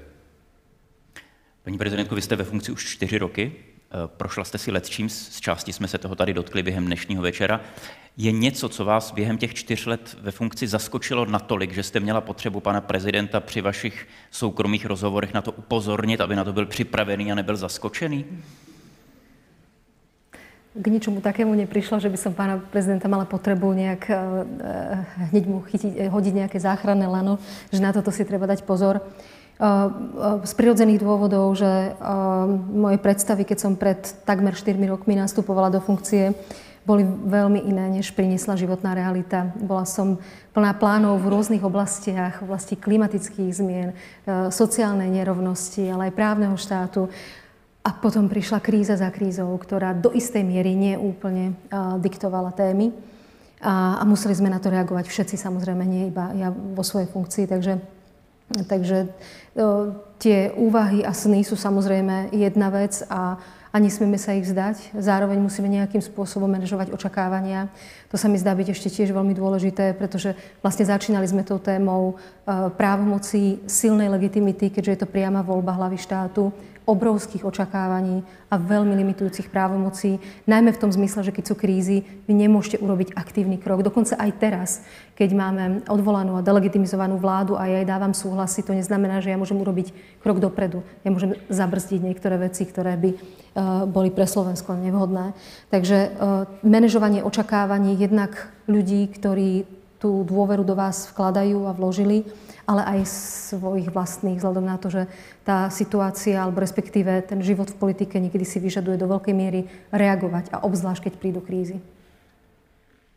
Paní 1.64 1.78
prezidentko, 1.78 2.16
vy 2.16 2.22
jste 2.22 2.36
ve 2.36 2.44
funkci 2.44 2.72
už 2.72 2.86
čtyři 2.86 3.18
roky. 3.18 3.52
Prošla 4.06 4.44
jste 4.44 4.58
si 4.58 4.72
letčím, 4.72 5.10
z 5.10 5.40
části 5.40 5.74
jsme 5.74 5.88
se 5.88 5.98
toho 5.98 6.16
tady 6.16 6.34
dotkli 6.34 6.64
během 6.64 6.86
dnešního 6.86 7.24
večera. 7.24 7.62
Je 8.18 8.32
něco, 8.32 8.70
co 8.70 8.86
vás 8.86 9.12
během 9.12 9.38
těch 9.38 9.54
čtyř 9.54 9.86
let 9.86 10.18
ve 10.22 10.32
funkci 10.32 10.68
zaskočilo 10.68 11.26
natolik, 11.26 11.74
že 11.74 11.84
jste 11.84 12.00
měla 12.00 12.22
potřebu 12.22 12.60
pana 12.60 12.82
prezidenta 12.82 13.40
při 13.40 13.62
vašich 13.62 14.08
soukromých 14.32 14.86
rozhovorech 14.86 15.34
na 15.34 15.42
to 15.42 15.52
upozornit, 15.52 16.22
aby 16.22 16.36
na 16.36 16.44
to 16.44 16.54
byl 16.54 16.66
připravený 16.66 17.32
a 17.32 17.36
nebyl 17.36 17.56
zaskočený? 17.56 18.26
K 20.80 20.86
ničomu 20.88 21.20
takému 21.20 21.52
neprišlo, 21.60 22.00
že 22.00 22.08
by 22.08 22.16
som 22.16 22.32
pána 22.32 22.64
prezidenta 22.72 23.12
mala 23.12 23.28
potrebu 23.28 23.68
nejak 23.76 24.04
uh, 24.08 24.48
hneď 25.36 25.44
mu 25.44 25.60
chytiť, 25.68 26.08
hodiť 26.08 26.34
nejaké 26.46 26.58
záchranné 26.58 27.04
lano, 27.04 27.36
že 27.68 27.84
na 27.84 27.92
toto 27.92 28.16
si 28.16 28.24
treba 28.24 28.48
dať 28.48 28.64
pozor. 28.64 29.04
Z 30.40 30.54
prirodzených 30.56 31.04
dôvodov, 31.04 31.52
že 31.52 31.92
moje 32.72 32.96
predstavy, 32.96 33.44
keď 33.44 33.58
som 33.60 33.76
pred 33.76 34.00
takmer 34.24 34.56
4 34.56 34.72
rokmi 34.88 35.20
nastupovala 35.20 35.68
do 35.68 35.84
funkcie, 35.84 36.32
boli 36.88 37.06
veľmi 37.06 37.70
iné, 37.70 37.86
než 38.02 38.16
priniesla 38.18 38.58
životná 38.58 38.98
realita. 38.98 39.54
Bola 39.62 39.86
som 39.86 40.18
plná 40.58 40.74
plánov 40.74 41.22
v 41.22 41.30
rôznych 41.30 41.62
oblastiach, 41.62 42.42
v 42.42 42.50
oblasti 42.50 42.74
klimatických 42.74 43.52
zmien, 43.54 43.94
e, 43.94 43.96
sociálnej 44.50 45.12
nerovnosti, 45.12 45.86
ale 45.86 46.10
aj 46.10 46.18
právneho 46.18 46.56
štátu. 46.58 47.12
A 47.80 47.96
potom 47.96 48.28
prišla 48.28 48.60
kríza 48.60 49.00
za 49.00 49.08
krízou, 49.10 49.56
ktorá 49.56 49.96
do 49.96 50.12
istej 50.12 50.44
miery 50.44 50.76
neúplne 50.76 51.56
uh, 51.72 51.96
diktovala 51.98 52.52
témy. 52.52 52.92
A, 53.60 54.00
a 54.00 54.04
museli 54.08 54.36
sme 54.36 54.52
na 54.52 54.60
to 54.60 54.72
reagovať 54.72 55.08
všetci, 55.08 55.36
samozrejme, 55.36 55.84
nie 55.84 56.12
iba 56.12 56.32
ja 56.36 56.52
vo 56.52 56.84
svojej 56.84 57.08
funkcii. 57.12 57.46
Takže, 57.48 57.74
takže 58.68 58.98
uh, 59.08 59.96
tie 60.20 60.52
úvahy 60.56 61.08
a 61.08 61.16
sny 61.16 61.44
sú 61.48 61.56
samozrejme 61.56 62.36
jedna 62.36 62.68
vec 62.72 63.04
a 63.08 63.40
a 63.70 63.78
nesmieme 63.78 64.18
sa 64.18 64.34
ich 64.34 64.50
vzdať. 64.50 64.98
Zároveň 64.98 65.38
musíme 65.38 65.70
nejakým 65.70 66.02
spôsobom 66.02 66.50
manažovať 66.50 66.90
očakávania. 66.90 67.70
To 68.10 68.18
sa 68.18 68.26
mi 68.26 68.42
zdá 68.42 68.58
byť 68.58 68.74
ešte 68.74 68.90
tiež 68.90 69.14
veľmi 69.14 69.38
dôležité, 69.38 69.94
pretože 69.94 70.34
vlastne 70.66 70.90
začínali 70.90 71.30
sme 71.30 71.46
tou 71.46 71.62
témou 71.62 72.18
e, 72.18 72.74
právomocí 72.74 73.62
silnej 73.70 74.10
legitimity, 74.10 74.74
keďže 74.74 74.92
je 74.92 75.00
to 75.06 75.12
priama 75.14 75.46
voľba 75.46 75.78
hlavy 75.78 76.02
štátu 76.02 76.50
obrovských 76.90 77.46
očakávaní 77.46 78.26
a 78.50 78.58
veľmi 78.58 78.98
limitujúcich 78.98 79.54
právomocí, 79.54 80.18
najmä 80.50 80.74
v 80.74 80.82
tom 80.82 80.90
zmysle, 80.90 81.22
že 81.22 81.30
keď 81.30 81.54
sú 81.54 81.54
krízy, 81.54 82.02
vy 82.26 82.34
nemôžete 82.34 82.82
urobiť 82.82 83.14
aktívny 83.14 83.62
krok. 83.62 83.86
Dokonca 83.86 84.18
aj 84.18 84.32
teraz, 84.42 84.70
keď 85.14 85.30
máme 85.38 85.64
odvolanú 85.86 86.34
a 86.34 86.42
delegitimizovanú 86.42 87.22
vládu 87.22 87.54
a 87.54 87.70
ja 87.70 87.86
jej 87.86 87.86
dávam 87.86 88.18
súhlasy, 88.18 88.66
to 88.66 88.74
neznamená, 88.74 89.22
že 89.22 89.30
ja 89.30 89.38
môžem 89.38 89.62
urobiť 89.62 89.94
krok 90.26 90.42
dopredu. 90.42 90.82
Ja 91.06 91.14
môžem 91.14 91.38
zabrzdiť 91.54 92.02
niektoré 92.02 92.42
veci, 92.42 92.66
ktoré 92.66 92.98
by 92.98 93.10
uh, 93.14 93.20
boli 93.86 94.10
pre 94.10 94.26
Slovensko 94.26 94.74
nevhodné. 94.74 95.38
Takže 95.70 95.98
uh, 96.10 96.50
manažovanie 96.66 97.22
očakávaní 97.22 97.99
jednak 98.00 98.48
ľudí, 98.72 99.12
ktorí 99.12 99.68
tú 100.00 100.24
dôveru 100.24 100.64
do 100.64 100.80
vás 100.80 101.12
vkladajú 101.12 101.68
a 101.68 101.76
vložili, 101.76 102.24
ale 102.64 102.88
aj 102.88 103.00
svojich 103.52 103.92
vlastných, 103.92 104.40
vzhľadom 104.40 104.64
na 104.64 104.80
to, 104.80 104.88
že 104.88 105.12
tá 105.44 105.68
situácia, 105.68 106.40
alebo 106.40 106.64
respektíve 106.64 107.20
ten 107.28 107.44
život 107.44 107.68
v 107.68 107.80
politike 107.80 108.16
niekedy 108.16 108.48
si 108.48 108.64
vyžaduje 108.64 108.96
do 108.96 109.12
veľkej 109.12 109.36
miery 109.36 109.68
reagovať 109.92 110.56
a 110.56 110.64
obzvlášť, 110.64 111.12
keď 111.12 111.14
prídu 111.20 111.44
krízy. 111.44 111.84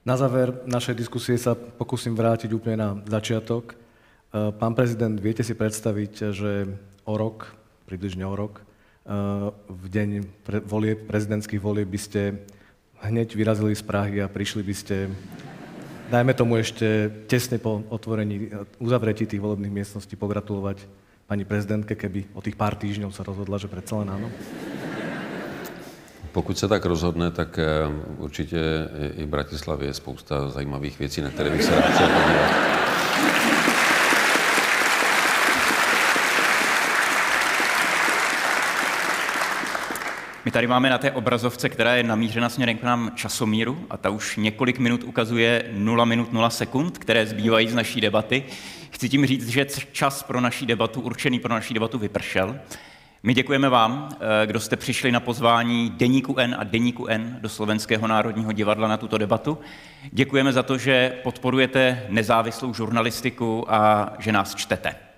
Na 0.03 0.19
záver 0.19 0.67
našej 0.67 0.99
diskusie 0.99 1.39
sa 1.39 1.55
pokúsim 1.55 2.19
vrátiť 2.19 2.51
úplne 2.51 2.75
na 2.75 2.91
začiatok. 3.07 3.71
E, 3.71 3.75
pán 4.51 4.75
prezident, 4.75 5.15
viete 5.15 5.47
si 5.47 5.55
predstaviť, 5.55 6.35
že 6.35 6.67
o 7.07 7.15
rok, 7.15 7.55
približne 7.87 8.27
o 8.27 8.35
rok, 8.35 8.67
v 9.67 9.87
deň 9.91 10.09
volieb, 10.63 11.11
prezidentských 11.11 11.59
volieb 11.59 11.91
by 11.91 11.99
ste 11.99 12.21
hneď 13.03 13.35
vyrazili 13.35 13.74
z 13.74 13.83
Prahy 13.83 14.23
a 14.23 14.31
prišli 14.31 14.62
by 14.62 14.74
ste, 14.74 14.97
dajme 16.09 16.33
tomu 16.39 16.57
ešte 16.62 17.11
tesne 17.27 17.59
po 17.59 17.83
otvorení, 17.91 18.55
uzavretí 18.79 19.27
tých 19.27 19.43
volebných 19.43 19.74
miestností 19.74 20.15
pogratulovať 20.15 20.87
pani 21.27 21.43
prezidentke, 21.43 21.99
keby 21.99 22.31
o 22.33 22.41
tých 22.41 22.55
pár 22.55 22.79
týždňov 22.79 23.11
sa 23.11 23.27
rozhodla, 23.27 23.59
že 23.59 23.66
predsa 23.66 23.99
len 23.99 24.09
áno? 24.09 24.29
Pokud 26.33 26.59
se 26.59 26.69
tak 26.69 26.85
rozhodne, 26.85 27.31
tak 27.31 27.59
eh, 27.59 27.66
určitě 28.19 28.89
i 29.16 29.23
v 29.24 29.29
Bratislavě 29.29 29.89
je 29.89 29.95
spousta 29.95 30.49
zajímavých 30.49 30.99
věcí, 30.99 31.20
na 31.20 31.31
které 31.31 31.51
bych 31.51 31.62
se 31.62 31.70
rád 31.70 31.85
chtěl 31.93 32.09
podívat. 32.09 32.72
My 40.44 40.51
tady 40.51 40.66
máme 40.66 40.90
na 40.90 40.98
té 40.98 41.10
obrazovce, 41.10 41.69
která 41.69 41.94
je 41.94 42.02
namířena 42.02 42.48
směrem 42.48 42.78
k 42.78 42.82
nám 42.82 43.12
časomíru 43.14 43.86
a 43.90 43.97
ta 43.97 44.10
už 44.10 44.36
několik 44.36 44.78
minut 44.78 45.02
ukazuje 45.02 45.64
0 45.73 46.05
minut 46.05 46.32
0 46.32 46.51
sekund, 46.51 46.98
které 46.98 47.27
zbývají 47.27 47.69
z 47.69 47.74
naší 47.74 48.01
debaty. 48.01 48.44
Chci 48.90 49.09
tím 49.09 49.27
říct, 49.27 49.48
že 49.48 49.66
čas 49.93 50.23
pro 50.23 50.40
naší 50.40 50.66
debatu, 50.66 51.01
určený 51.01 51.40
pro 51.40 51.55
naší 51.55 51.74
debatu, 51.74 51.98
vypršel. 51.98 52.56
My 53.23 53.35
děkujeme 53.35 53.69
vám, 53.69 54.09
eh, 54.12 54.47
kdo 54.47 54.60
jste 54.60 54.77
přišli 54.77 55.12
na 55.12 55.20
pozvání 55.20 55.90
Deníku 55.90 56.39
N 56.39 56.56
a 56.59 56.64
Deníku 56.64 57.06
N 57.06 57.39
do 57.40 57.48
Slovenského 57.48 58.06
národního 58.06 58.52
divadla 58.52 58.89
na 58.89 58.97
tuto 58.97 59.19
debatu. 59.19 59.59
Děkujeme 60.12 60.52
za 60.52 60.62
to, 60.62 60.78
že 60.78 61.12
podporujete 61.23 62.06
nezávislou 62.09 62.74
žurnalistiku 62.74 63.73
a 63.73 64.12
že 64.19 64.32
nás 64.32 64.55
čtete. 64.55 65.11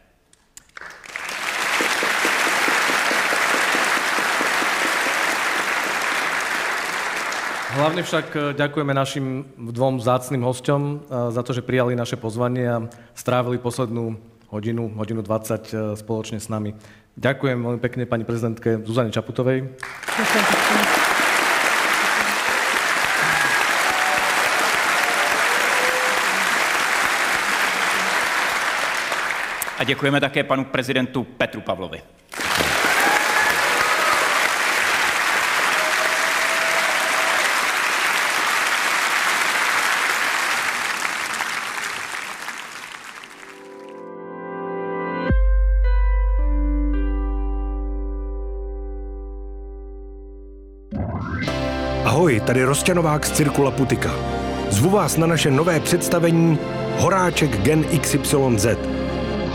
Hlavne 7.75 8.07
však 8.07 8.27
e, 8.31 8.39
ďakujeme 8.55 8.95
našim 8.95 9.51
dvom 9.59 9.99
zácným 9.99 10.47
hosťom 10.47 10.81
e, 10.87 10.95
za 11.35 11.43
to, 11.43 11.51
že 11.51 11.67
prijali 11.67 11.99
naše 11.99 12.15
pozvanie 12.15 12.63
a 12.71 12.87
strávili 13.19 13.59
poslednú 13.59 14.15
hodinu, 14.47 14.95
hodinu 14.95 15.27
20 15.27 15.27
e, 15.27 15.99
spoločne 15.99 16.39
s 16.39 16.47
nami. 16.47 16.79
Ďakujem 17.19 17.59
veľmi 17.59 17.81
pekne 17.83 18.07
pani 18.07 18.23
prezidentke 18.23 18.79
Zuzane 18.87 19.11
Čaputovej. 19.11 19.75
Ďakujem 20.07 20.45
pekne. 20.47 20.79
A 29.75 29.83
děkujeme 29.83 30.23
také 30.23 30.47
panu 30.47 30.71
prezidentu 30.71 31.27
Petru 31.27 31.61
Pavlovi. 31.61 31.99
Tady 52.45 52.65
Rosťanovák 52.65 53.27
z 53.27 53.31
Cirkula 53.31 53.71
Putika. 53.71 54.15
Zvu 54.71 54.91
vás 54.91 55.17
na 55.17 55.27
naše 55.27 55.51
nové 55.51 55.81
představení 55.81 56.59
Horáček 56.99 57.63
Gen 57.63 57.85
XYZ. 57.85 58.67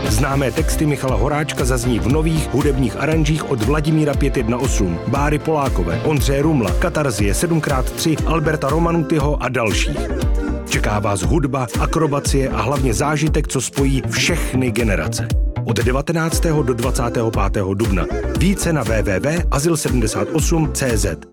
Známé 0.08 0.50
texty 0.50 0.86
Michala 0.86 1.16
Horáčka 1.16 1.64
zazní 1.64 1.98
v 1.98 2.08
nových 2.08 2.54
hudebních 2.54 2.96
aranžích 2.96 3.50
od 3.50 3.62
Vladimíra 3.62 4.14
518, 4.14 5.08
Báry 5.08 5.38
Polákové, 5.38 6.00
Ondřeje 6.04 6.42
Rumla, 6.42 6.70
Katarzie 6.78 7.32
7x3, 7.32 8.16
Alberta 8.26 8.68
Romanutyho 8.68 9.42
a 9.42 9.48
dalších. 9.48 9.98
Čeká 10.68 10.98
vás 10.98 11.20
hudba, 11.20 11.66
akrobacie 11.80 12.48
a 12.48 12.62
hlavně 12.62 12.94
zážitek, 12.94 13.48
co 13.48 13.60
spojí 13.60 14.02
všechny 14.10 14.70
generace. 14.70 15.28
Od 15.64 15.76
19. 15.76 16.40
do 16.40 16.74
25. 16.74 17.64
dubna. 17.74 18.06
Více 18.38 18.72
na 18.72 18.82
www.azyl78.cz 18.82 21.26